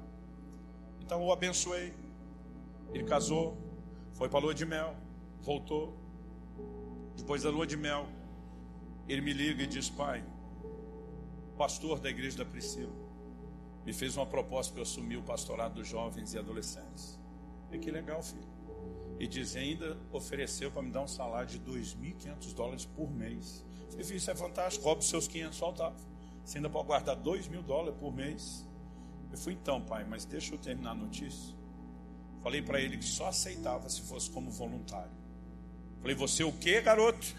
[1.02, 1.94] Então eu o abençoei.
[2.94, 3.57] Ele casou,
[4.14, 4.95] foi para a lua de mel,
[5.41, 5.98] voltou.
[7.18, 8.07] Depois da lua de mel,
[9.07, 10.23] ele me liga e diz: Pai,
[11.61, 12.91] pastor da igreja da Priscila,
[13.85, 17.19] me fez uma proposta para eu assumir o pastorado dos jovens e adolescentes.
[17.71, 18.49] E que legal, filho.
[19.19, 23.63] E diz: ainda ofereceu para me dar um salário de 2.500 dólares por mês.
[23.91, 25.99] Eu falei: Isso é fantástico, rouba os seus 500 faltavam.
[26.43, 28.67] Você ainda pode guardar dois mil dólares por mês.
[29.31, 31.55] Eu fui então, pai, mas deixa eu terminar a notícia.
[32.41, 35.11] Falei para ele que só aceitava se fosse como voluntário.
[36.01, 37.35] Falei, você o que, garoto?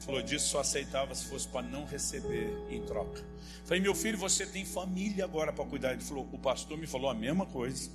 [0.00, 3.24] Falou disso, só aceitava se fosse para não receber em troca.
[3.64, 5.92] Falei, meu filho, você tem família agora para cuidar.
[5.92, 7.90] Ele falou, o pastor me falou a mesma coisa.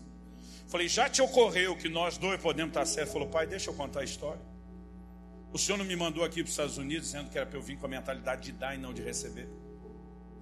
[0.67, 3.13] Falei, já te ocorreu que nós dois podemos estar certos?
[3.13, 4.41] Falou, pai, deixa eu contar a história.
[5.51, 7.61] O Senhor não me mandou aqui para os Estados Unidos dizendo que era para eu
[7.61, 9.47] vir com a mentalidade de dar e não de receber?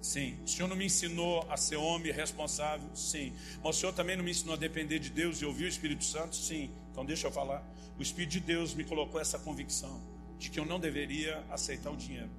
[0.00, 0.38] Sim.
[0.44, 2.88] O Senhor não me ensinou a ser homem responsável?
[2.94, 3.32] Sim.
[3.62, 6.04] Mas o Senhor também não me ensinou a depender de Deus e ouvir o Espírito
[6.04, 6.34] Santo?
[6.34, 6.70] Sim.
[6.90, 7.62] Então deixa eu falar.
[7.98, 10.11] O Espírito de Deus me colocou essa convicção
[10.42, 12.30] de que eu não deveria aceitar o dinheiro.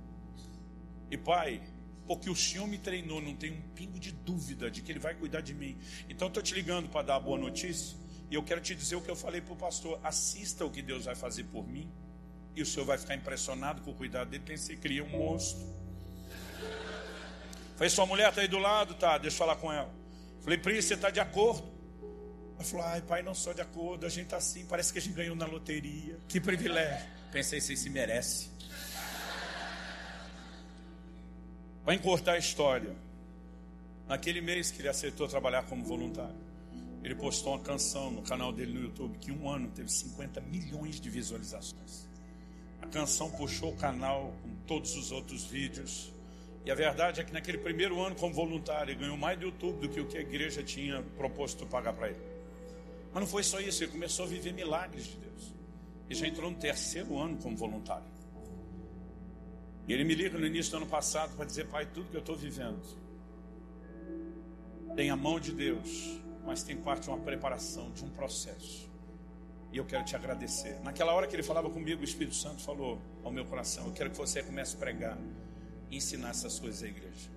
[1.10, 1.62] E Pai,
[2.06, 5.16] porque o Senhor me treinou, não tem um pingo de dúvida de que Ele vai
[5.16, 5.78] cuidar de mim.
[6.10, 7.98] Então estou te ligando para dar a boa notícia.
[8.30, 10.82] E eu quero te dizer o que eu falei para o pastor: assista o que
[10.82, 11.90] Deus vai fazer por mim
[12.56, 14.44] e o senhor vai ficar impressionado com o cuidado dele.
[14.46, 15.64] Pensei, cria um monstro.
[17.76, 18.94] Falei, sua mulher está aí do lado?
[18.96, 19.92] Tá, deixa eu falar com ela.
[20.42, 21.72] Falei, Pri, você está de acordo?
[22.64, 25.02] Ela falou, ai pai, não sou de acordo, a gente está assim, parece que a
[25.02, 26.18] gente ganhou na loteria.
[26.30, 27.06] Que privilégio.
[27.30, 28.50] Pensei, você se merece.
[31.84, 32.96] Vai encurtar a história.
[34.08, 36.36] Naquele mês que ele aceitou trabalhar como voluntário,
[37.04, 41.02] Ele postou uma canção no canal dele no YouTube que um ano teve 50 milhões
[41.02, 42.08] de visualizações.
[42.82, 46.14] A canção puxou o canal com todos os outros vídeos.
[46.66, 49.86] E a verdade é que naquele primeiro ano como voluntário, ele ganhou mais do YouTube
[49.86, 52.33] do que o que a igreja tinha proposto pagar para ele.
[53.14, 55.54] Mas não foi só isso, ele começou a viver milagres de Deus.
[56.10, 58.12] E já entrou no terceiro ano como voluntário.
[59.88, 62.22] E ele me liga no início do ano passado para dizer, pai, tudo que eu
[62.22, 62.82] estou vivendo
[64.96, 68.90] tem a mão de Deus, mas tem parte de uma preparação, de um processo.
[69.72, 70.80] E eu quero te agradecer.
[70.82, 74.12] Naquela hora que ele falava comigo, o Espírito Santo falou ao meu coração: Eu quero
[74.12, 75.18] que você comece a pregar
[75.90, 77.32] e ensinar essas coisas à igreja.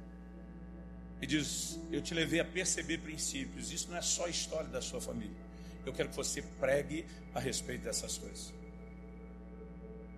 [1.22, 3.72] E diz: Eu te levei a perceber princípios.
[3.72, 5.45] Isso não é só a história da sua família.
[5.86, 8.52] Eu quero que você pregue a respeito dessas coisas.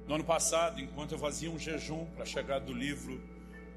[0.06, 3.22] No ano passado, enquanto eu fazia um jejum para chegar do livro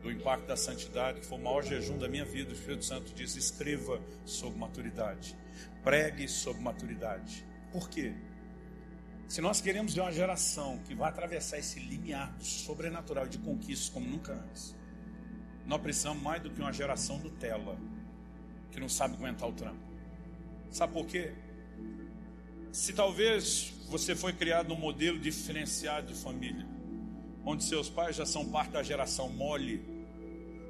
[0.02, 3.14] do Impacto da Santidade, que foi o maior jejum da minha vida, o Espírito Santo
[3.14, 5.38] diz: escreva sobre maturidade,
[5.84, 7.46] pregue sobre maturidade.
[7.72, 8.14] Por quê?
[9.28, 14.06] Se nós queremos ver uma geração que vai atravessar esse limiar sobrenatural de conquistas como
[14.06, 14.76] nunca antes,
[15.66, 17.78] nós precisamos mais do que uma geração Nutella,
[18.72, 19.80] que não sabe aguentar o trampo.
[20.70, 21.34] Sabe por quê?
[22.72, 26.66] Se talvez você foi criado num modelo diferenciado de família,
[27.46, 29.84] onde seus pais já são parte da geração mole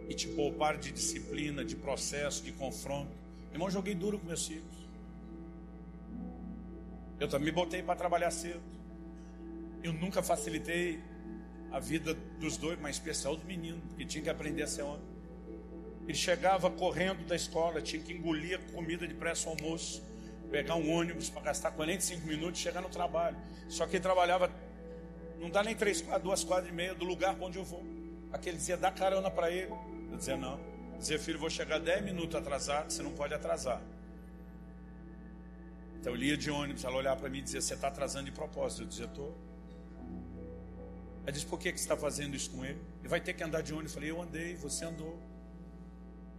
[0.10, 3.12] e te pouparam de disciplina, de processo, de confronto.
[3.52, 4.64] Irmão, joguei duro com meus filhos.
[7.20, 8.62] Eu também botei para trabalhar cedo.
[9.84, 11.00] Eu nunca facilitei
[11.72, 15.06] a vida dos dois, mas especial do menino, que tinha que aprender a ser homem.
[16.08, 20.02] Ele chegava correndo da escola, tinha que engolir comida de pressa almoço
[20.52, 23.38] pegar um ônibus para gastar 45 minutos e chegar no trabalho.
[23.70, 24.52] Só que ele trabalhava,
[25.40, 27.84] não dá nem três, duas quadras e meia do lugar para onde eu vou.
[28.34, 29.72] Aquele dizia, dá carona para ele.
[30.12, 30.60] Eu dizia, não.
[30.94, 33.82] Eu dizia, filho, vou chegar 10 minutos atrasado, você não pode atrasar.
[36.00, 38.32] Então eu lia de ônibus, ela olhava para mim e dizia, você está atrasando de
[38.32, 38.84] propósito.
[38.84, 39.38] Eu dizia, estou.
[41.24, 42.82] Ela disse, por que, que você está fazendo isso com ele?
[43.00, 43.92] Ele vai ter que andar de ônibus.
[43.92, 45.18] Eu falei, eu andei, você andou.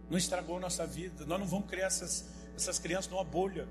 [0.09, 1.25] Não estragou nossa vida.
[1.25, 3.67] Nós não vamos criar essas, essas crianças numa bolha.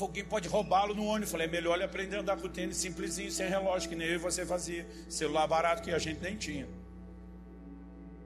[0.00, 1.30] Alguém pode roubá-lo no ônibus.
[1.30, 4.08] Falei, é melhor ele aprender a andar com o tênis simplesinho, sem relógio, que nem
[4.08, 4.86] eu e você fazia.
[5.08, 6.68] Celular barato que a gente nem tinha.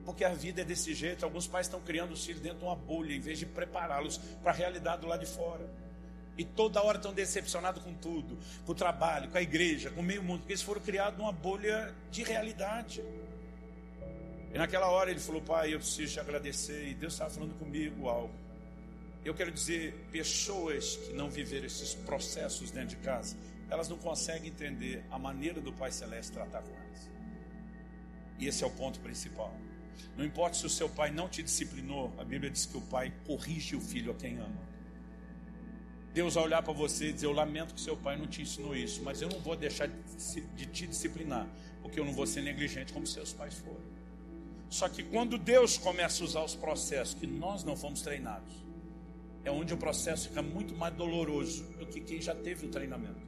[0.04, 1.24] Porque a vida é desse jeito.
[1.24, 4.50] Alguns pais estão criando os filhos dentro de uma bolha, em vez de prepará-los para
[4.50, 5.68] a realidade do lado de fora.
[6.36, 10.02] E toda hora estão decepcionados com tudo, com o trabalho, com a igreja, com o
[10.02, 13.02] meio mundo, porque eles foram criados numa bolha de realidade.
[14.52, 16.88] E naquela hora ele falou, pai, eu preciso te agradecer.
[16.88, 18.41] E Deus estava falando comigo algo.
[19.24, 23.36] Eu quero dizer, pessoas que não viveram esses processos dentro de casa,
[23.70, 27.10] elas não conseguem entender a maneira do Pai Celeste tratar com elas.
[28.38, 29.54] E esse é o ponto principal.
[30.16, 33.12] Não importa se o seu pai não te disciplinou, a Bíblia diz que o pai
[33.26, 34.72] corrige o filho a quem ama.
[36.12, 38.76] Deus vai olhar para você e dizer: Eu lamento que seu pai não te ensinou
[38.76, 41.48] isso, mas eu não vou deixar de te disciplinar,
[41.80, 43.80] porque eu não vou ser negligente como seus pais foram.
[44.68, 48.52] Só que quando Deus começa a usar os processos que nós não fomos treinados,
[49.44, 53.20] é onde o processo fica muito mais doloroso do que quem já teve o treinamento.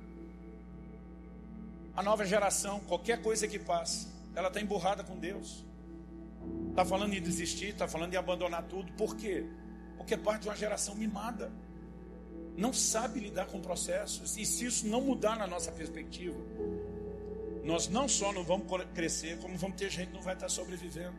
[1.97, 5.65] A nova geração, qualquer coisa que passa, ela está emburrada com Deus.
[6.71, 8.93] Está falando em desistir, está falando em abandonar tudo.
[8.93, 9.47] Por quê?
[9.97, 11.53] Porque é parte de uma geração mimada.
[12.57, 14.37] Não sabe lidar com processos.
[14.37, 16.39] E se isso não mudar na nossa perspectiva,
[17.65, 21.15] nós não só não vamos crescer, como vamos ter gente que não vai estar sobrevivendo.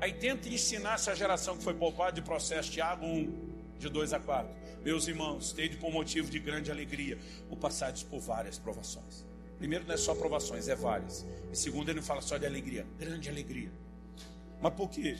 [0.00, 3.51] Aí tenta ensinar essa geração que foi poupada de processo, Tiago 1,
[3.82, 4.50] de 2 a 4.
[4.84, 7.18] Meus irmãos, tende por motivo de grande alegria
[7.50, 9.24] o passardes por várias provações.
[9.58, 11.26] Primeiro, não é só provações, é várias.
[11.52, 13.70] E segundo, ele não fala só de alegria, grande alegria.
[14.60, 15.16] Mas por quê?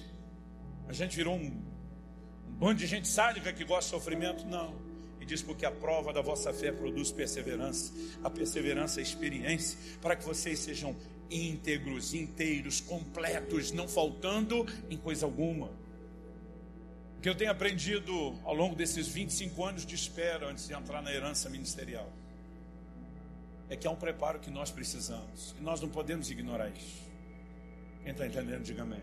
[0.89, 4.45] A gente virou um, um bando de gente sádica que gosta de sofrimento?
[4.47, 4.75] Não.
[5.21, 7.93] E diz porque a prova da vossa fé produz perseverança,
[8.25, 10.97] a perseverança é experiência, para que vocês sejam
[11.31, 15.71] íntegros, inteiros, completos, não faltando em coisa alguma
[17.23, 21.15] que eu tenho aprendido ao longo desses 25 anos de espera antes de entrar na
[21.15, 22.13] herança ministerial
[23.71, 27.01] é que há um preparo que nós precisamos e nós não podemos ignorar isso.
[28.03, 29.01] Quem está entendendo, diga amém.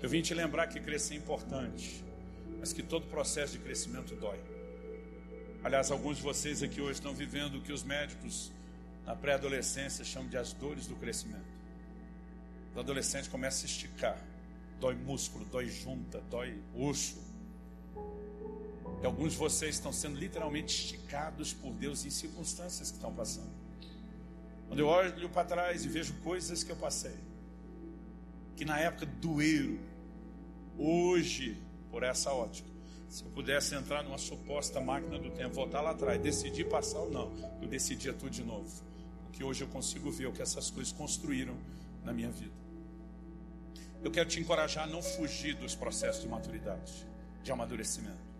[0.00, 2.02] Eu vim te lembrar que crescer é importante,
[2.60, 4.38] mas que todo processo de crescimento dói.
[5.64, 8.52] Aliás, alguns de vocês aqui hoje estão vivendo o que os médicos
[9.04, 11.58] na pré-adolescência chamam de as dores do crescimento.
[12.74, 14.29] O adolescente começa a esticar
[14.80, 17.18] dói músculo, dói junta, dói osso.
[19.02, 23.50] E alguns de vocês estão sendo literalmente esticados por Deus em circunstâncias que estão passando.
[24.66, 27.16] Quando eu olho para trás e vejo coisas que eu passei,
[28.56, 29.78] que na época doeram,
[30.78, 31.56] hoje,
[31.90, 32.68] por essa ótica,
[33.08, 37.10] Se eu pudesse entrar numa suposta máquina do tempo, voltar lá atrás, decidir passar ou
[37.10, 38.70] não, eu decidia tudo de novo.
[39.24, 41.56] Porque hoje eu consigo ver o que essas coisas construíram
[42.04, 42.52] na minha vida.
[44.02, 47.06] Eu quero te encorajar a não fugir dos processos de maturidade,
[47.42, 48.30] de amadurecimento.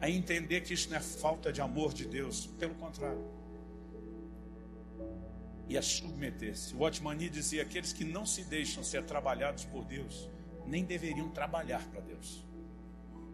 [0.00, 3.24] A entender que isso não é falta de amor de Deus, pelo contrário.
[5.68, 6.74] E a submeter-se.
[6.74, 10.28] O Otmani dizia: aqueles que não se deixam ser trabalhados por Deus,
[10.66, 12.44] nem deveriam trabalhar para Deus.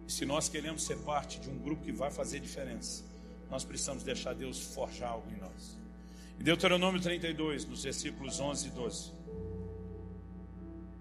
[0.07, 3.05] E se nós queremos ser parte de um grupo que vai fazer diferença,
[3.51, 5.79] nós precisamos deixar Deus forjar algo em nós.
[6.39, 9.13] Em Deuteronômio 32, nos versículos 11 e 12,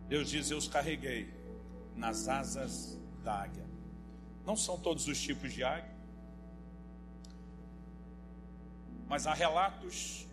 [0.07, 1.33] Deus diz: Eu os carreguei
[1.95, 3.65] nas asas da águia.
[4.45, 5.95] Não são todos os tipos de águia,
[9.07, 10.27] mas há relatos,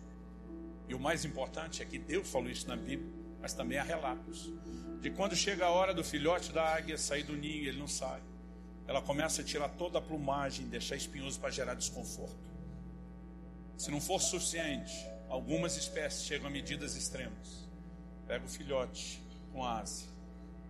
[0.87, 4.51] e o mais importante é que Deus falou isso na Bíblia, mas também há relatos,
[5.01, 8.21] de quando chega a hora do filhote da águia sair do ninho, ele não sai
[8.87, 12.35] ela começa a tirar toda a plumagem, deixar espinhoso para gerar desconforto.
[13.77, 14.93] Se não for suficiente,
[15.29, 17.67] algumas espécies chegam a medidas extremas.
[18.27, 19.22] Pega o filhote
[19.53, 20.05] com asa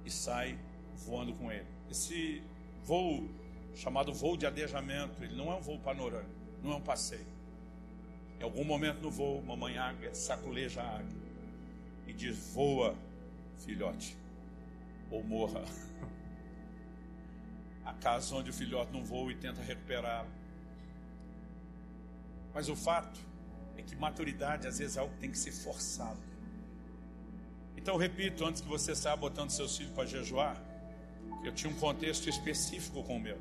[0.06, 0.60] e sai
[1.06, 1.66] voando com ele.
[1.90, 2.44] Esse
[2.84, 3.28] voo,
[3.74, 6.30] chamado voo de adejamento, ele não é um voo panorâmico,
[6.62, 7.26] não é um passeio.
[8.40, 11.24] Em algum momento no voo, mamãe águia saculeja a águia
[12.06, 12.96] e diz: voa,
[13.58, 14.18] filhote,
[15.10, 15.64] ou morra.
[17.86, 20.30] a casa onde o filhote não voa e tenta recuperá-lo.
[22.54, 23.20] Mas o fato
[23.78, 26.33] é que maturidade às vezes é algo que tem que ser forçado.
[27.84, 30.56] Então, repito, antes que você saia botando seus filhos para jejuar,
[31.44, 33.38] eu tinha um contexto específico com o meu.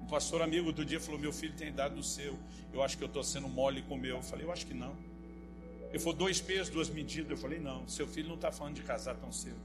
[0.00, 2.38] Um pastor amigo do dia falou: Meu filho tem idade do seu,
[2.72, 4.18] eu acho que eu estou sendo mole com o meu.
[4.18, 4.96] Eu falei: Eu acho que não.
[5.90, 7.32] Ele falou: Dois pesos, duas medidas.
[7.32, 9.60] Eu falei: Não, seu filho não está falando de casar tão cedo.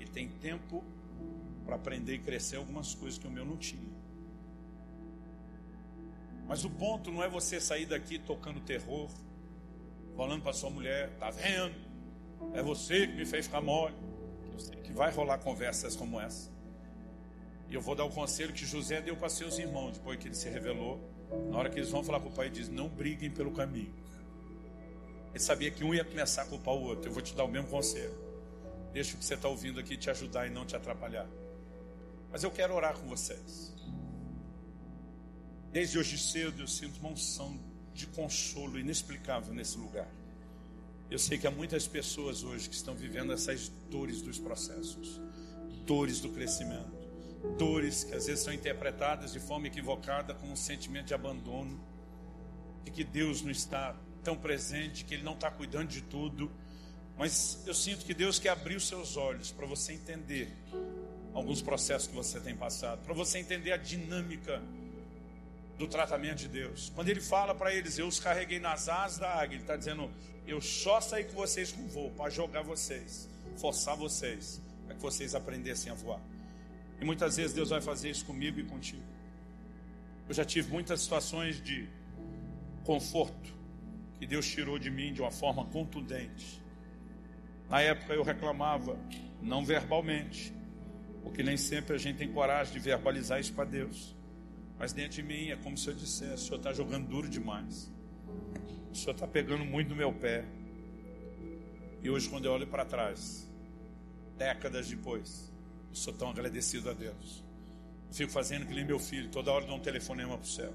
[0.00, 0.82] Ele tem tempo
[1.64, 3.92] para aprender e crescer algumas coisas que o meu não tinha.
[6.48, 9.08] Mas o ponto não é você sair daqui tocando terror,
[10.16, 11.91] falando para sua mulher, tá vendo?
[12.54, 13.94] É você que me fez ficar mole.
[14.52, 16.50] Eu sei que vai rolar conversas como essa.
[17.68, 20.34] E eu vou dar o conselho que José deu para seus irmãos, depois que ele
[20.34, 21.00] se revelou.
[21.50, 23.94] Na hora que eles vão falar para o pai, diz: Não briguem pelo caminho.
[25.30, 27.08] Ele sabia que um ia começar a culpar o outro.
[27.08, 28.14] Eu vou te dar o mesmo conselho.
[28.92, 31.26] Deixa o que você está ouvindo aqui te ajudar e não te atrapalhar.
[32.30, 33.74] Mas eu quero orar com vocês.
[35.70, 37.58] Desde hoje cedo eu sinto uma unção
[37.94, 40.08] de consolo inexplicável nesse lugar.
[41.12, 45.20] Eu sei que há muitas pessoas hoje que estão vivendo essas dores dos processos,
[45.84, 46.90] dores do crescimento,
[47.58, 51.78] dores que às vezes são interpretadas de forma equivocada como um sentimento de abandono,
[52.82, 53.94] de que Deus não está
[54.24, 56.50] tão presente, que Ele não está cuidando de tudo.
[57.18, 60.50] Mas eu sinto que Deus quer abrir os seus olhos para você entender
[61.34, 64.62] alguns processos que você tem passado, para você entender a dinâmica
[65.78, 66.90] do tratamento de Deus.
[66.94, 70.10] Quando ele fala para eles, eu os carreguei nas asas da águia, ele está dizendo,
[70.46, 75.34] eu só saí com vocês com voo para jogar vocês, forçar vocês, para que vocês
[75.34, 76.20] aprendessem a voar.
[77.00, 79.02] E muitas vezes Deus vai fazer isso comigo e contigo.
[80.28, 81.88] Eu já tive muitas situações de
[82.84, 83.52] conforto
[84.18, 86.62] que Deus tirou de mim de uma forma contundente.
[87.68, 88.96] Na época eu reclamava,
[89.40, 90.52] não verbalmente,
[91.22, 94.14] porque nem sempre a gente tem coragem de verbalizar isso para Deus.
[94.82, 97.88] Mas dentro de mim é como se eu dissesse: o Senhor está jogando duro demais.
[98.90, 100.44] O Senhor está pegando muito no meu pé.
[102.02, 103.48] E hoje, quando eu olho para trás,
[104.36, 105.52] décadas depois,
[105.88, 107.44] eu sou tão agradecido a Deus.
[108.08, 110.74] Eu fico fazendo que nem meu filho, toda hora dou um telefonema para o céu.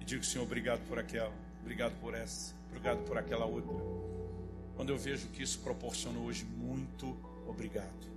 [0.00, 3.76] E digo, Senhor, obrigado por aquela, obrigado por essa, obrigado por aquela outra.
[4.74, 7.14] Quando eu vejo que isso proporcionou hoje, muito
[7.46, 8.10] obrigado.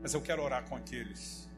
[0.00, 1.52] Mas eu quero orar com aqueles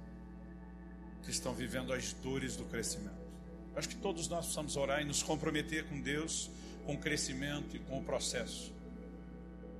[1.27, 3.27] que estão vivendo as dores do crescimento.
[3.74, 6.48] Acho que todos nós precisamos orar e nos comprometer com Deus,
[6.86, 8.73] com o crescimento e com o processo.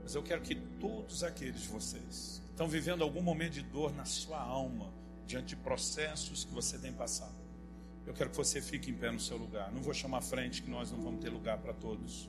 [0.02, 3.94] Mas eu quero que todos aqueles de vocês que estão vivendo algum momento de dor
[3.94, 4.93] na sua alma,
[5.24, 7.35] diante de processos que você tem passado,
[8.05, 9.73] eu quero que você fique em pé no seu lugar.
[9.73, 12.28] Não vou chamar frente, que nós não vamos ter lugar para todos.